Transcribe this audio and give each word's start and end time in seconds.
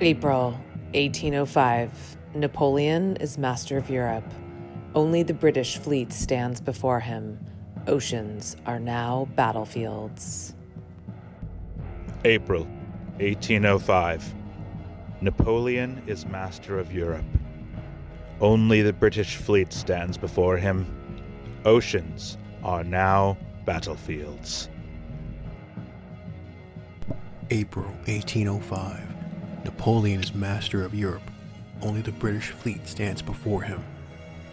April 0.00 0.52
1805. 0.94 2.16
Napoleon 2.36 3.16
is 3.16 3.36
master 3.36 3.76
of 3.76 3.90
Europe. 3.90 4.32
Only 4.94 5.24
the 5.24 5.34
British 5.34 5.76
fleet 5.76 6.12
stands 6.12 6.60
before 6.60 7.00
him. 7.00 7.44
Oceans 7.88 8.56
are 8.64 8.78
now 8.78 9.26
battlefields. 9.34 10.54
April 12.24 12.62
1805. 13.18 14.34
Napoleon 15.20 16.00
is 16.06 16.26
master 16.26 16.78
of 16.78 16.92
Europe. 16.92 17.24
Only 18.40 18.82
the 18.82 18.92
British 18.92 19.34
fleet 19.34 19.72
stands 19.72 20.16
before 20.16 20.58
him. 20.58 20.86
Oceans 21.64 22.38
are 22.62 22.84
now 22.84 23.36
battlefields. 23.64 24.68
April 27.50 27.86
1805. 28.06 29.17
Napoleon 29.64 30.22
is 30.22 30.34
master 30.34 30.84
of 30.84 30.94
Europe. 30.94 31.30
Only 31.82 32.00
the 32.00 32.12
British 32.12 32.50
fleet 32.50 32.86
stands 32.86 33.22
before 33.22 33.62
him. 33.62 33.82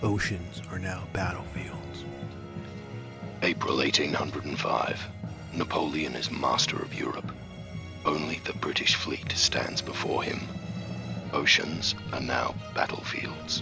Oceans 0.02 0.61
are 0.72 0.80
now 0.80 1.08
battlefields. 1.14 2.06
April 3.42 3.78
1805. 3.78 5.08
Napoleon 5.53 6.16
is 6.16 6.31
master 6.31 6.81
of 6.81 6.94
Europe. 6.94 7.31
Only 8.06 8.39
the 8.45 8.53
British 8.53 8.95
fleet 8.95 9.31
stands 9.33 9.81
before 9.81 10.23
him. 10.23 10.39
Oceans 11.33 11.95
are 12.11 12.22
now 12.22 12.56
battlefields. 12.73 13.61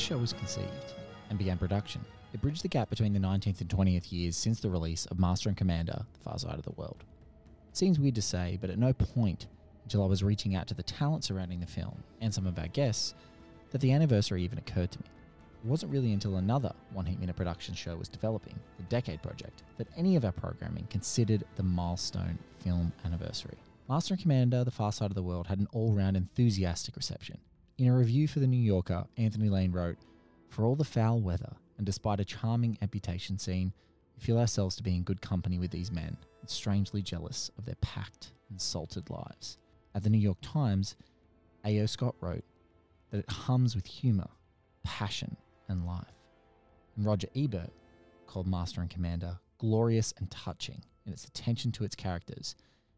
This 0.00 0.06
show 0.06 0.16
was 0.16 0.32
conceived 0.32 0.94
and 1.28 1.38
began 1.38 1.58
production, 1.58 2.00
it 2.32 2.40
bridged 2.40 2.62
the 2.62 2.68
gap 2.68 2.88
between 2.88 3.12
the 3.12 3.18
19th 3.18 3.60
and 3.60 3.68
20th 3.68 4.10
years 4.10 4.34
since 4.34 4.58
the 4.58 4.70
release 4.70 5.04
of 5.06 5.18
Master 5.18 5.50
and 5.50 5.58
Commander 5.58 6.06
The 6.14 6.18
Far 6.20 6.38
Side 6.38 6.54
of 6.54 6.62
the 6.62 6.72
World. 6.72 7.04
It 7.68 7.76
seems 7.76 8.00
weird 8.00 8.14
to 8.14 8.22
say, 8.22 8.56
but 8.62 8.70
at 8.70 8.78
no 8.78 8.94
point 8.94 9.46
until 9.84 10.02
I 10.02 10.06
was 10.06 10.22
reaching 10.22 10.54
out 10.54 10.68
to 10.68 10.74
the 10.74 10.82
talent 10.82 11.24
surrounding 11.24 11.60
the 11.60 11.66
film 11.66 12.02
and 12.22 12.32
some 12.32 12.46
of 12.46 12.58
our 12.58 12.68
guests 12.68 13.14
that 13.72 13.82
the 13.82 13.92
anniversary 13.92 14.42
even 14.42 14.56
occurred 14.56 14.90
to 14.92 15.00
me. 15.00 15.04
It 15.62 15.68
wasn't 15.68 15.92
really 15.92 16.14
until 16.14 16.36
another 16.36 16.72
One 16.94 17.04
Heat 17.04 17.20
Minute 17.20 17.36
production 17.36 17.74
show 17.74 17.94
was 17.94 18.08
developing, 18.08 18.58
the 18.78 18.84
Decade 18.84 19.22
Project, 19.22 19.64
that 19.76 19.88
any 19.98 20.16
of 20.16 20.24
our 20.24 20.32
programming 20.32 20.86
considered 20.88 21.44
the 21.56 21.62
milestone 21.62 22.38
film 22.64 22.90
anniversary. 23.04 23.58
Master 23.86 24.14
and 24.14 24.22
Commander 24.22 24.64
The 24.64 24.70
Far 24.70 24.92
Side 24.92 25.10
of 25.10 25.14
the 25.14 25.22
World 25.22 25.48
had 25.48 25.58
an 25.58 25.68
all 25.72 25.92
round 25.92 26.16
enthusiastic 26.16 26.96
reception. 26.96 27.38
In 27.80 27.88
a 27.88 27.96
review 27.96 28.28
for 28.28 28.40
The 28.40 28.46
New 28.46 28.60
Yorker, 28.60 29.06
Anthony 29.16 29.48
Lane 29.48 29.72
wrote, 29.72 29.96
For 30.50 30.66
all 30.66 30.76
the 30.76 30.84
foul 30.84 31.18
weather, 31.18 31.56
and 31.78 31.86
despite 31.86 32.20
a 32.20 32.26
charming 32.26 32.76
amputation 32.82 33.38
scene, 33.38 33.72
we 34.14 34.22
feel 34.22 34.38
ourselves 34.38 34.76
to 34.76 34.82
be 34.82 34.94
in 34.94 35.02
good 35.02 35.22
company 35.22 35.58
with 35.58 35.70
these 35.70 35.90
men, 35.90 36.14
and 36.42 36.50
strangely 36.50 37.00
jealous 37.00 37.50
of 37.56 37.64
their 37.64 37.76
packed 37.76 38.32
and 38.50 38.60
salted 38.60 39.08
lives. 39.08 39.56
At 39.94 40.02
the 40.02 40.10
New 40.10 40.18
York 40.18 40.36
Times, 40.42 40.94
A.O. 41.64 41.86
Scott 41.86 42.16
wrote 42.20 42.44
that 43.12 43.20
it 43.20 43.30
hums 43.30 43.74
with 43.74 43.86
humour, 43.86 44.28
passion, 44.84 45.38
and 45.66 45.86
life. 45.86 46.04
And 46.98 47.06
Roger 47.06 47.28
Ebert 47.34 47.72
called 48.26 48.46
Master 48.46 48.82
and 48.82 48.90
Commander 48.90 49.38
glorious 49.56 50.12
and 50.18 50.30
touching 50.30 50.84
in 51.06 51.14
its 51.14 51.24
attention 51.24 51.72
to 51.72 51.84
its 51.84 51.94
characters, 51.94 52.56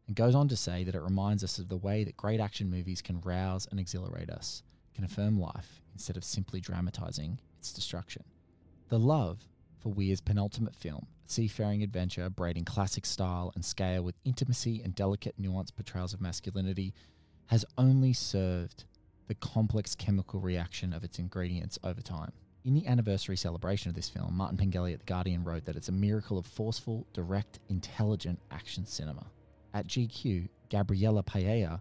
and 0.09 0.16
goes 0.16 0.34
on 0.34 0.49
to 0.49 0.56
say 0.56 0.82
that 0.82 0.97
it 0.97 1.03
reminds 1.03 1.44
us 1.44 1.60
of 1.60 1.69
the 1.69 1.76
way 1.76 2.03
that 2.03 2.16
great 2.16 2.41
action 2.41 2.69
movies 2.69 3.00
can 3.00 3.20
rouse 3.20 3.69
and 3.70 3.78
exhilarate 3.78 4.28
us, 4.28 4.64
can 4.94 5.04
affirm 5.04 5.38
life 5.38 5.80
instead 5.92 6.16
of 6.16 6.25
simply 6.25 6.60
dramatising 6.60 7.41
its 7.58 7.72
destruction. 7.72 8.25
The 8.88 8.98
love 8.98 9.41
for 9.80 9.92
Weir's 9.92 10.20
penultimate 10.20 10.76
film, 10.76 11.06
seafaring 11.26 11.82
adventure 11.82 12.28
braiding 12.30 12.64
classic 12.64 13.06
style 13.06 13.52
and 13.54 13.64
scale 13.64 14.02
with 14.02 14.14
intimacy 14.25 14.81
and 14.82 14.94
delicate 14.94 15.41
nuanced 15.41 15.75
portrayals 15.75 16.14
of 16.14 16.20
masculinity, 16.20 16.94
has 17.47 17.64
only 17.76 18.12
served 18.12 18.84
the 19.28 19.34
complex 19.34 19.94
chemical 19.94 20.41
reaction 20.41 20.92
of 20.92 21.04
its 21.04 21.19
ingredients 21.19 21.78
over 21.82 22.00
time. 22.00 22.32
In 22.64 22.75
the 22.75 22.86
anniversary 22.86 23.36
celebration 23.36 23.88
of 23.88 23.97
this 23.97 24.08
film, 24.08 24.36
Martin 24.36 24.56
Pengelly 24.56 24.92
at 24.92 25.00
The 25.00 25.06
Guardian 25.06 25.42
wrote 25.42 25.64
that 25.64 25.75
it's 25.75 25.88
a 25.88 25.92
miracle 25.92 26.38
of 26.38 26.47
forceful, 26.47 27.06
direct, 27.12 27.58
intelligent 27.69 28.38
action 28.52 28.86
cinema. 28.86 29.26
At 29.75 29.88
GQ, 29.88 30.48
Gabriella 30.70 31.22
Paiella 31.25 31.81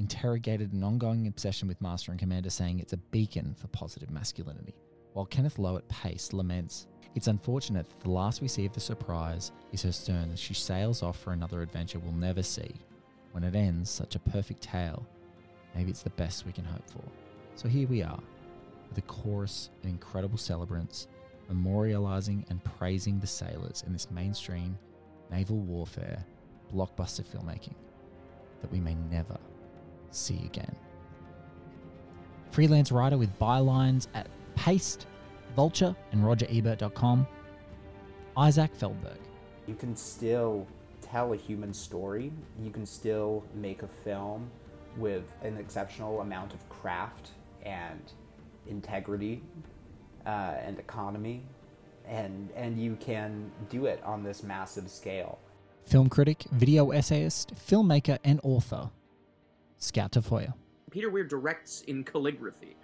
interrogated 0.00 0.72
an 0.72 0.82
ongoing 0.82 1.26
obsession 1.26 1.68
with 1.68 1.80
Master 1.82 2.10
and 2.10 2.18
Commander, 2.18 2.50
saying 2.50 2.80
it's 2.80 2.94
a 2.94 2.96
beacon 2.96 3.54
for 3.54 3.68
positive 3.68 4.10
masculinity. 4.10 4.74
While 5.12 5.26
Kenneth 5.26 5.58
Lowe 5.58 5.76
at 5.76 5.88
Paste 5.88 6.32
laments, 6.32 6.86
it's 7.14 7.26
unfortunate 7.26 7.86
that 7.88 8.00
the 8.00 8.10
last 8.10 8.40
we 8.40 8.48
see 8.48 8.64
of 8.64 8.72
the 8.72 8.80
surprise 8.80 9.52
is 9.72 9.82
her 9.82 9.92
stern 9.92 10.30
as 10.32 10.40
she 10.40 10.54
sails 10.54 11.02
off 11.02 11.18
for 11.18 11.32
another 11.32 11.60
adventure 11.60 11.98
we'll 11.98 12.12
never 12.12 12.42
see. 12.42 12.70
When 13.32 13.44
it 13.44 13.54
ends, 13.54 13.90
such 13.90 14.14
a 14.14 14.20
perfect 14.20 14.62
tale, 14.62 15.06
maybe 15.74 15.90
it's 15.90 16.02
the 16.02 16.10
best 16.10 16.46
we 16.46 16.52
can 16.52 16.64
hope 16.64 16.88
for. 16.88 17.04
So 17.56 17.68
here 17.68 17.86
we 17.86 18.02
are, 18.02 18.20
with 18.88 18.98
a 18.98 19.02
chorus 19.02 19.68
of 19.82 19.90
incredible 19.90 20.38
celebrants 20.38 21.08
memorializing 21.52 22.48
and 22.48 22.64
praising 22.64 23.20
the 23.20 23.26
sailors 23.26 23.84
in 23.86 23.92
this 23.92 24.10
mainstream 24.10 24.78
naval 25.30 25.58
warfare 25.58 26.24
blockbuster 26.72 27.24
filmmaking 27.24 27.74
that 28.60 28.72
we 28.72 28.80
may 28.80 28.94
never 29.10 29.36
see 30.10 30.34
you 30.34 30.46
again. 30.46 30.74
Freelance 32.50 32.90
writer 32.90 33.16
with 33.16 33.36
bylines 33.38 34.08
at 34.14 34.28
Paste, 34.56 35.06
Vulture, 35.54 35.94
and 36.12 36.22
RogerEbert.com, 36.22 37.26
Isaac 38.36 38.74
Feldberg. 38.74 39.18
You 39.66 39.74
can 39.74 39.94
still 39.94 40.66
tell 41.00 41.32
a 41.32 41.36
human 41.36 41.72
story. 41.72 42.32
You 42.62 42.70
can 42.70 42.86
still 42.86 43.44
make 43.54 43.82
a 43.82 43.88
film 43.88 44.50
with 44.96 45.24
an 45.42 45.56
exceptional 45.56 46.20
amount 46.20 46.52
of 46.54 46.68
craft 46.68 47.30
and 47.62 48.00
integrity 48.66 49.42
uh, 50.26 50.54
and 50.62 50.78
economy, 50.78 51.42
and 52.06 52.50
and 52.56 52.80
you 52.80 52.96
can 52.96 53.50
do 53.68 53.86
it 53.86 54.02
on 54.04 54.22
this 54.22 54.42
massive 54.42 54.90
scale. 54.90 55.38
Film 55.84 56.08
critic, 56.08 56.44
video 56.52 56.90
essayist, 56.90 57.54
filmmaker, 57.54 58.18
and 58.24 58.40
author, 58.42 58.90
Scout 59.80 60.12
Tafoya. 60.12 60.54
Peter 60.90 61.10
Weir 61.10 61.24
directs 61.24 61.80
in 61.82 62.04
calligraphy. 62.04 62.76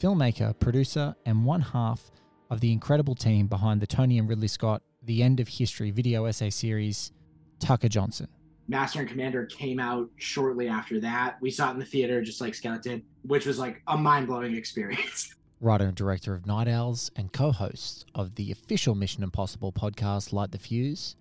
Filmmaker, 0.00 0.58
producer, 0.58 1.14
and 1.24 1.44
one 1.44 1.60
half 1.60 2.10
of 2.50 2.60
the 2.60 2.72
incredible 2.72 3.14
team 3.14 3.46
behind 3.46 3.80
the 3.80 3.86
Tony 3.86 4.18
and 4.18 4.28
Ridley 4.28 4.48
Scott 4.48 4.82
The 5.02 5.22
End 5.22 5.40
of 5.40 5.48
History 5.48 5.90
video 5.90 6.24
essay 6.26 6.50
series, 6.50 7.12
Tucker 7.60 7.88
Johnson. 7.88 8.28
Master 8.66 9.00
and 9.00 9.08
Commander 9.08 9.46
came 9.46 9.78
out 9.78 10.08
shortly 10.16 10.68
after 10.68 10.98
that. 11.00 11.36
We 11.40 11.50
saw 11.50 11.68
it 11.68 11.74
in 11.74 11.78
the 11.78 11.84
theater, 11.84 12.20
just 12.22 12.40
like 12.40 12.54
Scout 12.54 12.82
did, 12.82 13.02
which 13.22 13.46
was 13.46 13.58
like 13.58 13.82
a 13.86 13.96
mind 13.96 14.26
blowing 14.26 14.54
experience. 14.56 15.34
Writer 15.60 15.86
and 15.86 15.94
director 15.94 16.34
of 16.34 16.46
Night 16.46 16.68
Owls 16.68 17.10
and 17.14 17.32
co 17.32 17.52
host 17.52 18.06
of 18.14 18.34
the 18.34 18.50
official 18.50 18.94
Mission 18.94 19.22
Impossible 19.22 19.72
podcast, 19.72 20.32
Light 20.32 20.50
the 20.50 20.58
Fuse, 20.58 21.14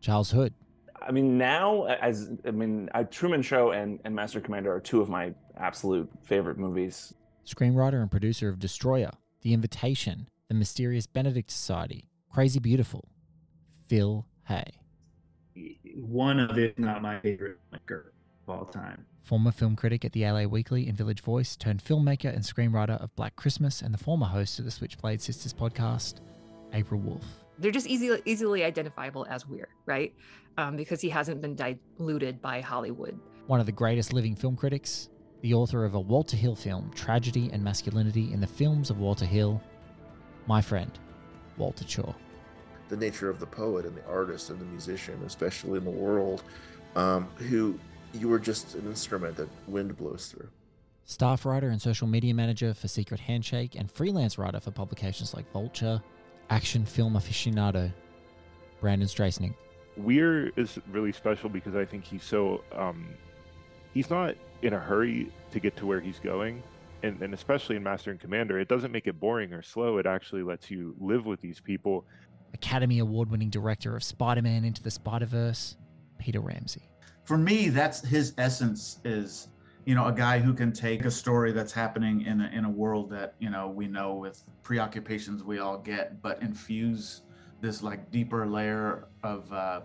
Charles 0.00 0.30
Hood. 0.30 0.54
I 1.06 1.12
mean, 1.12 1.38
now 1.38 1.84
as 1.84 2.30
I 2.46 2.50
mean, 2.50 2.88
I, 2.94 3.04
Truman 3.04 3.42
Show 3.42 3.70
and 3.70 4.00
and 4.04 4.14
Master 4.14 4.40
Commander 4.40 4.72
are 4.74 4.80
two 4.80 5.00
of 5.00 5.08
my 5.08 5.34
absolute 5.56 6.08
favorite 6.24 6.58
movies. 6.58 7.14
Screenwriter 7.46 8.00
and 8.00 8.10
producer 8.10 8.48
of 8.48 8.58
Destroyer, 8.58 9.10
The 9.42 9.52
Invitation, 9.52 10.28
The 10.48 10.54
Mysterious 10.54 11.06
Benedict 11.06 11.50
Society, 11.50 12.10
Crazy 12.32 12.58
Beautiful, 12.58 13.08
Phil 13.88 14.26
Hay. 14.48 14.80
One 15.94 16.40
of, 16.40 16.58
if 16.58 16.76
not 16.78 17.02
my 17.02 17.20
favorite 17.20 17.58
maker 17.72 18.12
of 18.46 18.54
all 18.54 18.64
time. 18.64 19.06
Former 19.22 19.52
film 19.52 19.76
critic 19.76 20.04
at 20.04 20.12
the 20.12 20.24
LA 20.24 20.42
Weekly 20.42 20.88
and 20.88 20.98
Village 20.98 21.20
Voice, 21.20 21.56
turned 21.56 21.82
filmmaker 21.82 22.32
and 22.32 22.42
screenwriter 22.44 23.00
of 23.02 23.14
Black 23.16 23.36
Christmas, 23.36 23.80
and 23.80 23.94
the 23.94 23.98
former 23.98 24.26
host 24.26 24.58
of 24.58 24.64
the 24.64 24.70
Switchblade 24.70 25.22
Sisters 25.22 25.52
podcast, 25.52 26.20
April 26.72 27.00
Wolfe. 27.00 27.44
They're 27.58 27.72
just 27.72 27.86
easily 27.86 28.20
easily 28.24 28.64
identifiable 28.64 29.26
as 29.30 29.46
weird, 29.48 29.68
right? 29.86 30.12
Um, 30.58 30.76
because 30.76 31.00
he 31.00 31.10
hasn't 31.10 31.40
been 31.40 31.54
diluted 31.54 32.40
by 32.40 32.60
Hollywood. 32.60 33.18
One 33.46 33.60
of 33.60 33.66
the 33.66 33.72
greatest 33.72 34.12
living 34.12 34.34
film 34.34 34.56
critics, 34.56 35.10
the 35.42 35.54
author 35.54 35.84
of 35.84 35.94
a 35.94 36.00
Walter 36.00 36.36
Hill 36.36 36.54
film, 36.54 36.90
Tragedy 36.94 37.50
and 37.52 37.62
Masculinity 37.62 38.32
in 38.32 38.40
the 38.40 38.46
Films 38.46 38.88
of 38.90 38.98
Walter 38.98 39.26
Hill, 39.26 39.60
my 40.46 40.62
friend, 40.62 40.90
Walter 41.58 41.84
Chaw. 41.84 42.14
The 42.88 42.96
nature 42.96 43.28
of 43.28 43.38
the 43.38 43.46
poet 43.46 43.84
and 43.84 43.96
the 43.96 44.06
artist 44.06 44.50
and 44.50 44.58
the 44.58 44.64
musician, 44.64 45.20
especially 45.26 45.78
in 45.78 45.84
the 45.84 45.90
world, 45.90 46.42
um, 46.94 47.28
who 47.36 47.78
you 48.14 48.28
were 48.28 48.38
just 48.38 48.74
an 48.76 48.86
instrument 48.86 49.36
that 49.36 49.48
wind 49.68 49.96
blows 49.96 50.28
through. 50.28 50.48
Staff 51.04 51.44
writer 51.44 51.68
and 51.68 51.80
social 51.80 52.06
media 52.08 52.34
manager 52.34 52.74
for 52.74 52.88
Secret 52.88 53.20
Handshake 53.20 53.76
and 53.76 53.90
freelance 53.90 54.38
writer 54.38 54.58
for 54.58 54.70
publications 54.70 55.34
like 55.34 55.50
Vulture, 55.52 56.02
action 56.50 56.84
film 56.84 57.14
aficionado, 57.14 57.92
Brandon 58.80 59.06
Streussnig. 59.06 59.54
Weir 59.96 60.50
is 60.56 60.78
really 60.90 61.12
special 61.12 61.48
because 61.48 61.74
I 61.74 61.84
think 61.84 62.04
he's 62.04 62.24
so 62.24 62.62
um, 62.72 63.06
he's 63.94 64.10
not 64.10 64.34
in 64.62 64.74
a 64.74 64.78
hurry 64.78 65.32
to 65.50 65.60
get 65.60 65.76
to 65.76 65.86
where 65.86 66.00
he's 66.00 66.18
going. 66.18 66.62
And, 67.02 67.20
and 67.22 67.34
especially 67.34 67.76
in 67.76 67.82
Master 67.82 68.10
and 68.10 68.18
Commander, 68.18 68.58
it 68.58 68.68
doesn't 68.68 68.90
make 68.90 69.06
it 69.06 69.20
boring 69.20 69.52
or 69.52 69.62
slow. 69.62 69.98
It 69.98 70.06
actually 70.06 70.42
lets 70.42 70.70
you 70.70 70.94
live 70.98 71.26
with 71.26 71.40
these 71.40 71.60
people. 71.60 72.04
Academy 72.54 72.98
Award 73.00 73.30
winning 73.30 73.50
director 73.50 73.94
of 73.96 74.02
Spider 74.02 74.42
Man 74.42 74.64
Into 74.64 74.82
the 74.82 74.90
Spider 74.90 75.26
Verse, 75.26 75.76
Peter 76.18 76.40
Ramsey. 76.40 76.88
For 77.24 77.36
me, 77.36 77.68
that's 77.68 78.04
his 78.04 78.34
essence 78.38 78.98
is, 79.04 79.48
you 79.84 79.94
know, 79.94 80.06
a 80.06 80.12
guy 80.12 80.38
who 80.38 80.54
can 80.54 80.72
take 80.72 81.04
a 81.04 81.10
story 81.10 81.52
that's 81.52 81.72
happening 81.72 82.22
in 82.22 82.40
a, 82.40 82.50
in 82.52 82.64
a 82.64 82.70
world 82.70 83.10
that, 83.10 83.34
you 83.38 83.50
know, 83.50 83.68
we 83.68 83.86
know 83.86 84.14
with 84.14 84.42
preoccupations 84.62 85.42
we 85.42 85.58
all 85.58 85.78
get, 85.78 86.22
but 86.22 86.40
infuse 86.42 87.22
this 87.60 87.82
like 87.82 88.10
deeper 88.10 88.46
layer 88.46 89.06
of, 89.22 89.52
uh, 89.52 89.80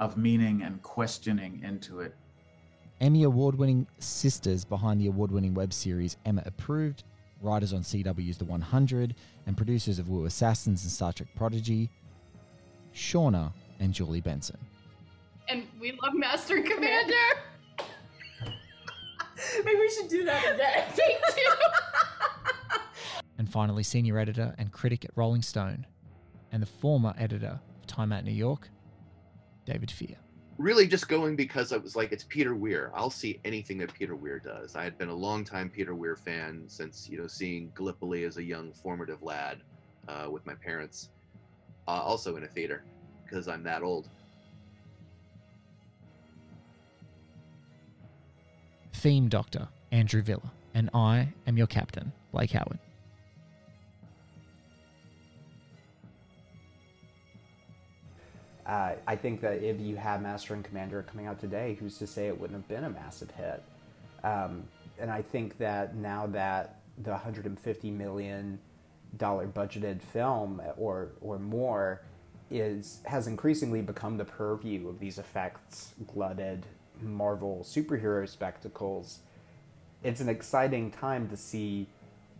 of 0.00 0.16
meaning 0.16 0.62
and 0.62 0.82
questioning 0.82 1.60
into 1.64 2.00
it. 2.00 2.14
Emmy 3.00 3.24
Award 3.24 3.56
winning 3.56 3.86
sisters 3.98 4.64
behind 4.64 5.00
the 5.00 5.08
award 5.08 5.32
winning 5.32 5.54
web 5.54 5.72
series 5.72 6.16
Emma 6.24 6.42
Approved, 6.46 7.02
writers 7.40 7.72
on 7.72 7.80
CW's 7.82 8.38
The 8.38 8.44
100, 8.44 9.14
and 9.46 9.56
producers 9.56 9.98
of 9.98 10.08
Wu 10.08 10.24
Assassins 10.24 10.84
and 10.84 10.92
Star 10.92 11.12
Trek 11.12 11.28
Prodigy, 11.34 11.90
Shawna 12.94 13.52
and 13.80 13.92
Julie 13.92 14.20
Benson. 14.20 14.58
And 15.48 15.66
we 15.80 15.98
love 16.02 16.14
Master 16.14 16.62
Commander. 16.62 17.14
Maybe 19.64 19.78
we 19.78 19.90
should 19.90 20.08
do 20.08 20.24
that 20.24 20.54
again. 20.54 20.84
Take 20.94 21.20
two. 21.34 22.78
and 23.38 23.50
finally, 23.50 23.82
senior 23.82 24.18
editor 24.18 24.54
and 24.58 24.70
critic 24.70 25.04
at 25.04 25.10
Rolling 25.16 25.42
Stone, 25.42 25.86
and 26.52 26.62
the 26.62 26.66
former 26.66 27.14
editor 27.18 27.60
of 27.80 27.86
Time 27.86 28.12
Out 28.12 28.24
New 28.24 28.32
York, 28.32 28.68
David 29.66 29.90
Fear 29.90 30.16
really 30.58 30.86
just 30.86 31.08
going 31.08 31.34
because 31.36 31.72
I 31.72 31.76
was 31.76 31.96
like, 31.96 32.12
it's 32.12 32.24
Peter 32.24 32.54
Weir. 32.54 32.92
I'll 32.94 33.10
see 33.10 33.40
anything 33.44 33.78
that 33.78 33.92
Peter 33.92 34.14
Weir 34.14 34.38
does. 34.38 34.76
I 34.76 34.84
had 34.84 34.96
been 34.96 35.08
a 35.08 35.14
long 35.14 35.44
time 35.44 35.68
Peter 35.68 35.94
Weir 35.94 36.16
fan 36.16 36.64
since 36.66 37.08
you 37.08 37.18
know 37.18 37.26
seeing 37.26 37.72
Gallipoli 37.74 38.24
as 38.24 38.36
a 38.36 38.42
young 38.42 38.72
formative 38.72 39.22
lad 39.22 39.58
uh, 40.08 40.28
with 40.30 40.44
my 40.46 40.54
parents, 40.54 41.10
uh, 41.88 41.90
also 41.90 42.36
in 42.36 42.44
a 42.44 42.48
theater 42.48 42.84
because 43.24 43.48
I'm 43.48 43.62
that 43.64 43.82
old. 43.82 44.08
Theme 48.94 49.28
Doctor 49.28 49.68
Andrew 49.90 50.22
Villa, 50.22 50.52
and 50.74 50.88
I 50.94 51.28
am 51.46 51.56
your 51.56 51.66
captain, 51.66 52.12
Blake 52.30 52.52
Howard. 52.52 52.78
Uh, 58.72 58.94
I 59.06 59.16
think 59.16 59.42
that 59.42 59.62
if 59.62 59.78
you 59.78 59.96
had 59.96 60.22
Master 60.22 60.54
and 60.54 60.64
Commander 60.64 61.02
coming 61.02 61.26
out 61.26 61.38
today, 61.38 61.76
who's 61.78 61.98
to 61.98 62.06
say 62.06 62.28
it 62.28 62.40
wouldn't 62.40 62.58
have 62.58 62.68
been 62.68 62.84
a 62.84 62.88
massive 62.88 63.30
hit? 63.32 63.62
Um, 64.24 64.64
and 64.98 65.10
I 65.10 65.20
think 65.20 65.58
that 65.58 65.94
now 65.94 66.26
that 66.28 66.80
the 66.96 67.10
150 67.10 67.90
million 67.90 68.58
dollar 69.18 69.46
budgeted 69.46 70.00
film 70.00 70.62
or 70.78 71.10
or 71.20 71.38
more 71.38 72.00
is 72.50 73.00
has 73.04 73.26
increasingly 73.26 73.82
become 73.82 74.16
the 74.16 74.24
purview 74.24 74.88
of 74.88 74.98
these 74.98 75.18
effects 75.18 75.92
glutted 76.06 76.64
Marvel 77.02 77.66
superhero 77.68 78.26
spectacles, 78.26 79.18
it's 80.02 80.22
an 80.22 80.30
exciting 80.30 80.90
time 80.90 81.28
to 81.28 81.36
see 81.36 81.88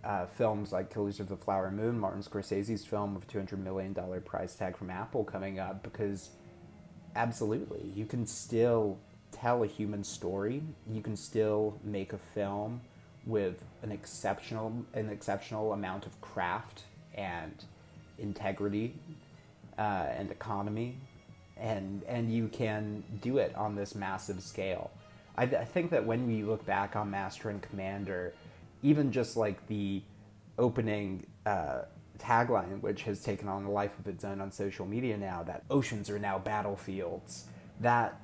uh, 0.05 0.27
films 0.27 0.73
like 0.73 0.93
Killers 0.93 1.21
of 1.21 1.29
the 1.29 1.37
Flower 1.37 1.71
Moon, 1.71 1.99
Martin 1.99 2.23
Scorsese's 2.23 2.85
film 2.85 3.15
with 3.15 3.29
$200 3.29 3.59
million 3.59 3.95
price 4.25 4.55
tag 4.55 4.77
from 4.77 4.91
Apple 4.91 5.25
coming 5.25 5.59
up, 5.59 5.83
because 5.83 6.31
absolutely, 7.15 7.93
you 7.95 8.07
can 8.07 8.27
still 8.27 8.99
tell 9.31 9.63
a 9.63 9.67
human 9.67 10.05
story. 10.05 10.63
You 10.91 11.03
can 11.03 11.17
still 11.17 11.79
make 11.85 12.13
a 12.13 12.19
film 12.19 12.81
with 13.25 13.65
an 13.83 13.93
exceptional 13.93 14.85
an 14.95 15.09
exceptional 15.09 15.73
amount 15.73 16.07
of 16.07 16.21
craft 16.21 16.83
and 17.15 17.65
integrity 18.19 18.95
uh, 19.79 20.07
and 20.17 20.31
economy, 20.31 20.97
and 21.57 22.03
and 22.09 22.33
you 22.33 22.49
can 22.49 23.05
do 23.21 23.39
it 23.39 23.55
on 23.55 23.75
this 23.75 23.95
massive 23.95 24.43
scale. 24.43 24.91
I, 25.37 25.45
I 25.45 25.65
think 25.65 25.91
that 25.93 26.05
when 26.05 26.27
we 26.27 26.43
look 26.43 26.65
back 26.67 26.95
on 26.97 27.11
Master 27.11 27.49
and 27.49 27.63
Commander 27.63 28.35
even 28.83 29.13
just 29.13 29.37
like 29.37 29.67
the 29.67 30.03
opening 30.59 31.27
uh, 31.47 31.83
tagline, 32.19 32.81
which 32.81 33.03
has 33.03 33.23
taken 33.23 33.49
on 33.49 33.65
a 33.65 33.71
life 33.71 33.99
of 33.99 34.07
its 34.07 34.25
own 34.25 34.41
on 34.41 34.53
social 34.53 34.87
media 34.87 35.17
now, 35.17 35.43
that 35.43 35.65
oceans 35.71 36.11
are 36.11 36.19
now 36.19 36.39
battlefields, 36.39 37.47
that 37.81 38.21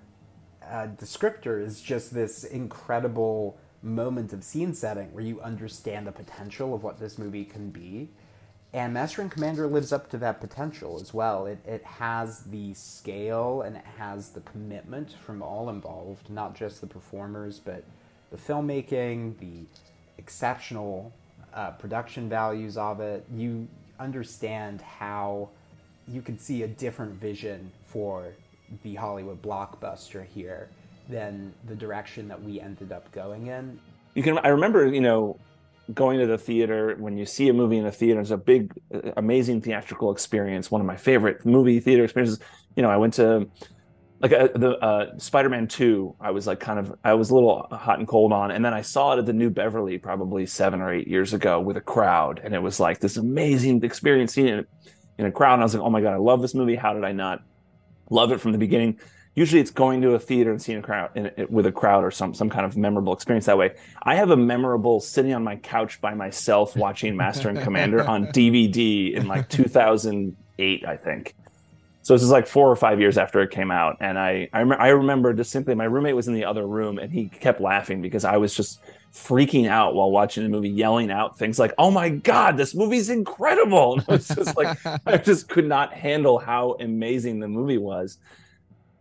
uh, 0.62 0.86
descriptor 1.00 1.62
is 1.62 1.80
just 1.80 2.12
this 2.12 2.44
incredible 2.44 3.58
moment 3.82 4.32
of 4.32 4.42
scene 4.42 4.74
setting 4.74 5.12
where 5.12 5.24
you 5.24 5.40
understand 5.40 6.06
the 6.06 6.12
potential 6.12 6.74
of 6.74 6.82
what 6.82 6.98
this 6.98 7.18
movie 7.18 7.44
can 7.44 7.70
be. 7.70 8.08
And 8.72 8.92
Master 8.92 9.22
and 9.22 9.30
Commander 9.30 9.66
lives 9.66 9.92
up 9.92 10.10
to 10.10 10.18
that 10.18 10.40
potential 10.40 11.00
as 11.00 11.14
well. 11.14 11.46
It, 11.46 11.58
it 11.64 11.84
has 11.84 12.42
the 12.42 12.74
scale 12.74 13.62
and 13.62 13.76
it 13.76 13.84
has 13.96 14.30
the 14.30 14.40
commitment 14.40 15.14
from 15.24 15.42
all 15.42 15.70
involved, 15.70 16.28
not 16.28 16.54
just 16.54 16.82
the 16.82 16.86
performers, 16.86 17.60
but 17.60 17.84
the 18.30 18.36
filmmaking, 18.36 19.38
the 19.38 19.64
exceptional 20.18 21.12
uh, 21.54 21.70
production 21.72 22.28
values 22.28 22.76
of 22.76 23.00
it. 23.00 23.24
You 23.34 23.66
understand 23.98 24.80
how 24.80 25.48
you 26.06 26.22
can 26.22 26.38
see 26.38 26.62
a 26.62 26.68
different 26.68 27.14
vision 27.14 27.70
for 27.86 28.32
the 28.82 28.94
Hollywood 28.94 29.40
blockbuster 29.42 30.24
here 30.26 30.68
than 31.08 31.54
the 31.66 31.74
direction 31.74 32.28
that 32.28 32.42
we 32.42 32.60
ended 32.60 32.92
up 32.92 33.10
going 33.12 33.46
in. 33.46 33.80
You 34.14 34.22
can. 34.22 34.38
I 34.38 34.48
remember, 34.48 34.86
you 34.86 35.00
know, 35.00 35.38
going 35.94 36.18
to 36.18 36.26
the 36.26 36.36
theater 36.36 36.96
when 36.98 37.16
you 37.16 37.24
see 37.24 37.48
a 37.48 37.52
movie 37.52 37.78
in 37.78 37.86
a 37.86 37.92
theater 37.92 38.20
is 38.20 38.30
a 38.30 38.36
big, 38.36 38.72
uh, 38.92 39.12
amazing 39.16 39.62
theatrical 39.62 40.12
experience. 40.12 40.70
One 40.70 40.80
of 40.80 40.86
my 40.86 40.96
favorite 40.96 41.46
movie 41.46 41.80
theater 41.80 42.04
experiences. 42.04 42.40
You 42.76 42.82
know, 42.82 42.90
I 42.90 42.96
went 42.96 43.14
to 43.14 43.48
like 44.20 44.32
uh, 44.32 44.48
the 44.54 44.70
uh, 44.78 45.18
Spider-Man 45.18 45.68
2, 45.68 46.16
I 46.20 46.32
was 46.32 46.46
like 46.46 46.58
kind 46.58 46.78
of 46.78 46.94
I 47.04 47.14
was 47.14 47.30
a 47.30 47.34
little 47.34 47.68
hot 47.70 47.98
and 47.98 48.08
cold 48.08 48.32
on, 48.32 48.50
and 48.50 48.64
then 48.64 48.74
I 48.74 48.82
saw 48.82 49.12
it 49.12 49.18
at 49.18 49.26
the 49.26 49.32
New 49.32 49.50
Beverly 49.50 49.98
probably 49.98 50.44
seven 50.46 50.80
or 50.80 50.92
eight 50.92 51.06
years 51.06 51.32
ago 51.34 51.60
with 51.60 51.76
a 51.76 51.80
crowd, 51.80 52.40
and 52.42 52.54
it 52.54 52.60
was 52.60 52.80
like 52.80 52.98
this 52.98 53.16
amazing 53.16 53.84
experience 53.84 54.34
seeing 54.34 54.48
it 54.48 54.68
in 55.18 55.26
a 55.26 55.32
crowd. 55.32 55.54
And 55.54 55.62
I 55.62 55.64
was 55.64 55.74
like, 55.74 55.84
oh 55.84 55.90
my 55.90 56.00
god, 56.00 56.14
I 56.14 56.16
love 56.16 56.42
this 56.42 56.54
movie. 56.54 56.74
How 56.74 56.94
did 56.94 57.04
I 57.04 57.12
not 57.12 57.42
love 58.10 58.32
it 58.32 58.40
from 58.40 58.52
the 58.52 58.58
beginning? 58.58 58.98
Usually, 59.36 59.60
it's 59.60 59.70
going 59.70 60.02
to 60.02 60.14
a 60.14 60.18
theater 60.18 60.50
and 60.50 60.60
seeing 60.60 60.78
a 60.78 60.82
crowd 60.82 61.10
in, 61.14 61.30
in, 61.36 61.46
with 61.48 61.66
a 61.66 61.72
crowd 61.72 62.02
or 62.02 62.10
some 62.10 62.34
some 62.34 62.50
kind 62.50 62.66
of 62.66 62.76
memorable 62.76 63.12
experience 63.12 63.46
that 63.46 63.56
way. 63.56 63.76
I 64.02 64.16
have 64.16 64.30
a 64.30 64.36
memorable 64.36 64.98
sitting 64.98 65.32
on 65.32 65.44
my 65.44 65.54
couch 65.54 66.00
by 66.00 66.14
myself 66.14 66.76
watching 66.76 67.16
Master 67.16 67.48
and 67.48 67.60
Commander 67.60 68.02
on 68.02 68.26
DVD 68.32 69.14
in 69.14 69.28
like 69.28 69.48
2008, 69.48 70.84
I 70.84 70.96
think 70.96 71.36
so 72.08 72.14
this 72.14 72.22
is 72.22 72.30
like 72.30 72.46
four 72.46 72.70
or 72.70 72.74
five 72.74 73.00
years 73.00 73.18
after 73.18 73.42
it 73.42 73.50
came 73.50 73.70
out, 73.70 73.98
and 74.00 74.18
I 74.18 74.48
I, 74.54 74.62
rem- 74.62 74.80
I 74.80 74.88
remember 74.88 75.34
distinctly 75.34 75.74
my 75.74 75.84
roommate 75.84 76.16
was 76.16 76.26
in 76.26 76.32
the 76.32 76.46
other 76.46 76.66
room 76.66 76.98
and 76.98 77.12
he 77.12 77.28
kept 77.28 77.60
laughing 77.60 78.00
because 78.00 78.24
I 78.24 78.38
was 78.38 78.54
just 78.54 78.80
freaking 79.12 79.68
out 79.68 79.94
while 79.94 80.10
watching 80.10 80.42
the 80.42 80.48
movie, 80.48 80.70
yelling 80.70 81.10
out 81.10 81.38
things 81.38 81.58
like 81.58 81.74
"Oh 81.76 81.90
my 81.90 82.08
god, 82.08 82.56
this 82.56 82.74
movie's 82.74 83.10
incredible!" 83.10 83.92
And 83.98 84.04
I 84.08 84.12
was 84.12 84.28
just 84.28 84.56
like 84.56 84.78
I 85.04 85.18
just 85.22 85.50
could 85.50 85.66
not 85.66 85.92
handle 85.92 86.38
how 86.38 86.76
amazing 86.80 87.40
the 87.40 87.48
movie 87.48 87.76
was, 87.76 88.16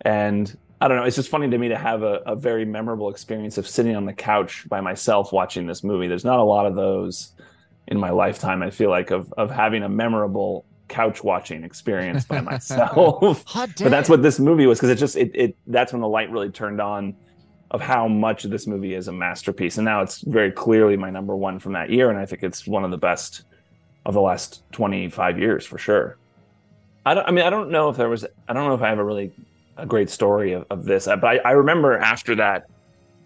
and 0.02 0.58
I 0.82 0.90
don't 0.90 0.98
know. 0.98 1.06
It's 1.06 1.16
just 1.16 1.30
funny 1.30 1.50
to 1.50 1.58
me 1.58 1.70
to 1.70 1.78
have 1.78 2.04
a, 2.04 2.22
a 2.26 2.36
very 2.36 2.66
memorable 2.66 3.10
experience 3.10 3.58
of 3.58 3.70
sitting 3.70 3.96
on 3.96 4.06
the 4.06 4.12
couch 4.12 4.66
by 4.68 4.82
myself 4.82 5.32
watching 5.32 5.66
this 5.66 5.82
movie. 5.82 6.10
There's 6.10 6.26
not 6.26 6.40
a 6.40 6.44
lot 6.44 6.66
of 6.66 6.76
those 6.76 7.32
in 7.88 8.02
my 8.02 8.10
lifetime. 8.10 8.62
I 8.62 8.70
feel 8.70 8.90
like 8.90 9.12
of 9.12 9.34
of 9.38 9.50
having 9.50 9.84
a 9.84 9.90
memorable 9.90 10.66
couch 10.88 11.24
watching 11.24 11.64
experience 11.64 12.26
by 12.26 12.42
myself. 12.54 13.44
But 13.54 13.90
that's 13.90 14.10
what 14.10 14.22
this 14.22 14.40
movie 14.40 14.66
was 14.66 14.80
because 14.80 14.90
it 14.90 14.96
just 14.96 15.16
it, 15.16 15.32
it 15.34 15.58
that's 15.68 15.92
when 15.94 16.02
the 16.02 16.08
light 16.08 16.32
really 16.32 16.50
turned 16.50 16.82
on 16.82 17.16
of 17.72 17.82
how 17.82 18.08
much 18.08 18.44
this 18.44 18.66
movie 18.66 18.94
is 18.94 19.08
a 19.08 19.12
masterpiece. 19.12 19.78
And 19.78 19.86
now 19.86 20.02
it's 20.02 20.22
very 20.22 20.52
clearly 20.52 20.96
my 20.96 21.10
number 21.10 21.36
one 21.36 21.60
from 21.60 21.74
that 21.74 21.90
year, 21.90 22.10
and 22.10 22.18
I 22.18 22.26
think 22.26 22.44
it's 22.44 22.66
one 22.66 22.86
of 22.86 22.92
the 22.92 22.98
best 22.98 23.44
of 24.06 24.14
the 24.14 24.22
last 24.22 24.64
25 24.72 25.38
years 25.38 25.66
for 25.66 25.78
sure. 25.78 26.18
I 27.06 27.14
don't. 27.14 27.28
I 27.28 27.32
mean, 27.32 27.46
I 27.46 27.50
don't 27.50 27.72
know 27.72 27.90
if 27.90 27.98
there 27.98 28.10
was. 28.10 28.26
I 28.48 28.54
don't 28.54 28.68
know 28.68 28.74
if 28.74 28.82
I 28.82 28.90
have 28.90 29.00
a 29.00 29.04
really 29.04 29.32
a 29.78 29.86
great 29.86 30.10
story 30.10 30.54
of, 30.54 30.66
of 30.70 30.86
this, 30.86 31.06
but 31.06 31.24
I, 31.24 31.38
I 31.38 31.52
remember 31.52 31.98
after 31.98 32.36
that, 32.36 32.68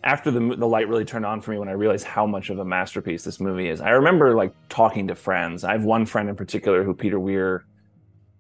after 0.04 0.32
the 0.32 0.56
the 0.56 0.68
light 0.68 0.88
really 0.88 1.06
turned 1.06 1.26
on 1.26 1.42
for 1.42 1.52
me 1.52 1.60
when 1.60 1.70
I 1.70 1.74
realized 1.74 2.06
how 2.06 2.26
much 2.26 2.50
of 2.50 2.60
a 2.60 2.66
masterpiece 2.66 3.24
this 3.24 3.40
movie 3.40 3.70
is. 3.70 3.82
I 3.82 3.92
remember 3.92 4.36
like 4.36 4.54
talking 4.70 5.08
to 5.08 5.16
friends. 5.16 5.64
I 5.64 5.74
have 5.74 5.84
one 5.84 6.06
friend 6.06 6.30
in 6.30 6.36
particular 6.36 6.84
who 6.84 6.94
Peter 6.94 7.20
Weir, 7.20 7.66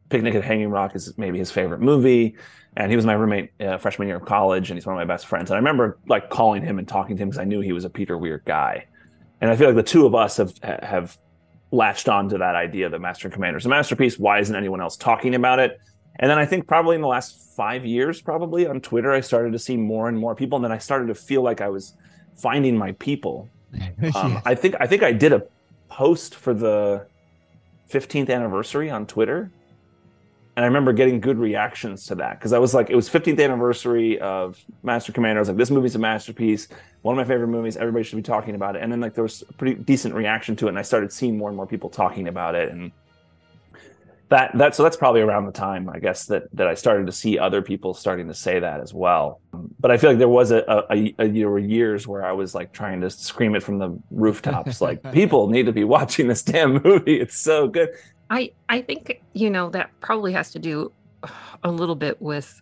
Picnic 0.09 0.35
at 0.35 0.43
Hanging 0.43 0.69
Rock 0.69 0.95
is 0.95 1.17
maybe 1.17 1.37
his 1.37 1.51
favorite 1.51 1.81
movie, 1.81 2.35
and 2.75 2.89
he 2.89 2.95
was 2.95 3.05
my 3.05 3.13
roommate 3.13 3.51
uh, 3.59 3.77
freshman 3.77 4.07
year 4.07 4.17
of 4.17 4.25
college, 4.25 4.69
and 4.69 4.77
he's 4.77 4.85
one 4.85 4.95
of 4.95 4.99
my 4.99 5.11
best 5.11 5.27
friends. 5.27 5.51
And 5.51 5.55
I 5.55 5.59
remember 5.59 5.99
like 6.07 6.29
calling 6.29 6.63
him 6.63 6.79
and 6.79 6.87
talking 6.87 7.15
to 7.15 7.21
him 7.21 7.29
because 7.29 7.39
I 7.39 7.45
knew 7.45 7.61
he 7.61 7.73
was 7.73 7.85
a 7.85 7.89
Peter 7.89 8.17
Weir 8.17 8.41
guy, 8.45 8.87
and 9.39 9.51
I 9.51 9.55
feel 9.55 9.67
like 9.67 9.75
the 9.75 9.83
two 9.83 10.05
of 10.05 10.15
us 10.15 10.37
have 10.37 10.53
have 10.63 11.17
latched 11.71 12.09
on 12.09 12.27
to 12.29 12.37
that 12.37 12.55
idea 12.55 12.89
that 12.89 12.99
Master 12.99 13.27
and 13.27 13.33
Commander 13.33 13.57
is 13.57 13.65
a 13.65 13.69
masterpiece. 13.69 14.19
Why 14.19 14.39
isn't 14.39 14.55
anyone 14.55 14.81
else 14.81 14.97
talking 14.97 15.35
about 15.35 15.59
it? 15.59 15.79
And 16.21 16.29
then 16.29 16.37
I 16.37 16.45
think 16.45 16.67
probably 16.67 16.95
in 16.95 17.01
the 17.01 17.07
last 17.07 17.55
five 17.55 17.83
years, 17.83 18.21
probably 18.21 18.67
on 18.67 18.79
Twitter, 18.79 19.11
I 19.11 19.21
started 19.21 19.53
to 19.53 19.59
see 19.59 19.75
more 19.75 20.07
and 20.07 20.17
more 20.17 20.35
people, 20.35 20.55
and 20.55 20.63
then 20.63 20.71
I 20.71 20.77
started 20.77 21.07
to 21.07 21.15
feel 21.15 21.41
like 21.41 21.61
I 21.61 21.69
was 21.69 21.95
finding 22.37 22.77
my 22.77 22.93
people. 22.93 23.49
Um, 24.15 24.41
I 24.45 24.55
think 24.55 24.75
I 24.81 24.87
think 24.87 25.01
I 25.03 25.13
did 25.13 25.31
a 25.31 25.43
post 25.87 26.35
for 26.35 26.53
the 26.53 27.07
15th 27.89 28.29
anniversary 28.29 28.89
on 28.89 29.05
Twitter, 29.05 29.49
and 30.55 30.65
I 30.65 30.67
remember 30.67 30.91
getting 30.91 31.21
good 31.21 31.37
reactions 31.37 32.05
to 32.07 32.15
that 32.15 32.37
because 32.37 32.51
I 32.51 32.59
was 32.59 32.73
like, 32.73 32.89
it 32.89 32.95
was 32.95 33.09
15th 33.09 33.41
anniversary 33.41 34.19
of 34.19 34.59
Master 34.83 35.13
Commander. 35.13 35.39
I 35.39 35.41
was 35.41 35.47
like, 35.47 35.57
this 35.57 35.71
movie's 35.71 35.95
a 35.95 35.99
masterpiece, 35.99 36.67
one 37.03 37.17
of 37.17 37.25
my 37.25 37.33
favorite 37.33 37.47
movies. 37.47 37.77
Everybody 37.77 38.03
should 38.03 38.17
be 38.17 38.23
talking 38.23 38.55
about 38.55 38.75
it. 38.75 38.81
And 38.81 38.91
then 38.91 38.99
like 38.99 39.13
there 39.13 39.23
was 39.23 39.43
a 39.47 39.53
pretty 39.53 39.75
decent 39.75 40.13
reaction 40.15 40.57
to 40.57 40.65
it, 40.65 40.69
and 40.69 40.79
I 40.79 40.81
started 40.81 41.13
seeing 41.13 41.37
more 41.37 41.47
and 41.47 41.55
more 41.55 41.67
people 41.67 41.89
talking 41.89 42.27
about 42.27 42.55
it, 42.55 42.71
and 42.71 42.91
that 44.31 44.57
that 44.57 44.73
so 44.73 44.81
that's 44.81 44.95
probably 44.95 45.19
around 45.19 45.45
the 45.45 45.51
time 45.51 45.89
I 45.89 45.99
guess 45.99 46.25
that 46.27 46.43
that 46.53 46.65
I 46.65 46.73
started 46.73 47.05
to 47.05 47.11
see 47.11 47.37
other 47.37 47.61
people 47.61 47.93
starting 47.93 48.29
to 48.29 48.33
say 48.33 48.59
that 48.59 48.79
as 48.79 48.93
well. 48.93 49.41
But 49.77 49.91
I 49.91 49.97
feel 49.97 50.09
like 50.09 50.19
there 50.19 50.29
was 50.29 50.51
a, 50.51 50.63
a, 50.89 51.13
a 51.19 51.27
there 51.27 51.49
were 51.49 51.59
years 51.59 52.07
where 52.07 52.25
I 52.25 52.31
was 52.31 52.55
like 52.55 52.71
trying 52.71 53.01
to 53.01 53.09
scream 53.09 53.55
it 53.55 53.61
from 53.61 53.77
the 53.77 53.99
rooftops, 54.09 54.79
like 54.79 55.03
people 55.11 55.49
need 55.49 55.65
to 55.65 55.73
be 55.73 55.83
watching 55.83 56.29
this 56.29 56.43
damn 56.43 56.81
movie. 56.81 57.19
It's 57.19 57.37
so 57.37 57.67
good. 57.67 57.89
I 58.29 58.53
I 58.69 58.81
think 58.81 59.21
you 59.33 59.49
know 59.49 59.69
that 59.71 59.91
probably 59.99 60.31
has 60.31 60.51
to 60.51 60.59
do 60.59 60.93
a 61.65 61.69
little 61.69 61.95
bit 61.95 62.21
with, 62.21 62.61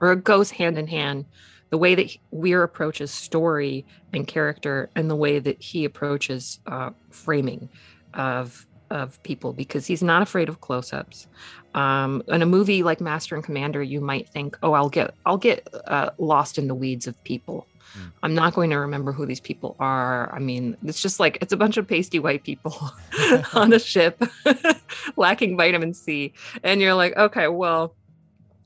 or 0.00 0.12
it 0.12 0.24
goes 0.24 0.50
hand 0.50 0.78
in 0.78 0.88
hand, 0.88 1.26
the 1.70 1.78
way 1.78 1.94
that 1.94 2.10
Weir 2.32 2.64
approaches 2.64 3.12
story 3.12 3.86
and 4.12 4.26
character, 4.26 4.90
and 4.96 5.08
the 5.08 5.16
way 5.16 5.38
that 5.38 5.62
he 5.62 5.84
approaches 5.84 6.58
uh, 6.66 6.90
framing 7.10 7.68
of 8.14 8.66
of 8.94 9.20
people 9.24 9.52
because 9.52 9.86
he's 9.86 10.02
not 10.02 10.22
afraid 10.22 10.48
of 10.48 10.60
close-ups. 10.60 11.26
Um, 11.74 12.22
in 12.28 12.40
a 12.40 12.46
movie 12.46 12.84
like 12.84 13.00
Master 13.00 13.34
and 13.34 13.42
Commander, 13.42 13.82
you 13.82 14.00
might 14.00 14.28
think, 14.28 14.56
"Oh, 14.62 14.72
I'll 14.72 14.88
get 14.88 15.14
I'll 15.26 15.36
get 15.36 15.68
uh, 15.86 16.10
lost 16.18 16.56
in 16.56 16.68
the 16.68 16.74
weeds 16.74 17.06
of 17.08 17.22
people. 17.24 17.66
Hmm. 17.92 18.08
I'm 18.22 18.34
not 18.34 18.54
going 18.54 18.70
to 18.70 18.76
remember 18.76 19.12
who 19.12 19.26
these 19.26 19.40
people 19.40 19.74
are. 19.80 20.32
I 20.32 20.38
mean, 20.38 20.76
it's 20.84 21.02
just 21.02 21.18
like 21.18 21.38
it's 21.42 21.52
a 21.52 21.56
bunch 21.56 21.76
of 21.76 21.88
pasty 21.88 22.20
white 22.20 22.44
people 22.44 22.76
on 23.54 23.72
a 23.72 23.80
ship, 23.80 24.22
lacking 25.16 25.56
vitamin 25.56 25.92
C, 25.92 26.32
and 26.62 26.80
you're 26.80 26.94
like, 26.94 27.16
okay, 27.16 27.48
well, 27.48 27.96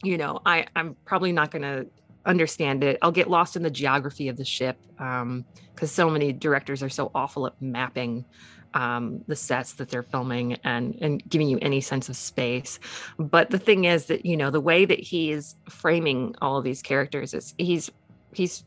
you 0.03 0.19
know, 0.19 0.41
I 0.45 0.67
I'm 0.77 0.95
probably 1.07 1.33
not 1.33 1.51
going 1.51 1.63
to 1.63 1.87
understand 2.27 2.85
it. 2.85 2.99
I'll 3.01 3.11
get 3.11 3.31
lost 3.31 3.57
in 3.57 3.63
the 3.63 3.71
geography 3.71 4.29
of 4.29 4.37
the 4.37 4.45
ship 4.45 4.77
because 4.99 5.91
so 5.91 6.11
many 6.11 6.33
directors 6.35 6.83
are 6.83 6.91
so 6.91 7.11
awful 7.15 7.47
at 7.47 7.61
mapping 7.63 8.27
um, 8.75 9.23
the 9.27 9.37
sets 9.37 9.75
that 9.75 9.89
they're 9.89 10.03
filming 10.03 10.55
and 10.65 10.97
and 11.01 11.23
giving 11.29 11.49
you 11.49 11.59
any 11.61 11.81
sense 11.81 12.09
of 12.09 12.17
space. 12.17 12.79
But 13.19 13.51
the 13.51 13.59
thing 13.59 13.85
is 13.85 14.07
that 14.07 14.25
you 14.25 14.37
know 14.37 14.51
the 14.51 14.61
way 14.61 14.85
that 14.85 15.01
he 15.01 15.31
is 15.31 15.55
framing 15.69 16.35
all 16.41 16.57
of 16.57 16.65
these 16.65 16.83
characters 16.83 17.35
is 17.35 17.55
he's 17.59 17.91
he's 18.33 18.65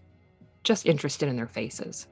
just 0.63 0.85
interested 0.85 1.27
in 1.29 1.35
their 1.35 1.47
faces. 1.47 2.07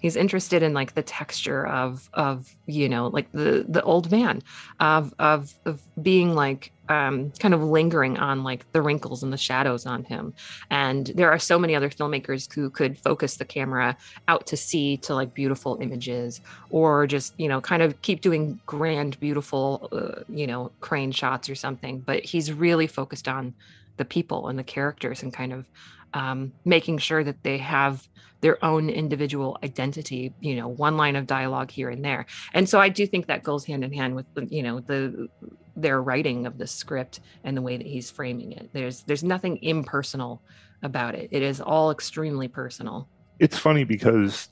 He's 0.00 0.16
interested 0.16 0.62
in 0.62 0.72
like 0.72 0.94
the 0.94 1.02
texture 1.02 1.66
of 1.66 2.08
of 2.14 2.54
you 2.66 2.88
know 2.88 3.08
like 3.08 3.30
the 3.32 3.64
the 3.68 3.82
old 3.82 4.10
man 4.10 4.42
of 4.80 5.12
of 5.18 5.52
of 5.64 5.82
being 6.02 6.34
like 6.34 6.72
um 6.88 7.30
kind 7.38 7.54
of 7.54 7.62
lingering 7.62 8.18
on 8.18 8.44
like 8.44 8.70
the 8.72 8.82
wrinkles 8.82 9.22
and 9.22 9.32
the 9.32 9.38
shadows 9.38 9.86
on 9.86 10.04
him. 10.04 10.34
And 10.70 11.06
there 11.14 11.30
are 11.30 11.38
so 11.38 11.58
many 11.58 11.74
other 11.74 11.90
filmmakers 11.90 12.52
who 12.52 12.70
could 12.70 12.98
focus 12.98 13.36
the 13.36 13.44
camera 13.44 13.96
out 14.28 14.46
to 14.48 14.56
sea 14.56 14.96
to 14.98 15.14
like 15.14 15.34
beautiful 15.34 15.78
images 15.80 16.40
or 16.70 17.06
just 17.06 17.34
you 17.38 17.48
know 17.48 17.60
kind 17.60 17.82
of 17.82 18.00
keep 18.02 18.20
doing 18.20 18.60
grand 18.66 19.18
beautiful 19.20 19.88
uh, 19.92 20.22
you 20.28 20.46
know 20.46 20.70
crane 20.80 21.12
shots 21.12 21.48
or 21.48 21.54
something. 21.54 22.00
But 22.00 22.24
he's 22.24 22.52
really 22.52 22.86
focused 22.86 23.28
on 23.28 23.54
the 23.96 24.04
people 24.04 24.48
and 24.48 24.58
the 24.58 24.64
characters 24.64 25.22
and 25.22 25.32
kind 25.32 25.52
of 25.52 25.66
um, 26.14 26.52
making 26.64 26.98
sure 26.98 27.22
that 27.22 27.42
they 27.42 27.58
have 27.58 28.08
their 28.40 28.62
own 28.64 28.90
individual 28.90 29.56
identity 29.62 30.32
you 30.40 30.54
know 30.54 30.68
one 30.68 30.96
line 30.96 31.16
of 31.16 31.26
dialogue 31.26 31.70
here 31.70 31.90
and 31.90 32.04
there. 32.04 32.26
And 32.52 32.68
so 32.68 32.80
i 32.80 32.88
do 32.88 33.06
think 33.06 33.26
that 33.26 33.42
goes 33.42 33.64
hand 33.64 33.84
in 33.84 33.92
hand 33.92 34.14
with 34.14 34.26
you 34.50 34.62
know 34.62 34.80
the 34.80 35.28
their 35.76 36.00
writing 36.00 36.46
of 36.46 36.58
the 36.58 36.66
script 36.66 37.20
and 37.42 37.56
the 37.56 37.62
way 37.62 37.76
that 37.76 37.86
he's 37.86 38.10
framing 38.10 38.52
it. 38.52 38.70
There's 38.72 39.02
there's 39.02 39.24
nothing 39.24 39.58
impersonal 39.62 40.42
about 40.82 41.14
it. 41.14 41.28
It 41.32 41.42
is 41.42 41.60
all 41.60 41.90
extremely 41.90 42.48
personal. 42.48 43.08
It's 43.38 43.58
funny 43.58 43.84
because 43.84 44.48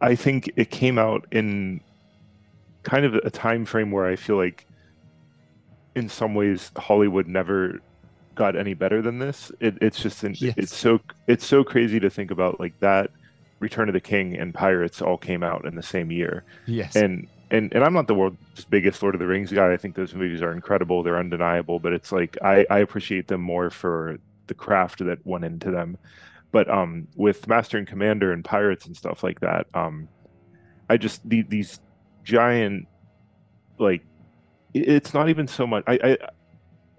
I 0.00 0.14
think 0.14 0.50
it 0.56 0.70
came 0.70 0.98
out 0.98 1.26
in 1.30 1.80
kind 2.82 3.04
of 3.04 3.14
a 3.14 3.30
time 3.30 3.64
frame 3.64 3.90
where 3.90 4.06
I 4.06 4.16
feel 4.16 4.36
like 4.36 4.66
in 5.94 6.08
some 6.08 6.34
ways 6.34 6.70
Hollywood 6.76 7.26
never 7.26 7.80
got 8.40 8.56
any 8.56 8.72
better 8.72 9.02
than 9.02 9.18
this. 9.18 9.52
It, 9.60 9.76
it's 9.82 10.00
just 10.00 10.24
an, 10.24 10.34
it's 10.40 10.74
so 10.74 10.98
it's 11.26 11.44
so 11.44 11.62
crazy 11.62 12.00
to 12.00 12.08
think 12.08 12.30
about 12.30 12.58
like 12.58 12.80
that 12.80 13.10
Return 13.58 13.90
of 13.90 13.92
the 13.92 14.00
King 14.00 14.34
and 14.34 14.54
Pirates 14.54 15.02
all 15.02 15.18
came 15.18 15.42
out 15.42 15.66
in 15.66 15.74
the 15.74 15.82
same 15.82 16.10
year. 16.10 16.44
Yes. 16.64 16.96
And 16.96 17.28
and 17.50 17.70
and 17.74 17.84
I'm 17.84 17.92
not 17.92 18.06
the 18.06 18.14
world's 18.14 18.64
biggest 18.70 19.02
Lord 19.02 19.14
of 19.14 19.18
the 19.18 19.26
Rings 19.26 19.52
guy. 19.52 19.74
I 19.74 19.76
think 19.76 19.94
those 19.94 20.14
movies 20.14 20.40
are 20.40 20.52
incredible. 20.52 21.02
They're 21.02 21.18
undeniable, 21.18 21.80
but 21.80 21.92
it's 21.92 22.12
like 22.12 22.38
I 22.42 22.64
I 22.70 22.78
appreciate 22.78 23.28
them 23.28 23.42
more 23.42 23.68
for 23.68 24.16
the 24.46 24.54
craft 24.54 25.04
that 25.04 25.18
went 25.26 25.44
into 25.44 25.70
them. 25.70 25.98
But 26.50 26.70
um 26.70 27.08
with 27.16 27.46
Master 27.46 27.76
and 27.76 27.86
Commander 27.86 28.32
and 28.32 28.42
Pirates 28.42 28.86
and 28.86 28.96
stuff 28.96 29.22
like 29.22 29.40
that, 29.40 29.66
um 29.74 30.08
I 30.88 30.96
just 30.96 31.28
the, 31.28 31.42
these 31.42 31.78
giant 32.24 32.88
like 33.78 34.02
it's 34.72 35.12
not 35.12 35.28
even 35.28 35.46
so 35.46 35.66
much 35.66 35.84
I, 35.86 35.98
I 36.02 36.18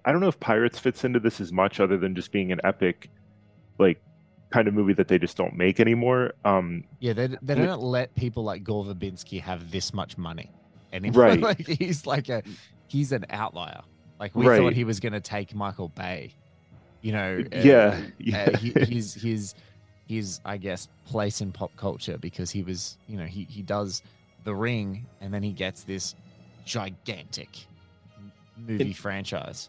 I 0.04 0.12
don't 0.12 0.20
know 0.20 0.28
if 0.28 0.40
Pirates 0.40 0.78
fits 0.78 1.04
into 1.04 1.20
this 1.20 1.40
as 1.40 1.52
much 1.52 1.78
other 1.80 1.96
than 1.96 2.14
just 2.14 2.32
being 2.32 2.50
an 2.52 2.60
epic 2.64 3.08
like 3.78 4.00
kind 4.50 4.68
of 4.68 4.74
movie 4.74 4.92
that 4.94 5.08
they 5.08 5.18
just 5.18 5.36
don't 5.36 5.56
make 5.56 5.80
anymore. 5.80 6.32
Um 6.44 6.84
Yeah, 7.00 7.12
they, 7.14 7.28
they 7.40 7.54
don't 7.54 7.80
let 7.82 8.14
people 8.14 8.42
like 8.44 8.64
Gore 8.64 8.84
Verbinski 8.84 9.40
have 9.40 9.70
this 9.70 9.94
much 9.94 10.18
money 10.18 10.50
anymore. 10.92 11.22
Right. 11.24 11.40
like 11.50 11.66
he's 11.66 12.06
like 12.06 12.28
a 12.28 12.42
he's 12.88 13.12
an 13.12 13.24
outlier. 13.30 13.80
Like 14.20 14.34
we 14.34 14.46
Right. 14.46 14.58
thought 14.60 14.72
he 14.74 14.84
was 14.84 15.00
going 15.00 15.14
to 15.14 15.20
take 15.20 15.54
Michael 15.54 15.88
Bay. 15.88 16.34
You 17.00 17.12
know, 17.12 17.42
uh, 17.52 17.58
Yeah, 17.58 17.98
uh, 17.98 18.10
yeah. 18.18 18.56
he, 18.58 18.70
his 18.70 19.14
his 19.14 19.54
his 20.06 20.40
I 20.44 20.56
guess 20.58 20.88
place 21.06 21.40
in 21.40 21.50
pop 21.52 21.74
culture 21.76 22.18
because 22.18 22.50
he 22.50 22.62
was 22.62 22.98
you 23.08 23.16
know 23.16 23.24
he 23.24 23.44
he 23.44 23.62
does 23.62 24.02
The 24.44 24.54
Ring 24.54 25.06
and 25.20 25.32
then 25.32 25.42
he 25.42 25.52
gets 25.52 25.84
this 25.84 26.14
gigantic 26.64 27.48
movie 28.56 28.90
It- 28.90 28.96
franchise. 28.96 29.68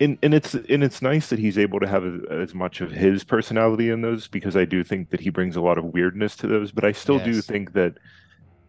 And 0.00 0.18
and 0.22 0.34
it's 0.34 0.54
and 0.54 0.84
it's 0.84 1.02
nice 1.02 1.28
that 1.30 1.38
he's 1.38 1.58
able 1.58 1.80
to 1.80 1.86
have 1.86 2.04
as, 2.04 2.20
as 2.30 2.54
much 2.54 2.80
of 2.80 2.90
his 2.90 3.24
personality 3.24 3.90
in 3.90 4.00
those 4.00 4.28
because 4.28 4.56
I 4.56 4.64
do 4.64 4.84
think 4.84 5.10
that 5.10 5.20
he 5.20 5.30
brings 5.30 5.56
a 5.56 5.60
lot 5.60 5.78
of 5.78 5.84
weirdness 5.86 6.36
to 6.36 6.46
those, 6.46 6.72
but 6.72 6.84
I 6.84 6.92
still 6.92 7.18
do 7.18 7.40
think 7.40 7.72
that 7.72 7.94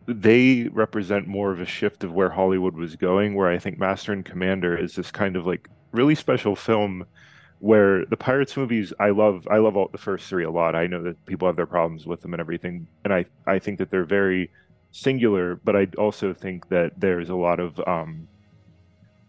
they 0.08 0.68
represent 0.72 1.28
more 1.28 1.52
of 1.52 1.62
a 1.62 1.66
shift 1.66 2.04
of 2.04 2.14
where 2.14 2.32
Hollywood 2.32 2.76
was 2.76 2.96
going, 2.96 3.36
where 3.36 3.50
I 3.50 3.60
think 3.60 3.78
Master 3.78 4.12
and 4.12 4.26
Commander 4.26 4.76
is 4.76 4.96
this 4.96 5.12
kind 5.12 5.36
of 5.36 5.46
like 5.46 5.70
really 5.92 6.16
special 6.16 6.56
film 6.56 7.06
where 7.60 8.06
the 8.06 8.18
Pirates 8.18 8.56
movies 8.56 8.94
I 9.00 9.10
love 9.10 9.48
I 9.52 9.58
love 9.58 9.78
all 9.78 9.90
the 9.92 9.98
first 9.98 10.28
three 10.28 10.46
a 10.46 10.52
lot. 10.52 10.76
I 10.76 10.88
know 10.88 11.04
that 11.04 11.24
people 11.26 11.48
have 11.48 11.56
their 11.56 11.68
problems 11.68 12.06
with 12.08 12.22
them 12.22 12.34
and 12.34 12.42
everything, 12.42 12.88
and 13.04 13.14
I 13.14 13.26
I 13.46 13.60
think 13.60 13.78
that 13.80 13.92
they're 13.92 14.06
very 14.06 14.50
singular, 14.92 15.56
but 15.64 15.76
I 15.76 15.88
also 15.98 16.34
think 16.34 16.70
that 16.70 16.94
there's 16.98 17.30
a 17.30 17.36
lot 17.36 17.60
of 17.60 17.80
um 17.86 18.28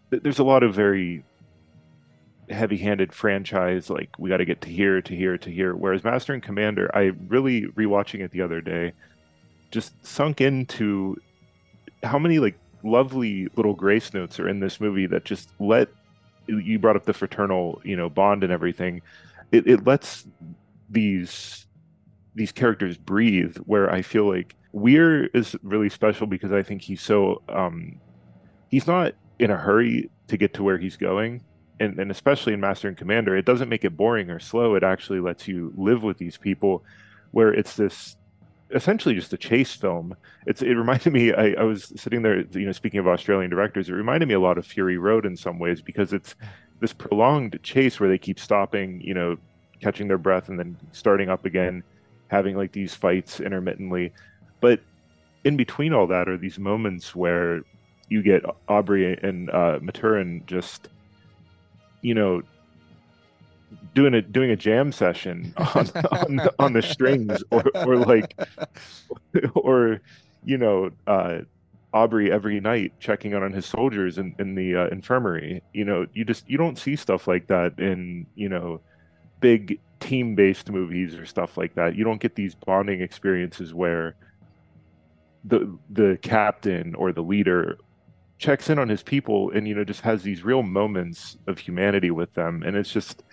there's 0.09 0.39
a 0.39 0.43
lot 0.43 0.63
of 0.63 0.73
very 0.73 1.23
heavy-handed 2.51 3.13
franchise 3.13 3.89
like 3.89 4.09
we 4.17 4.29
got 4.29 4.37
to 4.37 4.45
get 4.45 4.61
to 4.61 4.69
here 4.69 5.01
to 5.01 5.15
here 5.15 5.37
to 5.37 5.49
here. 5.49 5.75
Whereas 5.75 6.03
master 6.03 6.33
and 6.33 6.43
commander 6.43 6.89
i 6.95 7.11
really 7.27 7.67
rewatching 7.67 8.21
it 8.21 8.31
the 8.31 8.41
other 8.41 8.61
day 8.61 8.93
just 9.71 9.93
sunk 10.05 10.41
into 10.41 11.15
how 12.03 12.19
many 12.19 12.39
like 12.39 12.57
lovely 12.83 13.47
little 13.55 13.73
grace 13.73 14.13
notes 14.13 14.39
are 14.39 14.49
in 14.49 14.59
this 14.59 14.79
movie 14.79 15.05
that 15.07 15.23
just 15.23 15.49
let 15.59 15.87
you 16.47 16.79
brought 16.79 16.95
up 16.95 17.05
the 17.05 17.13
fraternal 17.13 17.81
you 17.83 17.95
know 17.95 18.09
bond 18.09 18.43
and 18.43 18.51
everything. 18.51 19.01
It, 19.51 19.67
it 19.67 19.85
lets 19.85 20.25
these 20.89 21.65
these 22.35 22.51
characters 22.51 22.97
breathe 22.97 23.57
where 23.65 23.91
i 23.91 24.01
feel 24.01 24.27
like 24.29 24.55
weir 24.71 25.25
is 25.27 25.55
really 25.63 25.89
special 25.89 26.27
because 26.27 26.51
i 26.51 26.61
think 26.63 26.81
he's 26.81 27.01
so 27.01 27.41
um 27.49 27.99
he's 28.69 28.87
not 28.87 29.13
in 29.39 29.51
a 29.51 29.57
hurry 29.57 30.09
to 30.27 30.37
get 30.37 30.53
to 30.53 30.63
where 30.63 30.77
he's 30.77 30.95
going 30.95 31.43
and, 31.81 31.99
and 31.99 32.11
especially 32.11 32.53
in 32.53 32.59
master 32.59 32.87
and 32.87 32.97
commander 32.97 33.35
it 33.35 33.45
doesn't 33.45 33.69
make 33.69 33.83
it 33.83 33.97
boring 33.97 34.29
or 34.29 34.39
slow. 34.39 34.75
It 34.75 34.83
actually 34.83 35.19
lets 35.19 35.47
you 35.47 35.73
live 35.75 36.03
with 36.03 36.17
these 36.17 36.37
people 36.37 36.83
where 37.31 37.53
it's 37.53 37.75
this 37.75 38.15
essentially 38.73 39.15
just 39.15 39.33
a 39.33 39.37
chase 39.37 39.73
film. 39.73 40.15
It's 40.45 40.61
it 40.61 40.73
reminded 40.73 41.11
me 41.19 41.33
I, 41.33 41.53
I 41.53 41.63
was 41.63 41.91
sitting 41.95 42.21
there 42.21 42.41
you 42.41 42.65
know 42.65 42.71
speaking 42.71 42.99
of 42.99 43.07
australian 43.07 43.51
directors 43.51 43.89
it 43.89 43.93
reminded 43.93 44.27
me 44.27 44.35
a 44.35 44.39
lot 44.39 44.57
of 44.57 44.65
fury 44.65 44.97
road 44.97 45.25
in 45.25 45.35
some 45.35 45.59
ways 45.59 45.81
because 45.81 46.13
it's 46.13 46.35
this 46.79 46.93
prolonged 46.93 47.59
chase 47.61 47.99
where 47.99 48.09
they 48.09 48.17
keep 48.17 48.39
stopping 48.39 49.01
you 49.01 49.13
know 49.13 49.37
catching 49.81 50.07
their 50.07 50.17
breath 50.17 50.47
and 50.49 50.57
then 50.57 50.77
starting 50.91 51.29
up 51.29 51.45
again 51.45 51.83
having 52.31 52.55
like 52.55 52.71
these 52.71 52.95
fights 52.95 53.41
intermittently. 53.41 54.13
But 54.61 54.79
in 55.43 55.57
between 55.57 55.93
all 55.93 56.07
that 56.07 56.29
are 56.29 56.37
these 56.37 56.57
moments 56.57 57.13
where 57.13 57.61
you 58.07 58.23
get 58.23 58.43
Aubrey 58.69 59.19
and 59.21 59.49
uh, 59.49 59.79
Maturin 59.81 60.45
just, 60.45 60.87
you 62.01 62.13
know, 62.13 62.41
doing 63.93 64.13
a 64.13 64.21
doing 64.21 64.51
a 64.51 64.55
jam 64.55 64.91
session 64.91 65.53
on 65.75 65.89
on, 66.11 66.49
on 66.59 66.73
the 66.73 66.81
strings, 66.81 67.43
or 67.51 67.63
or 67.75 67.97
like, 67.97 68.39
or 69.55 70.01
you 70.43 70.57
know, 70.57 70.91
uh, 71.07 71.39
Aubrey 71.93 72.31
every 72.31 72.59
night 72.59 72.93
checking 72.99 73.33
out 73.33 73.43
on 73.43 73.51
his 73.51 73.65
soldiers 73.65 74.17
in 74.17 74.35
in 74.39 74.55
the 74.55 74.75
uh, 74.75 74.87
infirmary. 74.87 75.61
You 75.73 75.85
know, 75.85 76.07
you 76.13 76.25
just 76.25 76.49
you 76.49 76.57
don't 76.57 76.77
see 76.77 76.95
stuff 76.95 77.27
like 77.27 77.47
that 77.47 77.79
in 77.79 78.25
you 78.35 78.49
know 78.49 78.81
big 79.39 79.79
team 79.99 80.35
based 80.35 80.69
movies 80.69 81.15
or 81.15 81.25
stuff 81.25 81.57
like 81.57 81.75
that. 81.75 81.95
You 81.95 82.03
don't 82.03 82.21
get 82.21 82.35
these 82.35 82.55
bonding 82.55 83.01
experiences 83.01 83.73
where 83.73 84.15
the 85.43 85.77
the 85.89 86.17
captain 86.21 86.95
or 86.95 87.11
the 87.11 87.23
leader 87.23 87.77
checks 88.41 88.69
in 88.69 88.79
on 88.79 88.89
his 88.89 89.03
people 89.03 89.51
and 89.51 89.67
you 89.67 89.75
know 89.75 89.83
just 89.83 90.01
has 90.01 90.23
these 90.23 90.43
real 90.43 90.63
moments 90.63 91.37
of 91.47 91.59
humanity 91.59 92.11
with 92.11 92.33
them. 92.33 92.63
And 92.65 92.75
it's 92.75 92.91
just 92.91 93.23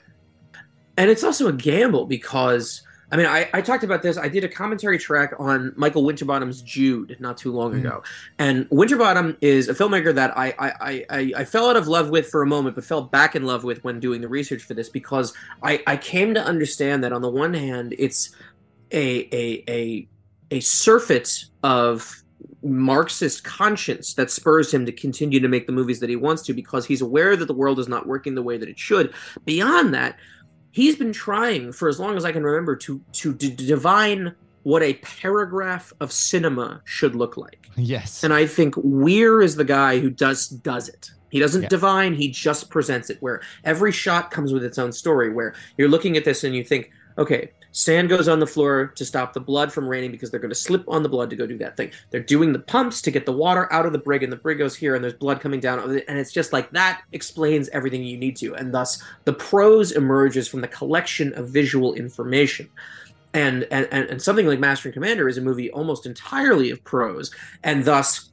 and 0.97 1.11
it's 1.11 1.25
also 1.25 1.49
a 1.49 1.53
gamble 1.53 2.07
because 2.07 2.83
I 3.11 3.17
mean, 3.17 3.25
I, 3.25 3.49
I 3.55 3.63
talked 3.63 3.85
about 3.85 4.03
this. 4.03 4.19
I 4.19 4.29
did 4.29 4.45
a 4.45 4.49
commentary 4.49 4.99
track 4.99 5.33
on 5.39 5.73
Michael 5.77 6.05
Winterbottom's 6.05 6.61
Jude 6.61 7.17
not 7.19 7.39
too 7.39 7.51
long 7.51 7.73
mm. 7.73 7.79
ago, 7.79 8.03
and 8.39 8.67
Winterbottom 8.71 9.39
is 9.41 9.71
a 9.71 9.75
filmmaker 9.75 10.15
that 10.15 10.37
I, 10.37 10.55
I, 10.59 11.07
I, 11.09 11.33
I 11.39 11.45
fell 11.47 11.71
out 11.71 11.77
of 11.77 11.89
love 11.89 12.11
with 12.11 12.29
for 12.29 12.43
a 12.43 12.47
moment, 12.47 12.75
but 12.75 12.85
fell 12.85 13.01
back 13.01 13.35
in 13.35 13.47
love 13.47 13.65
with 13.65 13.83
when 13.83 13.99
doing 13.99 14.21
the 14.21 14.29
research 14.29 14.63
for 14.63 14.75
this 14.75 14.91
because 14.91 15.33
I, 15.63 15.83
I 15.87 15.97
came 15.97 16.35
to 16.35 16.45
understand 16.45 17.03
that 17.03 17.15
on 17.15 17.23
the 17.23 17.31
one 17.31 17.55
hand, 17.55 17.95
it's 17.99 18.37
a 18.93 19.27
a 19.33 19.65
a 19.67 20.09
a 20.51 20.61
surfeit 20.61 21.47
of 21.63 22.23
Marxist 22.63 23.45
conscience 23.45 24.15
that 24.15 24.31
spurs 24.31 24.73
him 24.73 24.85
to 24.87 24.93
continue 24.93 25.41
to 25.41 25.49
make 25.49 25.67
the 25.67 25.73
movies 25.73 26.01
that 26.01 26.11
he 26.11 26.17
wants 26.17 26.43
to 26.43 26.53
because 26.53 26.87
he's 26.87 27.01
aware 27.01 27.37
that 27.37 27.47
the 27.47 27.55
world 27.55 27.79
is 27.79 27.89
not 27.89 28.07
working 28.07 28.35
the 28.35 28.43
way 28.43 28.57
that 28.59 28.69
it 28.69 28.79
should. 28.79 29.15
Beyond 29.45 29.95
that, 29.95 30.17
he's 30.73 30.97
been 30.97 31.13
trying 31.13 31.73
for 31.73 31.89
as 31.89 32.01
long 32.01 32.17
as 32.17 32.25
I 32.25 32.33
can 32.33 32.43
remember 32.43 32.77
to 32.77 33.01
to 33.13 33.33
d- 33.35 33.51
divine 33.55 34.35
what 34.65 34.83
a 34.83 34.95
paragraph 34.95 35.93
of 36.01 36.13
cinema 36.13 36.83
should 36.85 37.15
look 37.15 37.37
like. 37.37 37.69
Yes. 37.77 38.23
And 38.25 38.35
I 38.35 38.45
think 38.47 38.75
Weir 38.77 39.41
is 39.41 39.55
the 39.57 39.65
guy 39.65 39.99
who 40.01 40.11
does 40.11 40.49
does 40.49 40.89
it. 40.89 41.11
He 41.31 41.39
doesn't 41.39 41.63
Yeah. 41.63 41.69
divine, 41.69 42.15
he 42.15 42.29
just 42.29 42.71
presents 42.71 43.09
it 43.11 43.19
where 43.21 43.41
every 43.65 43.93
shot 43.93 44.31
comes 44.31 44.53
with 44.53 44.65
its 44.65 44.79
own 44.79 44.93
story 44.93 45.31
where 45.33 45.55
you're 45.77 45.89
looking 45.89 46.17
at 46.17 46.25
this 46.25 46.43
and 46.43 46.55
you 46.57 46.65
think, 46.65 46.91
okay, 47.19 47.51
sand 47.79 48.09
goes 48.09 48.27
on 48.27 48.41
the 48.41 48.47
floor 48.47 48.89
to 48.89 49.05
stop 49.05 49.33
the 49.33 49.41
blood 49.41 49.73
from 49.73 49.87
raining 49.89 50.11
because 50.11 50.33
they're 50.33 50.41
going 50.41 50.51
to 50.51 50.55
slip 50.55 50.83
on 50.89 51.05
the 51.05 51.09
blood 51.09 51.31
to 51.31 51.37
go 51.37 51.47
do 51.47 51.57
that 51.57 51.77
thing. 51.77 51.93
They're 52.11 52.21
doing 52.21 52.53
the 52.53 52.59
pumps 52.59 53.01
to 53.03 53.13
get 53.13 53.25
the 53.25 53.33
water 53.33 53.73
out 53.73 53.87
of 53.87 53.93
the 53.93 54.01
brig 54.01 54.25
and 54.25 54.33
the 54.33 54.37
brig 54.37 54.59
goes 54.59 54.75
here 54.75 54.97
and 54.97 55.05
there's 55.05 55.15
blood 55.15 55.41
coming 55.41 55.61
down 55.61 55.79
and 55.79 56.19
it's 56.19 56.33
just 56.33 56.53
like 56.53 56.73
that 56.73 57.03
explains 57.13 57.69
everything 57.69 58.03
you 58.03 58.19
need 58.19 58.37
to 58.39 58.57
and 58.57 58.75
thus 58.75 59.01
the 59.27 59.33
prose 59.33 59.93
emerges 59.93 60.49
from 60.49 60.61
the 60.61 60.67
collection 60.67 61.33
of 61.35 61.51
visual 61.51 61.95
information 61.95 62.69
and 63.33 63.65
and, 63.71 63.87
and, 63.93 64.21
something 64.21 64.47
like 64.47 64.59
Master 64.59 64.89
and 64.89 64.95
Commander 64.95 65.29
is 65.29 65.39
a 65.39 65.43
movie 65.43 65.71
almost 65.71 66.07
entirely 66.07 66.71
of 66.71 66.83
prose, 66.83 67.31
and 67.63 67.85
thus 67.85 68.31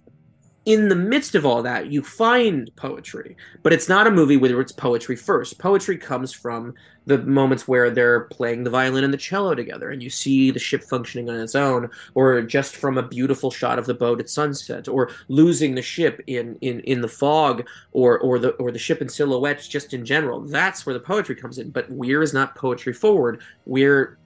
in 0.65 0.89
the 0.89 0.95
midst 0.95 1.35
of 1.35 1.45
all 1.45 1.61
that, 1.61 1.91
you 1.91 2.01
find 2.01 2.75
poetry, 2.75 3.37
but 3.61 3.71
it's 3.71 3.87
not 3.87 4.07
a 4.07 4.11
movie 4.11 4.35
where 4.35 4.59
it's 4.59 4.71
poetry 4.71 5.15
first. 5.15 5.59
Poetry 5.59 5.95
comes 5.95 6.33
from 6.33 6.73
the 7.05 7.19
moments 7.19 7.67
where 7.67 7.91
they're 7.91 8.21
playing 8.21 8.63
the 8.63 8.71
violin 8.71 9.03
and 9.03 9.13
the 9.13 9.17
cello 9.17 9.53
together, 9.53 9.91
and 9.91 10.01
you 10.01 10.09
see 10.09 10.49
the 10.49 10.59
ship 10.59 10.83
functioning 10.83 11.29
on 11.29 11.39
its 11.39 11.53
own, 11.53 11.87
or 12.15 12.41
just 12.41 12.75
from 12.75 12.97
a 12.97 13.07
beautiful 13.07 13.51
shot 13.51 13.77
of 13.77 13.85
the 13.85 13.93
boat 13.93 14.19
at 14.19 14.27
sunset, 14.27 14.87
or 14.87 15.11
losing 15.27 15.75
the 15.75 15.83
ship 15.83 16.19
in 16.25 16.57
in 16.61 16.79
in 16.81 17.01
the 17.01 17.07
fog, 17.07 17.67
or 17.91 18.17
or 18.19 18.39
the 18.39 18.49
or 18.53 18.71
the 18.71 18.79
ship 18.79 19.03
in 19.03 19.09
silhouettes 19.09 19.67
just 19.67 19.93
in 19.93 20.03
general. 20.03 20.41
That's 20.41 20.83
where 20.83 20.93
the 20.93 20.99
poetry 20.99 21.35
comes 21.35 21.59
in. 21.59 21.69
But 21.69 21.91
Weir 21.91 22.23
is 22.23 22.33
not 22.33 22.55
poetry 22.55 22.93
forward. 22.93 23.43
Weir 23.65 24.17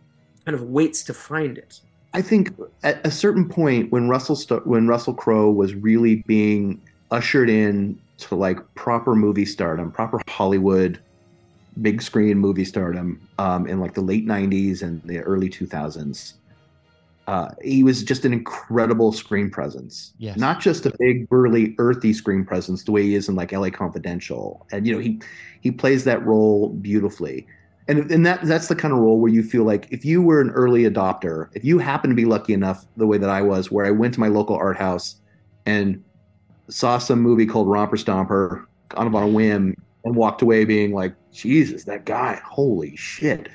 kind 0.46 0.56
of 0.56 0.64
waits 0.64 1.04
to 1.04 1.14
find 1.14 1.58
it. 1.58 1.82
I 2.14 2.22
think 2.22 2.54
at 2.84 3.06
a 3.06 3.12
certain 3.12 3.48
point 3.48 3.92
when 3.92 4.10
Russell 4.10 4.36
St- 4.36 4.66
when 4.66 4.88
Russell 4.88 5.14
Crowe 5.14 5.52
was 5.52 5.76
really 5.76 6.24
being 6.28 6.82
ushered 7.12 7.50
in 7.50 8.00
to 8.20 8.36
like 8.36 8.58
proper 8.76 9.16
movie 9.16 9.46
stardom, 9.46 9.92
proper 9.92 10.20
Hollywood 10.28 11.02
big 11.82 12.02
screen 12.02 12.38
movie 12.38 12.66
stardom 12.66 13.22
um, 13.38 13.68
in 13.68 13.80
like 13.80 13.94
the 13.94 14.02
late 14.02 14.26
90s 14.26 14.82
and 14.82 15.02
the 15.04 15.20
early 15.20 15.50
2000s. 15.50 16.34
Uh, 17.28 17.50
he 17.62 17.84
was 17.84 18.04
just 18.04 18.26
an 18.26 18.34
incredible 18.34 19.12
screen 19.12 19.52
presence. 19.52 20.14
Yes. 20.18 20.38
Not 20.38 20.60
just 20.60 20.88
a 20.88 20.94
big, 20.98 21.30
burly, 21.30 21.76
earthy 21.78 22.12
screen 22.12 22.44
presence 22.44 22.84
the 22.84 22.92
way 22.92 23.04
he 23.04 23.14
is 23.14 23.30
in 23.30 23.36
like 23.36 23.54
LA 23.54 23.70
Confidential. 23.70 24.66
And 24.72 24.88
you 24.88 24.94
know, 24.94 25.00
he 25.00 25.22
he 25.62 25.70
plays 25.72 26.06
that 26.06 26.26
role 26.26 26.70
beautifully 26.70 27.46
and 27.90 28.10
and 28.12 28.26
that 28.26 28.44
that's 28.44 28.68
the 28.68 28.76
kind 28.76 28.94
of 28.94 29.00
role 29.00 29.20
where 29.20 29.32
you 29.32 29.42
feel 29.42 29.64
like 29.64 29.88
if 29.92 30.06
you 30.06 30.22
were 30.22 30.40
an 30.40 30.52
early 30.52 30.84
adopter, 30.84 31.50
if 31.54 31.66
you 31.66 31.80
happen 31.80 32.10
to 32.12 32.16
be 32.16 32.26
lucky 32.26 32.54
enough 32.54 32.86
the 32.98 33.08
way 33.08 33.18
that 33.18 33.30
I 33.30 33.42
was, 33.42 33.72
where 33.72 33.86
I 33.86 33.92
went 33.92 34.14
to 34.14 34.20
my 34.20 34.28
local 34.28 34.56
art 34.56 34.78
house 34.78 35.16
and 35.66 36.02
saw 36.70 37.00
some 37.00 37.20
movie 37.20 37.48
called 37.48 37.68
Romper 37.68 37.98
Stomper 37.98 38.66
kind 38.90 39.08
of 39.08 39.16
on 39.16 39.24
a 39.24 39.28
whim 39.28 39.76
and 40.06 40.16
walked 40.16 40.44
away 40.44 40.66
being 40.66 40.94
like, 40.94 41.16
Jesus, 41.34 41.84
that 41.86 42.06
guy, 42.06 42.40
holy 42.46 42.96
shit. 42.96 43.50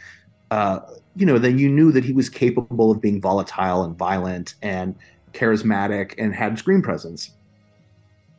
Uh, 0.51 0.81
you 1.14 1.25
know, 1.25 1.38
then 1.38 1.59
you 1.59 1.68
knew 1.68 1.92
that 1.92 2.05
he 2.05 2.12
was 2.12 2.29
capable 2.29 2.90
of 2.90 3.01
being 3.01 3.20
volatile 3.20 3.85
and 3.85 3.97
violent 3.97 4.55
and 4.62 4.97
charismatic 5.33 6.14
and 6.18 6.35
had 6.35 6.59
screen 6.59 6.83
presence. 6.83 7.31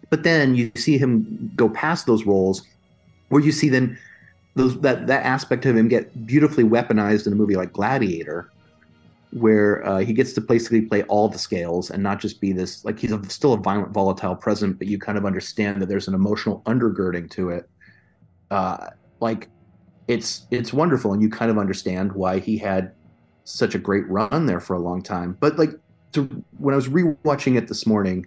But 0.10 0.24
then 0.24 0.56
you 0.56 0.72
see 0.76 0.98
him 0.98 1.52
go 1.56 1.70
past 1.70 2.06
those 2.06 2.26
roles 2.26 2.64
where 3.30 3.42
you 3.42 3.52
see 3.52 3.70
then 3.70 3.98
those 4.56 4.80
that 4.82 5.08
that 5.08 5.26
aspect 5.26 5.66
of 5.66 5.76
him 5.76 5.88
get 5.88 6.26
beautifully 6.26 6.64
weaponized 6.64 7.28
in 7.28 7.34
a 7.34 7.36
movie 7.36 7.56
like 7.56 7.74
Gladiator, 7.74 8.52
where 9.32 9.86
uh, 9.86 10.00
he 10.00 10.14
gets 10.14 10.34
to 10.34 10.42
basically 10.42 10.82
play 10.82 11.04
all 11.04 11.28
the 11.28 11.38
scales 11.38 11.92
and 11.92 12.02
not 12.02 12.20
just 12.20 12.40
be 12.40 12.54
this 12.54 12.86
like 12.86 12.98
he's 12.98 13.12
a, 13.12 13.24
still 13.30 13.54
a 13.54 13.58
violent, 13.58 13.92
volatile 13.92 14.36
present, 14.36 14.78
but 14.78 14.88
you 14.88 14.98
kind 14.98 15.18
of 15.18 15.26
understand 15.26 15.82
that 15.82 15.90
there's 15.90 16.08
an 16.08 16.14
emotional 16.14 16.62
undergirding 16.66 17.30
to 17.32 17.50
it. 17.50 17.70
Uh, 18.50 18.88
like 19.20 19.50
it's 20.08 20.48
it's 20.52 20.72
wonderful, 20.72 21.12
and 21.12 21.22
you 21.22 21.30
kind 21.30 21.52
of 21.52 21.58
understand 21.58 22.14
why 22.14 22.40
he 22.40 22.58
had 22.58 22.94
such 23.44 23.76
a 23.76 23.80
great 23.80 24.08
run 24.10 24.46
there 24.46 24.62
for 24.62 24.76
a 24.76 24.80
long 24.80 25.02
time. 25.02 25.38
But 25.40 25.58
like 25.58 25.72
to, 26.14 26.24
when 26.58 26.74
I 26.74 26.78
was 26.78 26.88
rewatching 26.88 27.58
it 27.58 27.68
this 27.68 27.86
morning, 27.86 28.26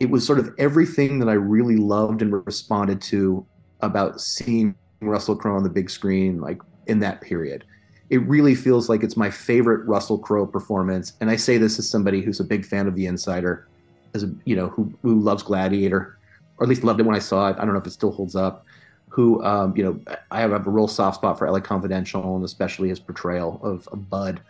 it 0.00 0.10
was 0.10 0.26
sort 0.26 0.40
of 0.40 0.52
everything 0.58 1.20
that 1.20 1.28
I 1.28 1.34
really 1.34 1.76
loved 1.76 2.22
and 2.22 2.44
responded 2.44 3.00
to 3.02 3.46
about 3.80 4.20
seeing 4.20 4.74
Russell 5.00 5.36
Crowe 5.36 5.56
on 5.56 5.62
the 5.62 5.70
big 5.70 5.90
screen, 5.90 6.40
like 6.40 6.60
in 6.86 7.00
that 7.00 7.20
period. 7.20 7.64
It 8.08 8.22
really 8.22 8.54
feels 8.54 8.88
like 8.88 9.02
it's 9.02 9.16
my 9.16 9.30
favorite 9.30 9.86
Russell 9.86 10.18
Crowe 10.18 10.46
performance, 10.46 11.14
and 11.20 11.30
I 11.30 11.36
say 11.36 11.58
this 11.58 11.78
as 11.78 11.88
somebody 11.88 12.22
who's 12.22 12.40
a 12.40 12.44
big 12.44 12.64
fan 12.64 12.86
of 12.86 12.94
The 12.94 13.06
Insider, 13.06 13.66
as 14.14 14.22
a, 14.22 14.32
you 14.44 14.54
know, 14.54 14.68
who 14.68 14.92
who 15.02 15.20
loves 15.20 15.42
Gladiator, 15.42 16.18
or 16.58 16.64
at 16.64 16.68
least 16.68 16.84
loved 16.84 17.00
it 17.00 17.02
when 17.04 17.16
I 17.16 17.20
saw 17.20 17.48
it. 17.48 17.56
I 17.58 17.64
don't 17.64 17.72
know 17.72 17.80
if 17.80 17.86
it 17.86 17.92
still 17.92 18.12
holds 18.12 18.36
up. 18.36 18.64
Who, 19.08 19.42
um, 19.42 19.76
you 19.76 19.82
know, 19.82 20.16
I 20.30 20.40
have 20.40 20.52
a 20.52 20.58
real 20.70 20.88
soft 20.88 21.16
spot 21.16 21.38
for 21.38 21.50
LA 21.50 21.60
Confidential, 21.60 22.36
and 22.36 22.44
especially 22.44 22.90
his 22.90 23.00
portrayal 23.00 23.60
of, 23.62 23.88
of 23.88 24.10
Bud. 24.10 24.40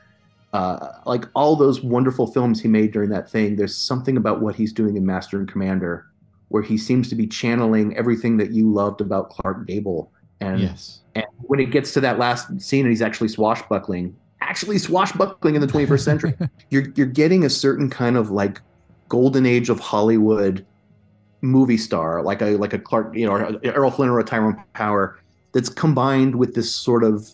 Uh, 0.53 0.89
like 1.05 1.25
all 1.35 1.55
those 1.55 1.83
wonderful 1.83 2.27
films 2.27 2.61
he 2.61 2.69
made 2.69 2.91
during 2.91 3.11
that 3.11 3.31
thing, 3.31 3.57
there's 3.57 3.77
something 3.77 4.17
about 4.17 4.41
what 4.41 4.57
he's 4.57 4.73
doing 4.73 4.97
in 4.97 5.07
Master 5.07 5.39
and 5.39 5.51
Commander 5.51 6.07
where 6.49 6.63
he 6.63 6.79
seems 6.79 7.09
to 7.09 7.15
be 7.15 7.27
channeling 7.27 7.97
everything 7.97 8.37
that 8.37 8.51
you 8.51 8.73
loved 8.73 9.01
about 9.01 9.31
Clark 9.31 9.67
Gable 9.67 10.13
And 10.40 10.61
Yes. 10.61 11.01
and 11.14 11.25
when 11.42 11.61
it 11.61 11.70
gets 11.70 11.92
to 11.94 12.01
that 12.01 12.18
last 12.18 12.61
scene 12.61 12.81
and 12.85 12.90
he's 12.90 13.03
actually 13.03 13.29
swashbuckling, 13.29 14.14
actually 14.40 14.79
swashbuckling 14.79 15.55
in 15.55 15.61
the 15.61 15.66
21st 15.66 16.01
century, 16.05 16.35
you're 16.70 16.88
you're 16.94 17.07
getting 17.07 17.44
a 17.44 17.51
certain 17.51 17.88
kind 17.88 18.16
of 18.16 18.31
like 18.31 18.61
golden 19.09 19.46
age 19.46 19.68
of 19.70 19.81
Hollywood 19.81 20.66
movie 21.42 21.79
star, 21.79 22.22
like 22.22 22.42
a 22.42 22.57
like 22.57 22.72
a 22.72 22.79
Clark, 22.79 23.14
you 23.16 23.27
know, 23.27 23.59
Errol 23.62 23.90
Flynn 23.90 24.09
or 24.11 24.18
a 24.20 24.25
Tyrone 24.25 24.62
Power, 24.75 25.18
that's 25.53 25.68
combined 25.68 26.35
with 26.37 26.55
this 26.55 26.70
sort 26.70 27.03
of 27.05 27.31